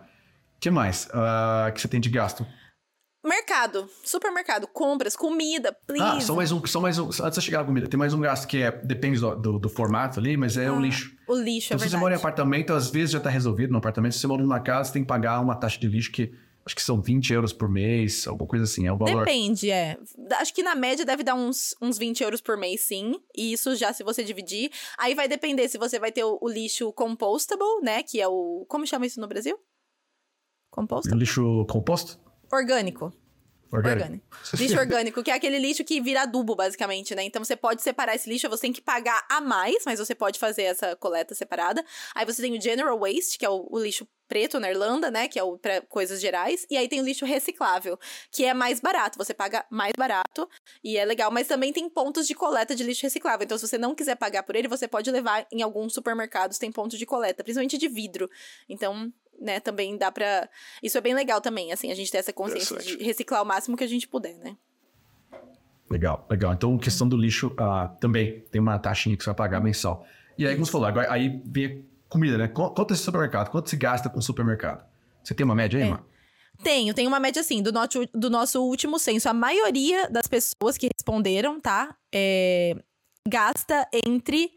que 0.59 0.69
mais 0.69 1.07
ah, 1.13 1.71
que 1.73 1.81
você 1.81 1.87
tem 1.87 1.99
de 1.99 2.09
gasto? 2.09 2.45
Mercado, 3.25 3.89
supermercado, 4.03 4.67
compras, 4.67 5.15
comida, 5.15 5.75
please. 5.87 6.17
Ah, 6.17 6.21
só 6.21 6.35
mais 6.35 6.51
um, 6.51 6.63
só 6.63 6.79
mais 6.79 6.99
um. 6.99 7.07
Antes 7.07 7.39
de 7.39 7.41
chegar 7.41 7.59
na 7.59 7.65
comida, 7.65 7.87
tem 7.87 7.97
mais 7.97 8.13
um 8.13 8.19
gasto 8.21 8.47
que 8.47 8.61
é, 8.61 8.71
depende 8.71 9.19
do, 9.19 9.35
do, 9.35 9.59
do 9.59 9.67
formato 9.67 10.19
ali, 10.19 10.37
mas 10.37 10.57
é 10.57 10.71
o 10.71 10.79
lixo. 10.79 11.11
O 11.27 11.33
lixo, 11.35 11.69
Então, 11.69 11.77
é 11.77 11.79
se 11.79 11.85
você 11.85 11.85
verdade. 11.85 12.01
mora 12.01 12.13
em 12.13 12.17
apartamento, 12.17 12.71
às 12.71 12.91
vezes 12.91 13.09
já 13.09 13.19
tá 13.19 13.31
resolvido 13.31 13.71
no 13.71 13.79
apartamento. 13.79 14.13
Se 14.13 14.19
você 14.19 14.27
mora 14.27 14.43
numa 14.43 14.59
casa, 14.59 14.89
você 14.89 14.93
tem 14.93 15.01
que 15.01 15.07
pagar 15.07 15.39
uma 15.39 15.55
taxa 15.55 15.79
de 15.79 15.87
lixo 15.87 16.11
que 16.11 16.31
acho 16.65 16.75
que 16.75 16.81
são 16.81 16.99
20 16.99 17.31
euros 17.31 17.53
por 17.53 17.69
mês, 17.69 18.27
alguma 18.27 18.47
coisa 18.47 18.65
assim. 18.65 18.87
É 18.87 18.91
o 18.91 18.97
valor. 18.97 19.23
Depende, 19.23 19.69
é. 19.69 19.97
Acho 20.39 20.53
que 20.53 20.63
na 20.63 20.73
média 20.75 21.05
deve 21.05 21.23
dar 21.23 21.35
uns, 21.35 21.75
uns 21.81 21.97
20 21.97 22.21
euros 22.23 22.41
por 22.41 22.57
mês, 22.57 22.81
sim. 22.81 23.13
E 23.35 23.53
isso 23.53 23.75
já 23.75 23.93
se 23.93 24.03
você 24.03 24.23
dividir. 24.23 24.71
Aí 24.97 25.13
vai 25.13 25.27
depender 25.27 25.67
se 25.69 25.77
você 25.77 25.99
vai 25.99 26.11
ter 26.11 26.23
o, 26.23 26.39
o 26.41 26.49
lixo 26.49 26.91
compostable, 26.93 27.81
né? 27.83 28.01
Que 28.01 28.19
é 28.19 28.27
o. 28.27 28.65
Como 28.67 28.87
chama 28.87 29.05
isso 29.05 29.21
no 29.21 29.27
Brasil? 29.27 29.57
Compostable? 30.71 31.19
Lixo 31.19 31.65
composto? 31.69 32.19
Orgânico. 32.51 33.13
Orgânico. 33.75 34.03
Orgânico. 34.03 34.25
Lixo 34.57 34.79
orgânico, 34.79 35.23
que 35.23 35.31
é 35.31 35.33
aquele 35.33 35.59
lixo 35.59 35.83
que 35.83 36.01
vira 36.01 36.21
adubo, 36.21 36.55
basicamente, 36.55 37.13
né? 37.15 37.23
Então 37.23 37.43
você 37.43 37.55
pode 37.55 37.81
separar 37.81 38.15
esse 38.15 38.29
lixo, 38.29 38.49
você 38.49 38.61
tem 38.61 38.73
que 38.73 38.81
pagar 38.81 39.25
a 39.29 39.41
mais, 39.41 39.83
mas 39.85 39.99
você 39.99 40.15
pode 40.15 40.39
fazer 40.39 40.63
essa 40.63 40.95
coleta 40.95 41.35
separada. 41.35 41.83
Aí 42.13 42.25
você 42.25 42.41
tem 42.41 42.57
o 42.57 42.61
General 42.61 42.97
Waste, 42.97 43.37
que 43.37 43.45
é 43.45 43.49
o, 43.49 43.67
o 43.69 43.79
lixo 43.79 44.07
preto 44.27 44.59
na 44.59 44.69
Irlanda, 44.69 45.11
né? 45.11 45.27
Que 45.27 45.39
é 45.39 45.43
o 45.43 45.57
pra 45.57 45.81
coisas 45.81 46.19
gerais. 46.19 46.65
E 46.69 46.77
aí 46.77 46.87
tem 46.87 46.99
o 46.99 47.03
lixo 47.03 47.25
reciclável, 47.25 47.97
que 48.31 48.43
é 48.45 48.53
mais 48.53 48.79
barato. 48.79 49.17
Você 49.17 49.33
paga 49.33 49.65
mais 49.69 49.93
barato 49.97 50.49
e 50.83 50.97
é 50.97 51.05
legal. 51.05 51.31
Mas 51.31 51.47
também 51.47 51.71
tem 51.71 51.89
pontos 51.89 52.27
de 52.27 52.33
coleta 52.33 52.75
de 52.75 52.83
lixo 52.83 53.03
reciclável. 53.03 53.43
Então, 53.45 53.57
se 53.57 53.67
você 53.67 53.77
não 53.77 53.95
quiser 53.95 54.15
pagar 54.15 54.43
por 54.43 54.55
ele, 54.55 54.67
você 54.67 54.87
pode 54.87 55.09
levar 55.11 55.45
em 55.51 55.61
alguns 55.61 55.93
supermercados, 55.93 56.57
tem 56.57 56.71
pontos 56.71 56.97
de 56.97 57.05
coleta, 57.05 57.43
principalmente 57.43 57.77
de 57.77 57.87
vidro. 57.87 58.29
Então, 58.67 59.11
né, 59.39 59.59
também 59.59 59.97
dá 59.97 60.11
pra. 60.11 60.49
Isso 60.81 60.97
é 60.97 61.01
bem 61.01 61.13
legal 61.13 61.41
também, 61.41 61.71
assim, 61.71 61.91
a 61.91 61.95
gente 61.95 62.11
ter 62.11 62.17
essa 62.19 62.33
consciência 62.33 62.77
de 62.77 63.03
reciclar 63.03 63.41
o 63.41 63.45
máximo 63.45 63.75
que 63.77 63.83
a 63.83 63.87
gente 63.87 64.07
puder, 64.07 64.35
né? 64.37 64.55
Legal, 65.89 66.25
legal. 66.29 66.53
Então, 66.53 66.77
questão 66.77 67.07
do 67.07 67.15
lixo 67.15 67.53
ah, 67.59 67.89
também 67.99 68.41
tem 68.51 68.59
uma 68.59 68.79
taxinha 68.79 69.15
que 69.15 69.23
você 69.23 69.29
vai 69.29 69.35
pagar 69.35 69.59
mensal. 69.61 70.05
E 70.37 70.45
aí, 70.45 70.53
como 70.55 70.65
você 70.65 70.71
falou, 70.71 70.87
agora, 70.87 71.11
aí 71.11 71.41
vem 71.45 71.85
comida, 72.09 72.37
né? 72.37 72.47
Qu- 72.47 72.71
Quanto 72.71 72.91
é 72.91 72.93
esse 72.95 73.03
supermercado? 73.03 73.49
Quanto 73.51 73.69
se 73.69 73.75
gasta 73.77 74.09
com 74.09 74.19
supermercado? 74.19 74.83
Você 75.23 75.33
tem 75.35 75.43
uma 75.45 75.55
média 75.55 75.79
aí, 75.79 75.85
É. 75.85 75.89
mano? 75.91 76.05
Tenho, 76.63 76.93
tem 76.93 77.05
uma 77.05 77.19
média 77.19 77.41
assim, 77.41 77.61
do, 77.61 77.71
nosso 77.71 78.05
do 78.13 78.29
nosso 78.29 78.63
último 78.63 78.97
censo. 78.97 79.27
A 79.29 79.33
maioria 79.33 80.09
das 80.09 80.25
pessoas 80.25 80.77
que 80.77 80.87
responderam, 80.97 81.59
tá? 81.59 81.95
é, 82.13 82.75
gasta 83.27 83.87
entre 84.05 84.51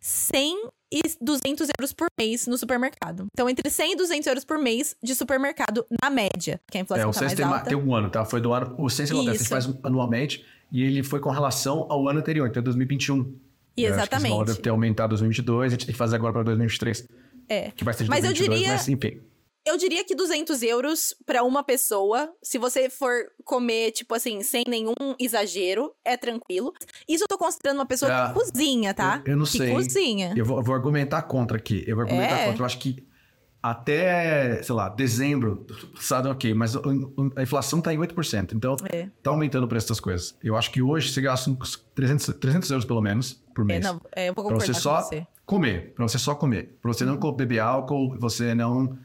100 0.00 0.68
e 0.94 1.00
200 1.20 1.68
euros 1.78 1.92
por 1.92 2.06
mês 2.18 2.46
no 2.46 2.56
supermercado. 2.56 3.26
Então, 3.32 3.48
entre 3.50 3.68
100 3.68 3.92
e 3.92 3.96
200 3.96 4.26
euros 4.28 4.44
por 4.44 4.58
mês 4.58 4.94
de 5.02 5.14
supermercado, 5.14 5.84
na 6.02 6.08
média. 6.08 6.60
Que 6.70 6.78
a 6.78 6.80
É, 6.80 6.82
inflação 6.84 7.10
o 7.10 7.12
tá 7.12 7.20
mais 7.22 7.32
tem, 7.34 7.44
alta. 7.44 7.64
tem 7.64 7.76
um 7.76 7.94
ano, 7.94 8.08
tá? 8.10 8.24
Foi 8.24 8.40
do 8.40 8.52
ano. 8.52 8.74
O 8.78 8.88
censo 8.88 9.12
acontece, 9.12 9.30
a 9.30 9.32
gente 9.32 9.40
Isso. 9.42 9.50
faz 9.50 9.68
anualmente 9.82 10.44
e 10.70 10.82
ele 10.82 11.02
foi 11.02 11.18
com 11.20 11.30
relação 11.30 11.86
ao 11.90 12.08
ano 12.08 12.20
anterior, 12.20 12.48
então 12.48 12.62
2021. 12.62 13.34
E 13.76 13.82
Eu 13.84 13.88
acho 13.94 14.08
que 14.08 14.14
exatamente. 14.14 14.46
deve 14.46 14.60
ter 14.60 14.70
aumentado 14.70 15.08
em 15.10 15.18
2022, 15.18 15.66
a 15.66 15.70
gente 15.74 15.86
tem 15.86 15.92
que 15.92 15.98
fazer 15.98 16.14
agora 16.16 16.32
para 16.32 16.42
2023. 16.44 17.08
É. 17.48 17.70
Que 17.72 17.82
vai 17.84 17.92
ser 17.92 18.04
de 18.04 18.10
Mas 18.10 18.24
eu 18.24 18.30
2022, 18.30 18.60
diria- 18.60 18.72
mas 18.76 18.88
enfim. 18.88 19.20
Eu 19.66 19.78
diria 19.78 20.04
que 20.04 20.14
200 20.14 20.62
euros 20.62 21.14
para 21.24 21.42
uma 21.42 21.64
pessoa, 21.64 22.30
se 22.42 22.58
você 22.58 22.90
for 22.90 23.14
comer, 23.44 23.92
tipo 23.92 24.14
assim, 24.14 24.42
sem 24.42 24.62
nenhum 24.68 24.92
exagero, 25.18 25.92
é 26.04 26.18
tranquilo. 26.18 26.70
Isso 27.08 27.24
eu 27.24 27.28
tô 27.28 27.38
considerando 27.38 27.78
uma 27.78 27.86
pessoa 27.86 28.12
É, 28.12 28.26
que 28.28 28.34
cozinha, 28.34 28.92
tá? 28.92 29.22
eu- 29.24 29.32
eu 29.32 29.36
não 29.38 29.46
que 29.46 29.56
sei. 29.56 29.72
cozinha. 29.72 30.34
Eu 30.36 30.44
vou, 30.44 30.58
eu 30.58 30.62
vou 30.62 30.74
argumentar 30.74 31.22
contra 31.22 31.56
aqui. 31.56 31.82
Eu 31.86 31.96
vou 31.96 32.02
argumentar 32.04 32.40
É. 32.40 32.46
contra. 32.46 32.60
Eu 32.60 32.66
acho 32.66 32.78
que 32.78 33.06
até, 33.62 34.62
sei 34.62 34.74
lá, 34.74 34.90
dezembro, 34.90 35.66
passado 35.94 36.28
ok, 36.28 36.52
mas 36.52 36.76
a 36.76 37.42
inflação 37.42 37.80
tá 37.80 37.94
em 37.94 37.96
8%. 37.96 38.54
Então, 38.54 38.76
É. 38.92 39.08
tá 39.22 39.30
aumentando 39.30 39.64
o 39.64 39.68
preço 39.68 39.88
das 39.88 39.98
coisas. 39.98 40.36
Eu 40.44 40.56
acho 40.56 40.70
que 40.70 40.82
hoje 40.82 41.10
você 41.10 41.22
gasta 41.22 41.48
uns 41.50 41.82
300, 41.94 42.26
300 42.38 42.70
euros 42.70 42.84
pelo 42.84 43.00
menos 43.00 43.42
por 43.54 43.62
É, 43.62 43.64
mês. 43.64 43.82
não, 43.82 43.98
é, 44.14 44.28
eu 44.28 44.34
vou 44.34 44.44
Pra 44.44 44.52
concordar 44.52 44.66
você 44.66 44.74
só 44.78 45.00
você. 45.00 45.26
comer. 45.46 45.94
Pra 45.94 46.06
você 46.06 46.18
só 46.18 46.34
comer. 46.34 46.76
Pra 46.82 46.92
você 46.92 47.06
não 47.06 47.16
co- 47.16 47.32
beber 47.32 47.60
álcool, 47.60 48.14
você 48.18 48.54
não 48.54 48.98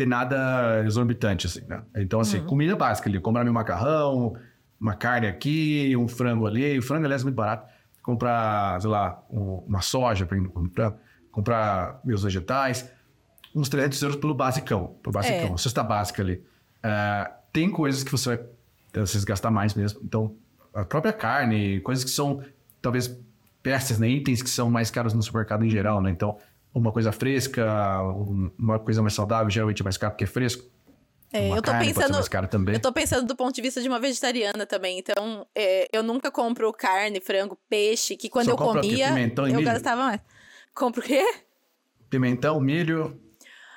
ter 0.00 0.06
nada 0.06 0.82
exorbitante, 0.86 1.46
assim, 1.46 1.60
né? 1.68 1.82
Então, 1.96 2.18
Uhum. 2.18 2.22
assim, 2.22 2.40
comida 2.46 2.74
básica 2.74 3.06
ali. 3.06 3.20
Comprar 3.20 3.44
meu 3.44 3.52
macarrão, 3.52 4.34
uma 4.80 4.94
carne 4.94 5.26
aqui, 5.26 5.94
um 5.94 6.08
frango 6.08 6.46
ali. 6.46 6.78
O 6.78 6.82
frango, 6.82 7.04
aliás, 7.04 7.20
é 7.20 7.24
muito 7.24 7.36
barato. 7.36 7.70
Comprar, 8.02 8.80
sei 8.80 8.88
lá, 8.88 9.22
um- 9.30 9.62
uma 9.68 9.82
soja 9.82 10.24
pra 10.24 10.38
comprar, 10.48 10.94
comprar 11.30 12.00
meus 12.02 12.22
vegetais. 12.22 12.90
Uns 13.54 13.68
300 13.68 14.00
euros 14.00 14.16
pelo 14.16 14.34
basicão. 14.34 14.96
Pelo 15.02 15.12
basicão. 15.12 15.52
É. 15.54 15.56
Cesta 15.58 15.82
básica 15.82 16.22
ali. 16.22 16.42
Ah, 16.82 17.30
tem 17.52 17.70
coisas 17.70 18.02
que 18.02 18.10
você 18.10 18.36
vai 18.36 18.46
vezes 18.94 19.24
gastar 19.24 19.50
mais 19.50 19.74
mesmo. 19.74 20.00
Então, 20.02 20.34
a 20.72 20.82
própria 20.84 21.12
carne, 21.12 21.78
coisas 21.80 22.02
que 22.04 22.10
são 22.10 22.42
talvez 22.80 23.14
peças, 23.62 23.98
né? 23.98 24.08
Itens 24.08 24.40
que 24.42 24.48
são 24.48 24.70
mais 24.70 24.90
caros 24.90 25.12
no 25.12 25.22
supermercado 25.22 25.62
em 25.62 25.68
geral, 25.68 26.00
né? 26.00 26.10
Então, 26.10 26.38
uma 26.74 26.92
coisa 26.92 27.12
fresca, 27.12 27.64
um- 28.02 28.50
uma 28.58 28.78
coisa 28.78 29.00
mais 29.02 29.14
saudável, 29.14 29.50
geralmente 29.50 29.82
é 29.82 29.84
mais 29.84 29.96
caro 29.96 30.12
porque 30.12 30.24
é 30.24 30.26
fresco. 30.26 30.64
É, 31.32 31.42
uma 31.42 31.56
eu 31.58 31.62
tô 31.62 31.70
carne 31.70 31.92
pensando. 31.94 32.12
mais 32.12 32.28
cara 32.28 32.48
também. 32.48 32.74
Eu 32.74 32.80
tô 32.80 32.92
pensando 32.92 33.24
do 33.26 33.36
ponto 33.36 33.54
de 33.54 33.62
vista 33.62 33.80
de 33.80 33.88
uma 33.88 34.00
vegetariana 34.00 34.66
também. 34.66 34.98
Então, 34.98 35.46
é, 35.54 35.86
eu 35.92 36.02
nunca 36.02 36.30
compro 36.30 36.72
carne, 36.72 37.20
frango, 37.20 37.56
peixe, 37.68 38.16
que 38.16 38.28
quando 38.28 38.46
Só 38.46 38.50
eu 38.52 38.56
comia, 38.56 39.08
Pimentão 39.08 39.46
e 39.46 39.50
eu 39.52 39.56
milho? 39.58 39.64
gastava 39.70 40.02
mais. 40.04 40.20
Compro 40.74 41.00
o 41.00 41.04
quê? 41.04 41.24
Pimentão, 42.08 42.60
milho. 42.60 43.20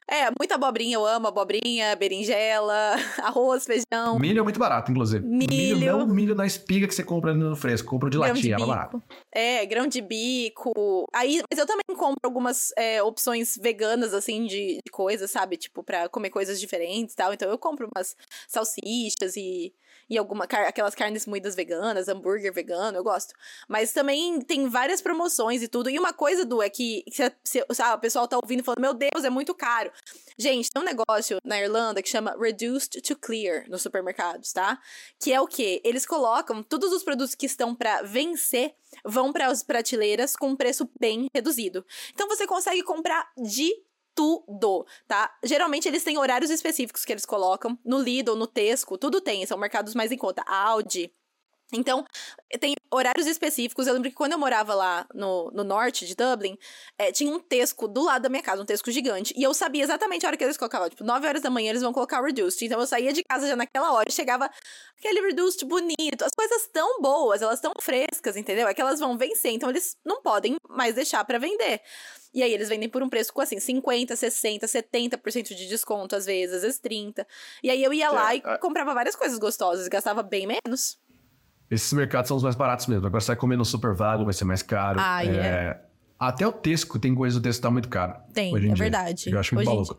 É, 0.09 0.29
muita 0.37 0.55
abobrinha, 0.55 0.95
eu 0.95 1.05
amo 1.05 1.27
abobrinha, 1.27 1.95
berinjela, 1.95 2.95
arroz, 3.23 3.65
feijão. 3.65 4.19
Milho 4.19 4.39
é 4.39 4.43
muito 4.43 4.59
barato, 4.59 4.91
inclusive. 4.91 5.25
Milho. 5.25 5.97
não 5.97 6.07
milho 6.07 6.35
na 6.35 6.45
espiga 6.45 6.87
que 6.87 6.93
você 6.93 7.03
compra 7.03 7.33
no 7.33 7.55
fresco. 7.55 7.89
Compra 7.89 8.09
de 8.09 8.17
grão 8.17 8.33
de 8.33 8.33
latinha, 8.33 8.55
é 8.55 8.57
mais 8.57 8.69
bico. 8.69 8.77
barato. 8.77 9.03
É, 9.31 9.65
grão 9.65 9.87
de 9.87 10.01
bico. 10.01 11.05
Aí, 11.13 11.41
mas 11.49 11.59
eu 11.59 11.65
também 11.65 11.95
compro 11.95 12.19
algumas 12.23 12.71
é, 12.77 13.01
opções 13.01 13.57
veganas, 13.57 14.13
assim, 14.13 14.45
de, 14.45 14.79
de 14.85 14.91
coisas, 14.91 15.31
sabe? 15.31 15.57
Tipo, 15.57 15.83
pra 15.83 16.09
comer 16.09 16.29
coisas 16.29 16.59
diferentes 16.59 17.13
e 17.13 17.17
tal. 17.17 17.33
Então 17.33 17.49
eu 17.49 17.57
compro 17.57 17.89
umas 17.95 18.15
salsichas 18.47 19.35
e, 19.37 19.73
e 20.13 20.17
alguma, 20.17 20.45
car- 20.47 20.67
aquelas 20.67 20.93
carnes 20.95 21.25
moídas 21.25 21.55
veganas, 21.55 22.07
hambúrguer 22.07 22.53
vegano, 22.53 22.97
eu 22.97 23.03
gosto. 23.03 23.33
Mas 23.67 23.91
também 23.91 24.39
tem 24.41 24.67
várias 24.69 25.01
promoções 25.01 25.61
e 25.63 25.67
tudo. 25.67 25.89
E 25.89 25.97
uma 25.97 26.13
coisa, 26.13 26.45
Du, 26.45 26.61
é 26.61 26.69
que 26.69 27.03
se, 27.11 27.31
se- 27.43 27.65
sabe, 27.71 27.97
o 27.97 27.99
pessoal 27.99 28.27
tá 28.27 28.37
ouvindo 28.41 28.63
falando, 28.63 28.79
meu 28.81 28.93
Deus, 28.93 29.23
é 29.23 29.29
muito 29.29 29.53
caro. 29.55 29.91
Gente, 30.37 30.69
tem 30.71 30.81
um 30.81 30.85
negócio 30.85 31.37
na 31.43 31.59
Irlanda 31.59 32.01
que 32.01 32.09
chama 32.09 32.35
Reduced 32.39 33.01
to 33.01 33.15
Clear 33.17 33.69
nos 33.69 33.81
supermercados, 33.81 34.51
tá? 34.51 34.79
Que 35.19 35.31
é 35.33 35.39
o 35.41 35.47
quê? 35.47 35.81
Eles 35.83 36.05
colocam 36.05 36.63
todos 36.63 36.91
os 36.91 37.03
produtos 37.03 37.35
que 37.35 37.45
estão 37.45 37.75
pra 37.75 38.01
vencer 38.01 38.73
vão 39.05 39.31
para 39.33 39.47
as 39.47 39.63
prateleiras 39.63 40.35
com 40.35 40.49
um 40.49 40.55
preço 40.55 40.89
bem 40.99 41.27
reduzido. 41.33 41.85
Então 42.13 42.27
você 42.27 42.45
consegue 42.45 42.83
comprar 42.83 43.27
de 43.37 43.71
tudo, 44.15 44.85
tá? 45.07 45.33
Geralmente 45.43 45.87
eles 45.87 46.03
têm 46.03 46.17
horários 46.17 46.49
específicos 46.49 47.05
que 47.05 47.13
eles 47.13 47.25
colocam 47.25 47.77
no 47.83 47.99
Lidl, 47.99 48.35
no 48.35 48.47
Tesco, 48.47 48.97
tudo 48.97 49.21
tem, 49.21 49.45
são 49.45 49.57
mercados 49.57 49.95
mais 49.95 50.11
em 50.11 50.17
conta. 50.17 50.43
Audi, 50.47 51.11
então, 51.71 52.05
tem 52.59 52.75
horários 52.91 53.25
específicos. 53.25 53.87
Eu 53.87 53.93
lembro 53.93 54.09
que 54.09 54.15
quando 54.15 54.33
eu 54.33 54.37
morava 54.37 54.75
lá 54.75 55.07
no, 55.13 55.49
no 55.51 55.63
norte 55.63 56.05
de 56.05 56.15
Dublin, 56.15 56.57
eh, 56.97 57.11
tinha 57.11 57.31
um 57.31 57.39
Tesco 57.39 57.87
do 57.87 58.03
lado 58.03 58.23
da 58.23 58.29
minha 58.29 58.43
casa, 58.43 58.61
um 58.61 58.65
Tesco 58.65 58.91
gigante. 58.91 59.33
E 59.35 59.41
eu 59.41 59.53
sabia 59.53 59.83
exatamente 59.83 60.25
a 60.25 60.29
hora 60.29 60.37
que 60.37 60.43
eles 60.43 60.57
colocavam. 60.57 60.89
Tipo, 60.89 61.03
9 61.03 61.27
horas 61.27 61.41
da 61.41 61.49
manhã 61.49 61.69
eles 61.71 61.81
vão 61.81 61.91
colocar 61.91 62.21
o 62.21 62.25
Reduced. 62.25 62.63
Então 62.65 62.79
eu 62.79 62.85
saía 62.87 63.11
de 63.11 63.23
casa 63.23 63.47
já 63.47 63.55
naquela 63.55 63.91
hora 63.93 64.07
e 64.07 64.11
chegava 64.11 64.49
aquele 64.97 65.21
Reduced 65.21 65.65
bonito. 65.65 66.23
As 66.23 66.31
coisas 66.35 66.67
tão 66.71 67.01
boas, 67.01 67.41
elas 67.41 67.59
tão 67.59 67.71
frescas, 67.81 68.37
entendeu? 68.37 68.67
É 68.67 68.73
que 68.73 68.81
elas 68.81 68.99
vão 68.99 69.17
vencer. 69.17 69.51
Então 69.51 69.69
eles 69.69 69.97
não 70.05 70.21
podem 70.21 70.55
mais 70.69 70.93
deixar 70.95 71.23
pra 71.25 71.39
vender. 71.39 71.81
E 72.33 72.41
aí 72.41 72.51
eles 72.51 72.69
vendem 72.69 72.89
por 72.89 73.03
um 73.03 73.09
preço 73.09 73.31
com 73.31 73.41
assim, 73.41 73.59
50, 73.59 74.15
60, 74.15 74.67
70% 74.67 75.55
de 75.55 75.67
desconto, 75.67 76.15
às 76.15 76.25
vezes, 76.25 76.55
às 76.55 76.61
vezes 76.63 76.79
30. 76.79 77.27
E 77.61 77.69
aí 77.69 77.83
eu 77.83 77.93
ia 77.93 78.09
lá 78.11 78.33
É, 78.33 78.37
e 78.37 78.41
é. 78.43 78.57
comprava 78.57 78.93
várias 78.93 79.15
coisas 79.15 79.37
gostosas, 79.37 79.87
gastava 79.87 80.23
bem 80.23 80.47
menos. 80.47 80.97
Esses 81.73 81.91
mercados 81.93 82.27
são 82.27 82.37
os 82.37 82.43
mais 82.43 82.55
baratos 82.55 82.87
mesmo. 82.87 83.05
Agora 83.07 83.19
você 83.21 83.27
vai 83.27 83.35
comer 83.35 83.57
no 83.57 83.65
Super 83.65 83.93
Vago, 83.93 84.23
vai 84.25 84.33
ser 84.33 84.45
mais 84.45 84.61
caro. 84.61 84.99
Ah, 85.01 85.25
É, 85.25 85.79
Até 86.19 86.47
o 86.47 86.51
Tesco 86.51 86.99
tem 86.99 87.13
coisa 87.15 87.39
do 87.39 87.43
Tesco 87.43 87.59
que 87.61 87.67
tá 87.67 87.71
muito 87.71 87.89
caro. 87.89 88.13
Tem, 88.33 88.55
é 88.55 88.59
dia. 88.59 88.75
verdade. 88.75 89.29
Eu 89.31 89.39
acho 89.39 89.55
muito 89.55 89.67
Hoje 89.67 89.75
maluco. 89.77 89.97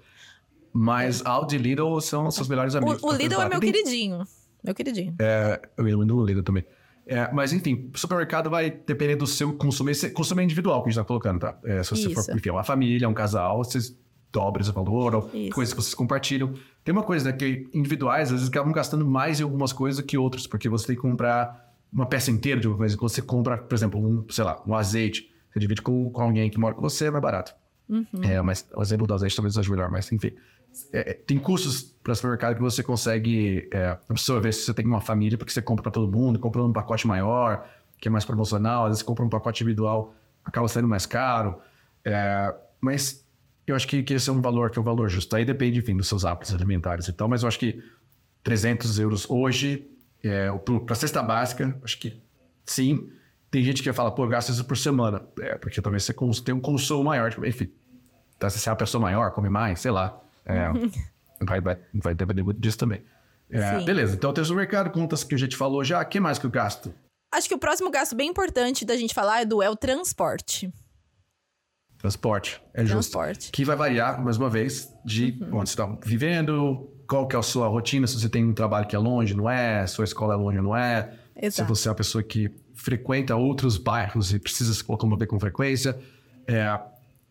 Mas 0.72 1.24
Audi 1.24 1.56
e 1.56 1.58
Lidl 1.58 2.00
são 2.00 2.30
seus 2.30 2.48
melhores 2.48 2.74
amigos. 2.74 3.02
O, 3.02 3.06
o 3.06 3.08
pra 3.10 3.18
Lidl 3.18 3.40
é 3.42 3.48
meu 3.48 3.60
Tem- 3.60 3.72
queridinho. 3.72 4.24
Meu 4.62 4.74
queridinho. 4.74 5.14
É, 5.20 5.60
eu 5.76 5.84
muito 5.84 6.14
no 6.14 6.24
Lidl 6.24 6.42
também. 6.42 6.64
É, 7.06 7.30
mas 7.32 7.52
enfim, 7.52 7.90
o 7.94 7.98
supermercado 7.98 8.48
vai 8.48 8.70
depender 8.70 9.14
do 9.16 9.26
seu 9.26 9.52
consumo. 9.52 9.90
Esse 9.90 10.10
consumo 10.10 10.40
é 10.40 10.44
individual 10.44 10.82
que 10.82 10.88
a 10.88 10.92
gente 10.92 11.00
tá 11.00 11.04
colocando, 11.06 11.38
tá? 11.40 11.58
É, 11.64 11.82
se 11.82 11.90
você 11.90 12.08
Isso. 12.10 12.24
for, 12.24 12.34
enfim, 12.34 12.50
uma 12.50 12.64
família, 12.64 13.08
um 13.08 13.12
casal, 13.14 13.58
vocês 13.62 13.94
dobram 14.32 14.62
esse 14.62 14.72
valor, 14.72 15.30
coisas 15.52 15.72
que 15.74 15.80
vocês 15.80 15.94
compartilham. 15.94 16.54
Tem 16.82 16.92
uma 16.92 17.02
coisa, 17.04 17.30
né, 17.30 17.36
que 17.36 17.68
individuais, 17.74 18.28
às 18.28 18.32
vezes, 18.32 18.48
acabam 18.48 18.72
gastando 18.72 19.04
mais 19.06 19.38
em 19.38 19.42
algumas 19.44 19.72
coisas 19.72 20.04
que 20.04 20.16
outras, 20.18 20.46
porque 20.46 20.68
você 20.68 20.88
tem 20.88 20.96
que 20.96 21.02
comprar 21.02 21.63
uma 21.94 22.06
peça 22.06 22.30
inteira 22.30 22.60
de 22.60 22.66
uma 22.66 22.76
coisa. 22.76 22.96
Quando 22.96 23.10
você 23.10 23.22
compra, 23.22 23.56
por 23.56 23.74
exemplo, 23.74 24.00
um, 24.00 24.26
sei 24.28 24.42
lá, 24.42 24.60
um 24.66 24.74
azeite, 24.74 25.30
você 25.52 25.60
divide 25.60 25.80
com, 25.80 26.10
com 26.10 26.22
alguém 26.22 26.50
que 26.50 26.58
mora 26.58 26.74
com 26.74 26.82
você, 26.82 27.06
é 27.06 27.10
mais 27.10 27.22
barato. 27.22 27.54
Uhum. 27.88 28.06
É, 28.22 28.42
mas 28.42 28.66
o 28.74 28.82
exemplo 28.82 29.06
do 29.06 29.14
azeite 29.14 29.36
talvez 29.36 29.54
seja 29.54 29.70
melhor, 29.70 29.90
mas 29.90 30.10
enfim. 30.10 30.32
É, 30.92 31.10
é, 31.10 31.14
tem 31.14 31.38
custos 31.38 31.82
para 32.02 32.12
supermercado 32.16 32.56
que 32.56 32.60
você 32.60 32.82
consegue 32.82 33.68
é, 33.72 33.96
absorver 34.08 34.50
se 34.52 34.62
você 34.62 34.74
tem 34.74 34.84
uma 34.84 35.00
família, 35.00 35.38
porque 35.38 35.52
você 35.52 35.62
compra 35.62 35.84
para 35.84 35.92
todo 35.92 36.10
mundo, 36.10 36.38
compra 36.40 36.64
um 36.64 36.72
pacote 36.72 37.06
maior, 37.06 37.64
que 38.00 38.08
é 38.08 38.10
mais 38.10 38.24
promocional, 38.24 38.86
às 38.86 38.90
vezes 38.90 39.02
compra 39.02 39.24
um 39.24 39.28
pacote 39.28 39.62
individual, 39.62 40.12
acaba 40.44 40.66
saindo 40.66 40.88
mais 40.88 41.06
caro. 41.06 41.60
É, 42.04 42.52
mas 42.80 43.24
eu 43.66 43.76
acho 43.76 43.86
que, 43.86 44.02
que 44.02 44.14
esse 44.14 44.28
é 44.28 44.32
um 44.32 44.40
valor 44.40 44.70
que 44.70 44.78
é 44.78 44.82
um 44.82 44.84
valor 44.84 45.08
justo. 45.08 45.36
Aí 45.36 45.44
depende, 45.44 45.78
enfim, 45.78 45.96
dos 45.96 46.08
seus 46.08 46.24
hábitos 46.24 46.52
alimentares 46.52 47.06
e 47.06 47.12
tal, 47.12 47.28
mas 47.28 47.42
eu 47.42 47.48
acho 47.48 47.58
que 47.58 47.80
300 48.42 48.98
euros 48.98 49.30
hoje, 49.30 49.88
é, 50.28 50.50
para 50.84 50.94
cesta 50.94 51.22
básica, 51.22 51.78
acho 51.82 51.98
que 51.98 52.22
sim. 52.64 53.10
Tem 53.50 53.62
gente 53.62 53.82
que 53.82 53.92
fala, 53.92 54.10
pô, 54.10 54.24
eu 54.24 54.28
gasto 54.28 54.48
isso 54.48 54.64
por 54.64 54.76
semana. 54.76 55.22
É, 55.40 55.56
porque 55.56 55.80
talvez 55.80 56.02
você 56.02 56.12
tenha 56.42 56.56
um 56.56 56.60
consumo 56.60 57.04
maior. 57.04 57.30
tipo, 57.30 57.46
Enfim, 57.46 57.70
tá, 58.38 58.50
se 58.50 58.58
você 58.58 58.68
é 58.68 58.72
uma 58.72 58.78
pessoa 58.78 59.00
maior, 59.00 59.30
come 59.32 59.48
mais, 59.48 59.80
sei 59.80 59.90
lá. 59.90 60.20
É, 60.44 60.68
vai, 61.44 61.60
vai, 61.60 61.78
vai 61.94 62.14
depender 62.14 62.42
muito 62.42 62.60
disso 62.60 62.78
também. 62.78 63.02
É, 63.50 63.80
beleza, 63.84 64.16
então 64.16 64.32
tem 64.32 64.42
o 64.42 64.54
mercado, 64.54 64.90
contas 64.90 65.22
que 65.22 65.34
a 65.34 65.38
gente 65.38 65.56
falou 65.56 65.84
já. 65.84 66.00
O 66.02 66.06
que 66.06 66.18
mais 66.18 66.38
que 66.38 66.46
eu 66.46 66.50
gasto? 66.50 66.92
Acho 67.32 67.48
que 67.48 67.54
o 67.54 67.58
próximo 67.58 67.90
gasto 67.90 68.16
bem 68.16 68.30
importante 68.30 68.84
da 68.84 68.96
gente 68.96 69.12
falar 69.12 69.42
é 69.42 69.44
do 69.44 69.62
é 69.62 69.68
o 69.68 69.76
transporte. 69.76 70.72
Transporte. 71.98 72.62
É 72.72 72.84
justo. 72.84 73.12
Transporte. 73.12 73.50
Que 73.50 73.64
vai 73.64 73.76
variar, 73.76 74.22
mais 74.22 74.36
uma 74.36 74.50
vez, 74.50 74.92
de 75.04 75.38
onde 75.52 75.70
você 75.70 75.74
está 75.74 75.86
vivendo, 76.04 76.93
qual 77.08 77.26
que 77.28 77.36
é 77.36 77.38
a 77.38 77.42
sua 77.42 77.66
rotina, 77.68 78.06
se 78.06 78.18
você 78.20 78.28
tem 78.28 78.44
um 78.44 78.52
trabalho 78.54 78.86
que 78.86 78.94
é 78.96 78.98
longe, 78.98 79.34
não 79.34 79.48
é, 79.48 79.86
sua 79.86 80.04
escola 80.04 80.34
é 80.34 80.36
longe, 80.36 80.60
não 80.60 80.76
é. 80.76 81.12
Se 81.40 81.46
Exato. 81.46 81.68
você 81.74 81.88
é 81.88 81.90
uma 81.90 81.96
pessoa 81.96 82.22
que 82.22 82.50
frequenta 82.74 83.34
outros 83.36 83.76
bairros 83.76 84.32
e 84.32 84.38
precisa 84.38 84.72
se 84.72 84.84
locomover 84.88 85.26
com 85.28 85.38
frequência. 85.40 85.98
É, 86.46 86.78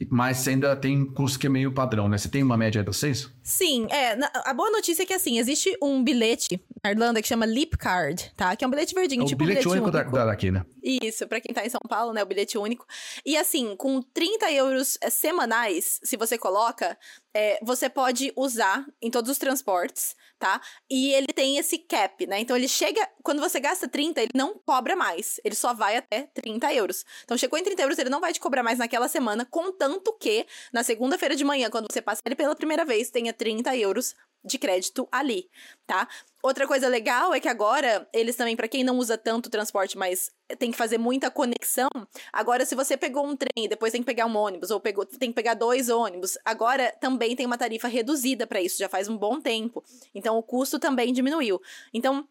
mas 0.09 0.45
ainda 0.47 0.75
tem 0.75 1.05
custo 1.05 1.39
que 1.39 1.47
é 1.47 1.49
meio 1.49 1.71
padrão, 1.71 2.09
né? 2.09 2.17
Você 2.17 2.27
tem 2.27 2.43
uma 2.43 2.57
média 2.57 2.81
de 2.83 2.87
vocês? 2.87 3.29
Sim, 3.41 3.87
é. 3.89 4.15
na- 4.15 4.29
a 4.45 4.53
boa 4.53 4.69
notícia 4.69 5.03
é 5.03 5.05
que, 5.05 5.13
assim, 5.13 5.37
existe 5.39 5.77
um 5.81 6.03
bilhete 6.03 6.59
na 6.83 6.91
Irlanda 6.91 7.21
que 7.21 7.27
chama 7.27 7.45
Leap 7.45 7.75
Card, 7.77 8.31
tá? 8.35 8.53
Que 8.55 8.65
é 8.65 8.67
um 8.67 8.71
bilhete 8.71 8.93
verdinho, 8.93 9.23
É 9.23 9.25
tipo 9.25 9.45
bilhete 9.45 9.65
um 9.67 9.71
bilhete 9.71 9.81
único, 9.83 9.97
único. 9.97 10.11
Da, 10.11 10.25
da- 10.25 10.31
daqui, 10.31 10.51
né? 10.51 10.65
Isso, 10.83 11.25
pra 11.27 11.39
quem 11.39 11.53
tá 11.53 11.65
em 11.65 11.69
São 11.69 11.79
Paulo, 11.87 12.11
né? 12.11 12.21
O 12.21 12.25
bilhete 12.25 12.57
único. 12.57 12.85
E 13.25 13.37
assim, 13.37 13.75
com 13.77 14.01
30 14.01 14.51
euros 14.51 14.97
eh, 15.01 15.09
semanais, 15.09 16.01
se 16.03 16.17
você 16.17 16.37
coloca, 16.37 16.97
eh, 17.33 17.59
você 17.61 17.89
pode 17.89 18.31
usar 18.35 18.85
em 19.01 19.09
todos 19.09 19.31
os 19.31 19.37
transportes, 19.37 20.15
tá? 20.37 20.61
E 20.89 21.13
ele 21.13 21.27
tem 21.27 21.57
esse 21.57 21.77
cap, 21.77 22.25
né? 22.27 22.39
Então 22.39 22.55
ele 22.55 22.67
chega. 22.67 23.07
Quando 23.23 23.39
você 23.39 23.59
gasta 23.59 23.87
30, 23.87 24.21
ele 24.21 24.31
não 24.35 24.59
cobra 24.65 24.95
mais. 24.95 25.39
Ele 25.43 25.55
só 25.55 25.73
vai 25.73 25.97
até 25.97 26.23
30 26.33 26.73
euros. 26.73 27.05
Então 27.23 27.37
chegou 27.37 27.57
em 27.57 27.63
30 27.63 27.81
euros, 27.81 27.97
ele 27.97 28.09
não 28.09 28.19
vai 28.21 28.33
te 28.33 28.39
cobrar 28.39 28.63
mais 28.63 28.79
naquela 28.79 29.07
semana, 29.07 29.45
contanto 29.45 30.15
que 30.19 30.45
na 30.71 30.83
segunda-feira 30.83 31.35
de 31.35 31.43
manhã, 31.43 31.69
quando 31.69 31.91
você 31.91 32.01
passar 32.01 32.21
ele 32.25 32.35
pela 32.35 32.55
primeira 32.55 32.85
vez, 32.85 33.09
tenha 33.09 33.33
30 33.33 33.75
euros 33.77 34.15
de 34.43 34.57
crédito 34.57 35.07
ali, 35.11 35.49
tá? 35.87 36.07
Outra 36.41 36.67
coisa 36.67 36.87
legal 36.89 37.33
é 37.33 37.39
que 37.39 37.47
agora, 37.47 38.07
eles 38.11 38.35
também, 38.35 38.55
para 38.55 38.67
quem 38.67 38.83
não 38.83 38.97
usa 38.97 39.17
tanto 39.17 39.49
transporte, 39.49 39.97
mas 39.97 40.29
tem 40.59 40.71
que 40.71 40.77
fazer 40.77 40.97
muita 40.97 41.31
conexão, 41.31 41.89
agora 42.31 42.65
se 42.65 42.75
você 42.75 42.97
pegou 42.97 43.25
um 43.25 43.35
trem, 43.35 43.69
depois 43.69 43.93
tem 43.93 44.01
que 44.01 44.05
pegar 44.05 44.25
um 44.25 44.35
ônibus, 44.35 44.69
ou 44.69 44.79
pegou, 44.79 45.05
tem 45.05 45.29
que 45.29 45.35
pegar 45.35 45.53
dois 45.53 45.89
ônibus, 45.89 46.37
agora 46.43 46.93
também 46.99 47.35
tem 47.35 47.45
uma 47.45 47.57
tarifa 47.57 47.87
reduzida 47.87 48.45
para 48.45 48.61
isso, 48.61 48.77
já 48.77 48.89
faz 48.89 49.07
um 49.07 49.17
bom 49.17 49.39
tempo. 49.39 49.83
Então 50.13 50.37
o 50.37 50.43
custo 50.43 50.77
também 50.77 51.13
diminuiu. 51.13 51.61
Então, 51.93 52.27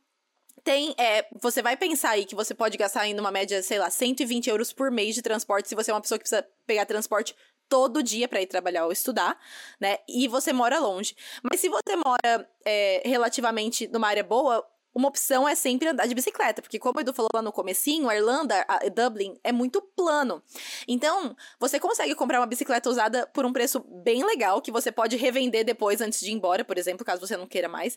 tem, 0.65 0.95
é, 0.97 1.27
você 1.41 1.61
vai 1.61 1.77
pensar 1.77 2.11
aí 2.11 2.25
que 2.25 2.35
você 2.35 2.55
pode 2.55 2.79
gastar 2.79 3.01
ainda 3.01 3.21
uma 3.21 3.33
média, 3.33 3.63
sei 3.63 3.79
lá, 3.79 3.91
120 3.91 4.49
euros 4.49 4.73
por 4.73 4.91
mês 4.91 5.15
de 5.15 5.23
transporte 5.23 5.69
se 5.69 5.75
você 5.75 5.91
é 5.91 5.95
uma 5.95 6.01
pessoa 6.01 6.19
que 6.19 6.23
precisa 6.23 6.47
pegar 6.67 6.87
transporte 6.87 7.35
todo 7.73 8.03
dia 8.03 8.29
para 8.29 8.43
ir 8.43 8.47
trabalhar 8.47 8.85
ou 8.85 8.93
estudar, 8.93 9.39
né? 9.81 9.97
E 10.07 10.29
você 10.29 10.53
mora 10.53 10.79
longe. 10.79 11.17
Mas 11.43 11.59
se 11.59 11.71
você 11.71 11.97
mora 11.97 12.47
é, 12.67 13.01
relativamente 13.03 13.89
numa 13.89 14.09
área 14.09 14.23
boa, 14.23 14.63
uma 14.95 15.09
opção 15.09 15.49
é 15.49 15.55
sempre 15.55 15.89
andar 15.89 16.07
de 16.07 16.15
bicicleta, 16.15 16.61
porque 16.61 16.79
como 16.79 16.99
o 16.99 17.01
Edu 17.01 17.13
falou 17.13 17.31
lá 17.35 17.43
no 17.43 17.53
comecinho, 17.53 18.09
a 18.09 18.17
Irlanda, 18.17 18.65
a 18.69 18.81
Dublin, 18.89 19.39
é 19.43 19.53
muito 19.53 19.81
plano. 19.81 20.43
Então, 20.87 21.35
você 21.59 21.81
consegue 21.81 22.15
comprar 22.15 22.41
uma 22.41 22.47
bicicleta 22.47 22.91
usada 22.91 23.27
por 23.27 23.45
um 23.45 23.53
preço 23.53 23.81
bem 23.81 24.25
legal, 24.25 24.61
que 24.61 24.71
você 24.71 24.93
pode 24.93 25.17
revender 25.17 25.65
depois 25.65 26.01
antes 26.01 26.21
de 26.21 26.31
ir 26.31 26.35
embora, 26.35 26.65
por 26.65 26.77
exemplo, 26.77 27.05
caso 27.05 27.27
você 27.27 27.37
não 27.37 27.47
queira 27.47 27.69
mais. 27.69 27.97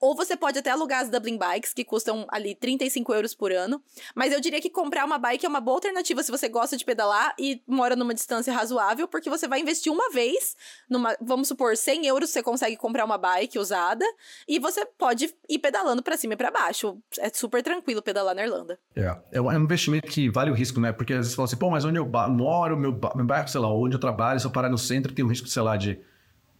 Ou 0.00 0.14
você 0.14 0.36
pode 0.36 0.58
até 0.58 0.70
alugar 0.70 1.02
as 1.02 1.08
Dublin 1.08 1.36
Bikes, 1.36 1.72
que 1.72 1.84
custam 1.84 2.26
ali 2.30 2.54
35 2.54 3.12
euros 3.12 3.34
por 3.34 3.52
ano. 3.52 3.82
Mas 4.14 4.32
eu 4.32 4.40
diria 4.40 4.60
que 4.60 4.70
comprar 4.70 5.04
uma 5.04 5.18
bike 5.18 5.46
é 5.46 5.48
uma 5.48 5.60
boa 5.60 5.76
alternativa 5.76 6.22
se 6.22 6.30
você 6.30 6.48
gosta 6.48 6.76
de 6.76 6.84
pedalar 6.84 7.34
e 7.38 7.62
mora 7.66 7.96
numa 7.96 8.14
distância 8.14 8.52
razoável, 8.52 9.08
porque 9.08 9.28
você 9.28 9.48
vai 9.48 9.60
investir 9.60 9.92
uma 9.92 10.10
vez, 10.10 10.56
numa, 10.88 11.16
vamos 11.20 11.48
supor, 11.48 11.76
100 11.76 12.06
euros 12.06 12.30
você 12.30 12.42
consegue 12.42 12.76
comprar 12.76 13.04
uma 13.04 13.18
bike 13.18 13.58
usada, 13.58 14.04
e 14.46 14.58
você 14.58 14.84
pode 14.84 15.34
ir 15.48 15.58
pedalando 15.58 16.02
para 16.02 16.16
cima 16.16 16.35
para 16.36 16.50
baixo. 16.50 16.98
É 17.18 17.28
super 17.30 17.62
tranquilo 17.62 18.02
pedalar 18.02 18.34
na 18.34 18.44
Irlanda. 18.44 18.78
É, 18.94 19.16
é 19.32 19.40
um 19.40 19.52
investimento 19.52 20.08
que 20.08 20.28
vale 20.28 20.50
o 20.50 20.54
risco, 20.54 20.80
né? 20.80 20.92
Porque 20.92 21.12
às 21.12 21.18
vezes 21.18 21.32
você 21.32 21.36
fala 21.36 21.46
assim, 21.46 21.56
pô, 21.56 21.70
mas 21.70 21.84
onde 21.84 21.98
eu 21.98 22.06
moro, 22.06 22.76
meu, 22.76 22.98
meu 23.14 23.24
bairro, 23.24 23.48
sei 23.48 23.60
lá, 23.60 23.72
onde 23.72 23.94
eu 23.94 24.00
trabalho, 24.00 24.38
se 24.40 24.46
eu 24.46 24.50
parar 24.50 24.68
no 24.68 24.78
centro, 24.78 25.12
tem 25.12 25.24
um 25.24 25.28
risco, 25.28 25.48
sei 25.48 25.62
lá, 25.62 25.76
de 25.76 25.98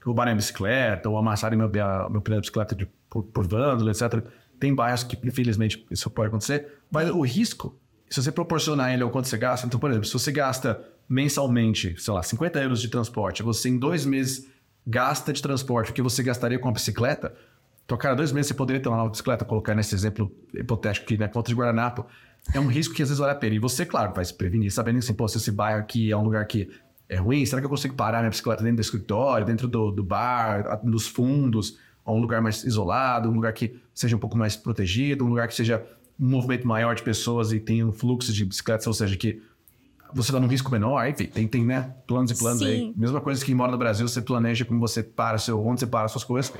roubarem 0.04 0.32
a 0.32 0.36
bicicleta 0.36 1.08
ou 1.08 1.18
amassarem 1.18 1.58
meu, 1.58 1.68
meu 2.10 2.20
pneu 2.20 2.40
de 2.40 2.46
bicicleta 2.46 2.74
de, 2.74 2.86
por, 3.10 3.24
por 3.24 3.46
vândalo, 3.46 3.90
etc. 3.90 4.24
Tem 4.58 4.74
bairros 4.74 5.02
que, 5.02 5.18
infelizmente, 5.26 5.84
isso 5.90 6.08
pode 6.10 6.28
acontecer. 6.28 6.80
Mas 6.90 7.10
o 7.10 7.20
risco, 7.22 7.78
se 8.08 8.22
você 8.22 8.30
proporcionar 8.30 8.92
ele 8.92 9.02
ao 9.02 9.10
quanto 9.10 9.28
você 9.28 9.36
gasta, 9.36 9.66
então, 9.66 9.80
por 9.80 9.90
exemplo, 9.90 10.06
se 10.06 10.12
você 10.12 10.30
gasta 10.30 10.80
mensalmente, 11.08 12.00
sei 12.00 12.14
lá, 12.14 12.22
50 12.22 12.60
euros 12.60 12.80
de 12.80 12.88
transporte, 12.88 13.42
você 13.42 13.68
em 13.68 13.78
dois 13.78 14.06
meses 14.06 14.48
gasta 14.86 15.32
de 15.32 15.42
transporte 15.42 15.90
o 15.90 15.94
que 15.94 16.02
você 16.02 16.22
gastaria 16.22 16.58
com 16.58 16.68
a 16.68 16.72
bicicleta, 16.72 17.34
então, 17.86 17.96
cada 17.96 18.16
dois 18.16 18.32
meses 18.32 18.48
você 18.48 18.54
poderia 18.54 18.82
ter 18.82 18.88
uma 18.88 18.98
nova 18.98 19.10
bicicleta, 19.10 19.44
colocar 19.44 19.72
nesse 19.72 19.94
exemplo 19.94 20.30
hipotético 20.52 21.04
aqui, 21.06 21.16
né? 21.16 21.28
Conta 21.28 21.48
de 21.48 21.54
Guaranapo. 21.54 22.04
É 22.52 22.58
um 22.58 22.66
risco 22.66 22.92
que 22.92 23.00
às 23.00 23.08
vezes 23.08 23.20
vale 23.20 23.32
a 23.32 23.36
pena. 23.36 23.54
E 23.54 23.60
você, 23.60 23.86
claro, 23.86 24.12
vai 24.12 24.24
se 24.24 24.34
prevenir, 24.34 24.72
sabendo 24.72 24.98
assim, 24.98 25.14
pô, 25.14 25.26
se 25.28 25.38
esse 25.38 25.52
bairro 25.52 25.78
aqui 25.78 26.10
é 26.10 26.16
um 26.16 26.24
lugar 26.24 26.44
que 26.46 26.68
é 27.08 27.14
ruim, 27.16 27.46
será 27.46 27.62
que 27.62 27.66
eu 27.66 27.70
consigo 27.70 27.94
parar 27.94 28.18
minha 28.18 28.30
bicicleta 28.30 28.64
dentro 28.64 28.76
do 28.76 28.82
escritório, 28.82 29.46
dentro 29.46 29.68
do, 29.68 29.92
do 29.92 30.02
bar, 30.02 30.80
dos 30.82 31.06
fundos, 31.06 31.78
ou 32.04 32.16
um 32.16 32.20
lugar 32.20 32.42
mais 32.42 32.64
isolado, 32.64 33.28
um 33.28 33.32
lugar 33.32 33.52
que 33.52 33.80
seja 33.94 34.16
um 34.16 34.18
pouco 34.18 34.36
mais 34.36 34.56
protegido, 34.56 35.24
um 35.24 35.28
lugar 35.28 35.46
que 35.46 35.54
seja 35.54 35.84
um 36.18 36.28
movimento 36.28 36.66
maior 36.66 36.92
de 36.96 37.04
pessoas 37.04 37.52
e 37.52 37.60
tenha 37.60 37.86
um 37.86 37.92
fluxo 37.92 38.32
de 38.32 38.44
bicicletas, 38.44 38.86
ou 38.88 38.92
seja, 38.92 39.16
que 39.16 39.40
você 40.12 40.30
está 40.30 40.40
num 40.40 40.48
risco 40.48 40.72
menor, 40.72 41.08
enfim, 41.08 41.26
tem, 41.26 41.46
tem 41.46 41.64
né, 41.64 41.94
planos 42.04 42.32
e 42.32 42.38
planos 42.38 42.58
Sim. 42.58 42.66
aí. 42.66 42.94
Mesma 42.96 43.20
coisa 43.20 43.44
que 43.44 43.54
mora 43.54 43.70
no 43.70 43.78
Brasil, 43.78 44.08
você 44.08 44.20
planeja 44.20 44.64
como 44.64 44.80
você 44.80 45.04
para 45.04 45.38
seu, 45.38 45.64
onde 45.64 45.80
você 45.80 45.86
para 45.86 46.08
suas 46.08 46.24
coisas. 46.24 46.52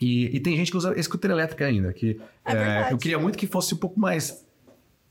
E, 0.00 0.36
e, 0.36 0.40
tem 0.40 0.56
gente 0.56 0.70
que 0.70 0.76
usa 0.76 1.00
scooter 1.02 1.30
elétrica 1.30 1.66
ainda, 1.66 1.92
que 1.92 2.20
é 2.44 2.52
é, 2.52 2.92
eu 2.92 2.98
queria 2.98 3.18
muito 3.18 3.38
que 3.38 3.46
fosse 3.46 3.74
um 3.74 3.76
pouco 3.76 3.98
mais, 3.98 4.44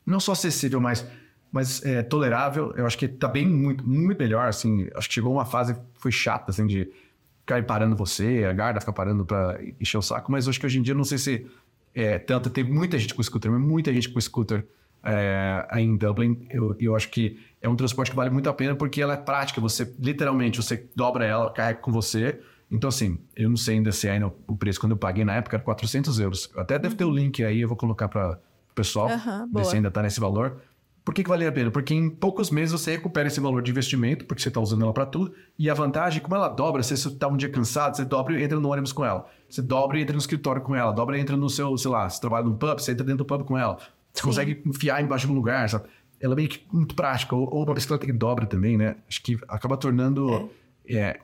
não 0.05 0.19
só 0.19 0.33
acessível, 0.33 0.81
mas, 0.81 1.07
mas 1.51 1.83
é, 1.85 2.03
tolerável. 2.03 2.73
Eu 2.75 2.85
acho 2.85 2.97
que 2.97 3.07
tá 3.07 3.27
bem, 3.27 3.47
muito, 3.47 3.87
muito 3.87 4.17
melhor, 4.19 4.47
assim. 4.47 4.87
Acho 4.93 5.07
que 5.07 5.15
chegou 5.15 5.33
uma 5.33 5.45
fase 5.45 5.73
que 5.73 5.81
foi 5.95 6.11
chata, 6.11 6.51
assim, 6.51 6.67
de 6.67 6.91
ficar 7.39 7.63
parando 7.63 7.95
você, 7.95 8.45
a 8.49 8.53
guarda 8.53 8.79
ficar 8.79 8.93
parando 8.93 9.25
para 9.25 9.59
encher 9.79 9.97
o 9.97 10.01
saco, 10.01 10.31
mas 10.31 10.47
acho 10.47 10.59
que 10.59 10.65
hoje 10.65 10.79
em 10.79 10.81
dia, 10.81 10.93
não 10.93 11.03
sei 11.03 11.17
se 11.17 11.47
é, 11.93 12.17
tanto, 12.17 12.49
tem 12.49 12.63
muita 12.63 12.97
gente 12.97 13.13
com 13.13 13.21
scooter, 13.21 13.51
mas 13.51 13.61
muita 13.61 13.93
gente 13.93 14.09
com 14.09 14.19
scooter 14.19 14.65
é, 15.03 15.65
aí 15.69 15.83
em 15.83 15.95
Dublin. 15.95 16.45
Eu, 16.49 16.75
eu 16.79 16.95
acho 16.95 17.09
que 17.09 17.39
é 17.61 17.69
um 17.69 17.75
transporte 17.75 18.11
que 18.11 18.17
vale 18.17 18.29
muito 18.29 18.49
a 18.49 18.53
pena 18.53 18.75
porque 18.75 19.01
ela 19.01 19.13
é 19.13 19.17
prática. 19.17 19.61
Você, 19.61 19.93
literalmente, 19.99 20.61
você 20.61 20.89
dobra 20.95 21.25
ela, 21.25 21.51
carrega 21.51 21.79
com 21.79 21.91
você 21.91 22.39
então, 22.73 22.87
assim, 22.87 23.19
eu 23.35 23.47
não 23.47 23.55
sei 23.55 23.75
ainda 23.75 23.91
se 23.91 24.07
é 24.07 24.13
ainda 24.13 24.33
o 24.47 24.57
preço. 24.57 24.79
Quando 24.79 24.93
eu 24.93 24.97
paguei 24.97 25.23
na 25.23 25.35
época 25.35 25.57
era 25.57 25.63
400 25.63 26.19
euros. 26.19 26.49
Até 26.57 26.79
deve 26.79 26.95
ter 26.95 27.05
o 27.05 27.11
link 27.11 27.43
aí, 27.43 27.61
eu 27.61 27.67
vou 27.67 27.77
colocar 27.77 28.09
para 28.09 28.39
o 28.71 28.73
pessoal, 28.73 29.09
uhum, 29.09 29.51
ver 29.53 29.65
se 29.65 29.75
ainda 29.75 29.89
está 29.89 30.01
nesse 30.01 30.19
valor. 30.19 30.59
Por 31.05 31.13
que, 31.13 31.21
que 31.21 31.29
vale 31.29 31.45
a 31.45 31.51
pena? 31.51 31.69
Porque 31.69 31.93
em 31.93 32.09
poucos 32.09 32.49
meses 32.49 32.71
você 32.71 32.91
recupera 32.93 33.27
esse 33.27 33.39
valor 33.39 33.61
de 33.61 33.69
investimento, 33.69 34.25
porque 34.25 34.41
você 34.41 34.47
está 34.47 34.59
usando 34.59 34.81
ela 34.81 34.93
para 34.93 35.05
tudo. 35.05 35.35
E 35.59 35.69
a 35.69 35.73
vantagem, 35.75 36.19
como 36.19 36.33
ela 36.33 36.47
dobra, 36.49 36.81
se 36.81 36.97
você 36.97 37.09
está 37.09 37.27
um 37.27 37.37
dia 37.37 37.49
cansado, 37.49 37.95
você 37.95 38.05
dobra 38.05 38.39
e 38.39 38.43
entra 38.43 38.59
no 38.59 38.71
ônibus 38.71 38.91
com 38.91 39.05
ela. 39.05 39.29
Você 39.47 39.61
dobra 39.61 39.99
e 39.99 40.01
entra 40.01 40.13
no 40.13 40.19
escritório 40.19 40.61
com 40.63 40.75
ela. 40.75 40.91
Dobra 40.91 41.15
e 41.15 41.21
entra 41.21 41.37
no 41.37 41.49
seu, 41.51 41.77
sei 41.77 41.91
lá, 41.91 42.09
você 42.09 42.19
trabalha 42.19 42.45
num 42.45 42.55
pub, 42.55 42.79
você 42.79 42.93
entra 42.93 43.05
dentro 43.05 43.23
do 43.23 43.25
pub 43.25 43.43
com 43.43 43.55
ela. 43.55 43.77
Você 44.11 44.21
Sim. 44.21 44.27
consegue 44.27 44.63
enfiar 44.65 45.03
embaixo 45.03 45.27
de 45.27 45.31
um 45.31 45.35
lugar, 45.35 45.69
sabe? 45.69 45.87
Ela 46.19 46.33
é 46.33 46.35
meio 46.37 46.49
que 46.49 46.65
muito 46.71 46.95
prática. 46.95 47.35
Ou, 47.35 47.53
ou 47.53 47.65
uma 47.65 47.73
bicicleta 47.75 48.03
que 48.03 48.13
dobra 48.13 48.47
também, 48.47 48.77
né? 48.77 48.95
Acho 49.07 49.21
que 49.21 49.37
acaba 49.47 49.77
tornando... 49.77 50.33
É 50.33 50.62
é, 50.87 51.19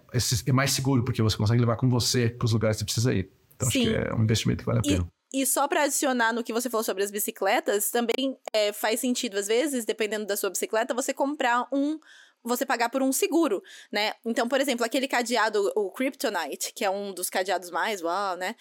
é 0.46 0.52
mais 0.52 0.72
seguro, 0.72 1.04
porque 1.04 1.22
você 1.22 1.38
consegue 1.38 1.60
levar 1.60 1.76
com 1.76 1.90
você 1.90 2.30
para 2.30 2.46
os 2.46 2.54
lugares 2.54 2.78
que 2.78 2.82
você 2.82 2.86
precisa 2.86 3.14
ir. 3.14 3.32
Então, 3.56 3.70
Sim. 3.70 3.82
acho 3.82 3.90
que 3.90 4.10
é 4.10 4.14
um 4.14 4.24
investimento 4.24 4.60
que 4.60 4.66
vale 4.66 4.80
a 4.80 4.82
pena. 4.82 5.08
E, 5.34 5.42
e 5.42 5.46
só 5.46 5.68
para 5.68 5.84
adicionar 5.84 6.34
no 6.34 6.44
que 6.44 6.54
você 6.54 6.70
falou 6.70 6.84
sobre 6.84 7.04
as 7.04 7.12
bicicletas, 7.12 7.92
também 7.92 8.38
é, 8.54 8.72
faz 8.72 9.00
sentido, 9.00 9.38
às 9.38 9.48
vezes, 9.48 9.86
dependendo 9.86 10.26
da 10.26 10.38
sua 10.38 10.50
bicicleta, 10.50 10.94
você 10.94 11.14
comprar 11.14 11.68
um 11.72 12.00
você 12.42 12.66
pagar 12.66 12.90
por 12.90 13.02
um 13.02 13.12
seguro, 13.12 13.62
né? 13.92 14.14
Então, 14.26 14.48
por 14.48 14.62
exemplo, 14.62 14.86
aquele 14.86 15.10
cadeado, 15.10 15.74
o 15.76 15.92
Kryptonite, 15.92 16.72
que 16.74 16.86
é 16.86 16.90
um 16.90 17.14
dos 17.14 17.30
cadeados 17.30 17.70
mais, 17.70 18.02
uau, 18.02 18.38
né? 18.38 18.56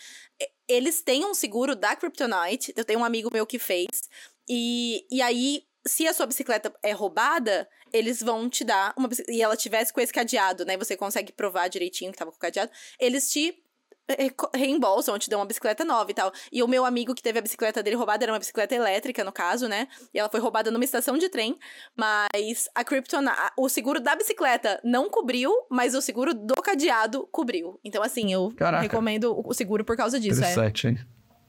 Eles 0.66 1.00
têm 1.00 1.24
um 1.24 1.32
seguro 1.32 1.76
da 1.76 1.94
Kryptonite, 1.94 2.72
eu 2.76 2.84
tenho 2.84 2.98
um 2.98 3.04
amigo 3.04 3.30
meu 3.32 3.46
que 3.46 3.58
fez, 3.58 3.86
e, 4.48 5.06
e 5.10 5.22
aí 5.22 5.62
se 5.88 6.06
a 6.06 6.12
sua 6.12 6.26
bicicleta 6.26 6.72
é 6.82 6.92
roubada, 6.92 7.68
eles 7.92 8.22
vão 8.22 8.48
te 8.48 8.64
dar 8.64 8.94
uma 8.96 9.08
e 9.28 9.42
ela 9.42 9.56
tivesse 9.56 9.92
com 9.92 10.00
esse 10.00 10.12
cadeado, 10.12 10.64
né? 10.64 10.76
Você 10.76 10.96
consegue 10.96 11.32
provar 11.32 11.68
direitinho 11.68 12.12
que 12.12 12.18
tava 12.18 12.30
com 12.30 12.36
o 12.36 12.40
cadeado. 12.40 12.70
Eles 13.00 13.30
te 13.30 13.60
eh, 14.08 14.30
reembolsam, 14.54 15.18
te 15.18 15.28
dão 15.28 15.40
uma 15.40 15.46
bicicleta 15.46 15.84
nova 15.84 16.10
e 16.10 16.14
tal. 16.14 16.32
E 16.52 16.62
o 16.62 16.68
meu 16.68 16.84
amigo 16.84 17.14
que 17.14 17.22
teve 17.22 17.38
a 17.38 17.42
bicicleta 17.42 17.82
dele 17.82 17.96
roubada 17.96 18.24
era 18.24 18.32
uma 18.32 18.38
bicicleta 18.38 18.74
elétrica, 18.74 19.24
no 19.24 19.32
caso, 19.32 19.68
né? 19.68 19.88
E 20.12 20.18
ela 20.18 20.28
foi 20.28 20.40
roubada 20.40 20.70
numa 20.70 20.84
estação 20.84 21.18
de 21.18 21.28
trem. 21.28 21.58
Mas 21.96 22.68
a 22.74 22.84
Krypton, 22.84 23.24
o 23.56 23.68
seguro 23.68 24.00
da 24.00 24.14
bicicleta 24.14 24.80
não 24.84 25.10
cobriu, 25.10 25.52
mas 25.70 25.94
o 25.94 26.02
seguro 26.02 26.34
do 26.34 26.54
cadeado 26.62 27.26
cobriu. 27.32 27.78
Então, 27.84 28.02
assim, 28.02 28.32
eu 28.32 28.52
Caraca. 28.56 28.82
recomendo 28.82 29.42
o 29.44 29.54
seguro 29.54 29.84
por 29.84 29.96
causa 29.96 30.20
disso. 30.20 30.42
É. 30.42 30.52
Interessante, 30.52 30.86
é. 30.86 30.90
hein? 30.90 30.98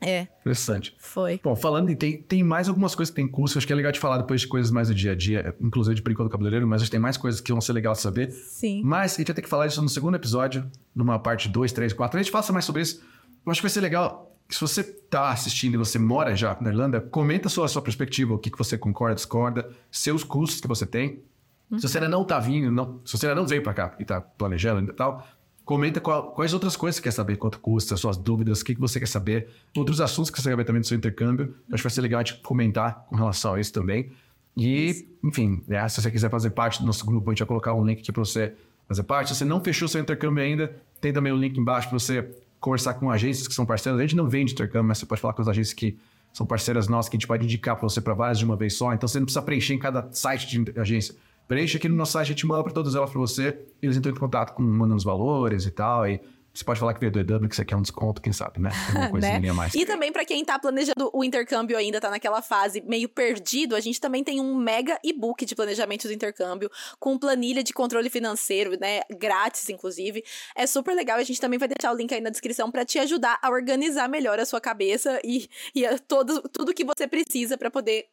É. 0.02 0.28
Interessante. 0.42 0.96
Foi. 0.98 1.40
Bom, 1.44 1.56
falando, 1.56 1.94
tem, 1.96 2.22
tem 2.22 2.44
mais 2.44 2.70
algumas 2.70 2.96
coisas 2.96 3.10
que 3.10 3.16
tem 3.16 3.28
curso, 3.28 3.58
acho 3.58 3.68
que 3.68 3.74
é 3.74 3.76
legal 3.76 3.92
de 3.92 4.00
falar 4.00 4.18
depois 4.18 4.42
de 4.42 4.48
coisas 4.48 4.72
mais 4.72 4.88
do 4.88 4.96
dia 4.96 5.12
a 5.12 5.16
dia, 5.16 5.56
inclusive 5.60 5.96
de 5.96 6.02
Brinco 6.02 6.24
do 6.24 6.30
Cabeleireiro, 6.30 6.68
mas 6.68 6.82
acho 6.82 6.90
que 6.90 6.92
tem 6.92 7.00
mais 7.00 7.18
coisas 7.18 7.42
que 7.42 7.52
vão 7.52 7.60
ser 7.62 7.74
legal 7.74 7.94
de 7.94 8.00
saber. 8.00 8.32
Sim. 8.32 8.82
Mas 8.84 9.16
a 9.16 9.18
gente 9.18 9.28
vai 9.28 9.36
ter 9.36 9.42
que 9.42 9.50
falar 9.50 9.68
isso 9.68 9.82
no 9.82 9.90
segundo 9.90 10.16
episódio, 10.16 10.70
numa 10.96 11.20
parte 11.20 11.50
2, 11.50 11.72
3, 11.72 11.94
4. 11.94 12.18
A 12.20 12.24
gente 12.24 12.32
faça 12.32 12.54
mais 12.54 12.66
sobre 12.66 12.82
isso. 12.82 13.02
Eu 13.46 13.52
acho 13.52 13.62
que 13.62 13.68
vai 13.68 13.72
ser 13.72 13.82
legal. 13.82 14.38
Se 14.50 14.62
você 14.62 14.82
está 14.82 15.30
assistindo 15.30 15.76
e 15.76 15.78
você 15.78 16.00
mora 16.00 16.36
já 16.36 16.58
na 16.60 16.70
Irlanda, 16.70 17.00
comenta 17.00 17.50
sua, 17.50 17.66
a 17.66 17.68
sua 17.68 17.82
perspectiva, 17.82 18.34
o 18.34 18.40
que, 18.40 18.50
que 18.50 18.58
você 18.58 18.78
concorda, 18.78 19.16
discorda, 19.16 19.70
seus 19.92 20.24
custos 20.24 20.60
que 20.60 20.68
você 20.68 20.86
tem. 20.86 21.22
Uhum. 21.70 21.78
Se 21.78 21.88
você 21.88 22.00
ainda 22.00 22.10
não 22.10 22.24
está 22.24 22.40
vindo, 22.40 22.72
não, 22.72 23.00
se 23.06 23.16
você 23.16 23.28
ainda 23.28 23.40
não 23.40 23.48
veio 23.48 23.62
para 23.62 23.74
cá 23.74 23.96
e 24.00 24.02
está 24.02 24.20
planejando 24.20 24.92
e 24.92 24.94
tal, 24.94 25.24
Comenta 25.70 26.02
qual, 26.02 26.32
quais 26.32 26.52
outras 26.52 26.76
coisas 26.76 26.96
você 26.96 27.04
quer 27.04 27.12
saber, 27.12 27.38
quanto 27.38 27.60
custa, 27.60 27.96
suas 27.96 28.18
dúvidas, 28.18 28.62
o 28.62 28.66
que, 28.66 28.74
que 28.74 28.82
você 28.82 29.00
quer 29.00 29.08
saber, 29.08 29.50
outros 29.78 30.02
assuntos 30.02 30.32
que 30.32 30.38
você 30.38 30.50
quer 30.50 30.54
saber 30.54 30.66
também 30.66 30.82
do 30.82 30.88
seu 30.88 30.98
intercâmbio. 30.98 31.54
Acho 31.72 31.76
que 31.76 31.84
vai 31.84 31.92
ser 31.92 32.02
legal 32.02 32.22
a 32.22 32.24
gente 32.24 32.42
comentar 32.42 33.06
com 33.08 33.16
relação 33.16 33.54
a 33.54 33.60
isso 33.60 33.72
também. 33.72 34.12
E, 34.58 35.06
enfim, 35.24 35.62
né, 35.68 35.88
se 35.88 36.02
você 36.02 36.10
quiser 36.10 36.32
fazer 36.32 36.50
parte 36.50 36.80
do 36.80 36.88
nosso 36.88 37.06
grupo, 37.06 37.30
a 37.30 37.34
gente 37.34 37.42
vai 37.42 37.48
colocar 37.48 37.76
um 37.76 37.86
link 37.86 38.00
aqui 38.00 38.12
para 38.12 38.26
você 38.26 38.56
fazer 38.88 39.04
parte. 39.04 39.28
Se 39.28 39.36
você 39.36 39.46
não 39.46 39.64
fechou 39.64 39.88
seu 39.88 40.02
intercâmbio 40.02 40.44
ainda, 40.44 40.76
tem 41.00 41.14
também 41.14 41.32
um 41.32 41.38
link 41.38 41.56
embaixo 41.56 41.88
para 41.88 42.00
você 42.00 42.28
conversar 42.60 42.96
com 42.96 43.12
agências 43.12 43.48
que 43.48 43.54
são 43.54 43.64
parceiras. 43.64 44.00
A 44.00 44.02
gente 44.02 44.16
não 44.16 44.28
vende 44.28 44.54
intercâmbio, 44.54 44.88
mas 44.88 44.98
você 44.98 45.06
pode 45.06 45.22
falar 45.22 45.36
com 45.36 45.44
as 45.44 45.48
agências 45.48 45.76
que 45.76 46.00
são 46.34 46.48
parceiras 46.48 46.88
nossas, 46.88 47.10
que 47.10 47.16
a 47.16 47.20
gente 47.20 47.28
pode 47.28 47.46
indicar 47.46 47.76
para 47.76 47.88
você 47.88 48.02
para 48.02 48.16
várias 48.16 48.40
de 48.40 48.46
uma 48.46 48.56
vez 48.56 48.74
só. 48.74 48.92
Então 48.92 49.08
você 49.08 49.20
não 49.20 49.26
precisa 49.28 49.44
preencher 49.44 49.76
em 49.76 49.80
cada 49.80 50.12
site 50.14 50.48
de 50.48 50.80
agência 50.80 51.14
Preenche 51.50 51.78
aqui 51.78 51.90
no 51.90 51.96
nosso 51.96 52.12
site, 52.12 52.28
a 52.28 52.30
gente 52.30 52.46
manda 52.46 52.64
para 52.64 52.72
todas 52.72 52.94
elas 52.94 53.10
para 53.10 53.20
você. 53.20 53.60
Eles 53.82 53.98
entram 53.98 54.14
em 54.14 54.16
contato 54.16 54.54
com 54.54 54.62
mandando 54.62 54.98
os 54.98 55.04
valores 55.04 55.66
e 55.66 55.72
tal. 55.72 56.08
E 56.08 56.22
Você 56.54 56.64
pode 56.64 56.80
falar 56.80 56.94
que 56.94 57.00
veio 57.00 57.12
do 57.12 57.20
EW, 57.20 57.50
que 57.50 57.56
você 57.56 57.66
quer 57.66 57.76
um 57.76 57.82
desconto, 57.82 58.22
quem 58.22 58.32
sabe, 58.32 58.60
né? 58.60 58.70
Tem 58.86 59.02
uma 59.02 59.10
coisinha 59.10 59.40
né? 59.40 59.52
mais. 59.52 59.74
E 59.74 59.84
também 59.84 60.12
para 60.12 60.24
quem 60.26 60.46
tá 60.46 60.60
planejando 60.60 61.10
o 61.12 61.24
intercâmbio 61.24 61.76
ainda, 61.76 62.00
tá 62.00 62.12
naquela 62.12 62.44
fase 62.44 62.82
meio 62.82 63.10
perdido, 63.10 63.76
a 63.76 63.80
gente 63.80 64.00
também 64.00 64.24
tem 64.24 64.40
um 64.40 64.54
mega 64.54 65.00
e-book 65.04 65.44
de 65.44 65.56
planejamento 65.56 66.08
do 66.08 66.14
intercâmbio, 66.14 66.70
com 67.00 67.18
planilha 67.18 67.64
de 67.64 67.74
controle 67.74 68.12
financeiro, 68.12 68.78
né? 68.80 69.02
Grátis, 69.18 69.68
inclusive. 69.70 70.24
É 70.56 70.68
super 70.68 70.94
legal. 70.94 71.18
A 71.18 71.24
gente 71.24 71.42
também 71.42 71.58
vai 71.58 71.68
deixar 71.68 71.92
o 71.92 71.98
link 71.98 72.14
aí 72.14 72.22
na 72.22 72.30
descrição 72.30 72.70
para 72.70 72.86
te 72.86 73.00
ajudar 73.00 73.40
a 73.42 73.50
organizar 73.50 74.08
melhor 74.08 74.40
a 74.40 74.46
sua 74.46 74.62
cabeça 74.62 75.20
e, 75.26 75.50
e 75.74 75.84
a 75.84 75.98
todo, 75.98 76.44
tudo 76.44 76.76
que 76.76 76.86
você 76.86 77.08
precisa 77.08 77.58
para 77.58 77.72
poder 77.72 78.06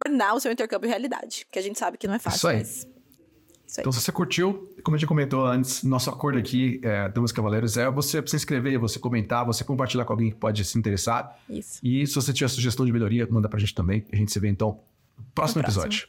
tornar 0.00 0.34
o 0.34 0.40
seu 0.40 0.50
intercâmbio 0.52 0.88
realidade. 0.88 1.46
Que 1.50 1.58
a 1.58 1.62
gente 1.62 1.78
sabe 1.78 1.98
que 1.98 2.06
não 2.06 2.14
é 2.14 2.18
fácil. 2.18 2.36
Isso 2.36 2.48
aí. 2.48 2.58
Mas... 2.58 2.88
Então, 3.78 3.90
se 3.90 4.02
você 4.02 4.12
curtiu, 4.12 4.70
como 4.82 4.96
a 4.96 4.98
gente 4.98 5.08
comentou 5.08 5.46
antes, 5.46 5.82
nosso 5.82 6.10
acordo 6.10 6.38
aqui, 6.38 6.78
é, 6.84 7.08
Damas 7.08 7.32
Cavaleiros, 7.32 7.78
é 7.78 7.90
você 7.90 8.22
se 8.26 8.36
inscrever, 8.36 8.78
você 8.78 8.98
comentar, 8.98 9.46
você 9.46 9.64
compartilhar 9.64 10.04
com 10.04 10.12
alguém 10.12 10.30
que 10.30 10.36
pode 10.36 10.62
se 10.62 10.78
interessar. 10.78 11.38
Isso. 11.48 11.80
E 11.82 12.06
se 12.06 12.14
você 12.14 12.34
tiver 12.34 12.48
sugestão 12.48 12.84
de 12.84 12.92
melhoria, 12.92 13.26
manda 13.30 13.48
pra 13.48 13.58
gente 13.58 13.74
também. 13.74 14.04
A 14.12 14.16
gente 14.16 14.30
se 14.30 14.38
vê 14.38 14.48
então 14.48 14.80
no 15.16 15.24
próximo, 15.34 15.60
No 15.60 15.64
próximo. 15.64 15.84
episódio. 15.86 16.08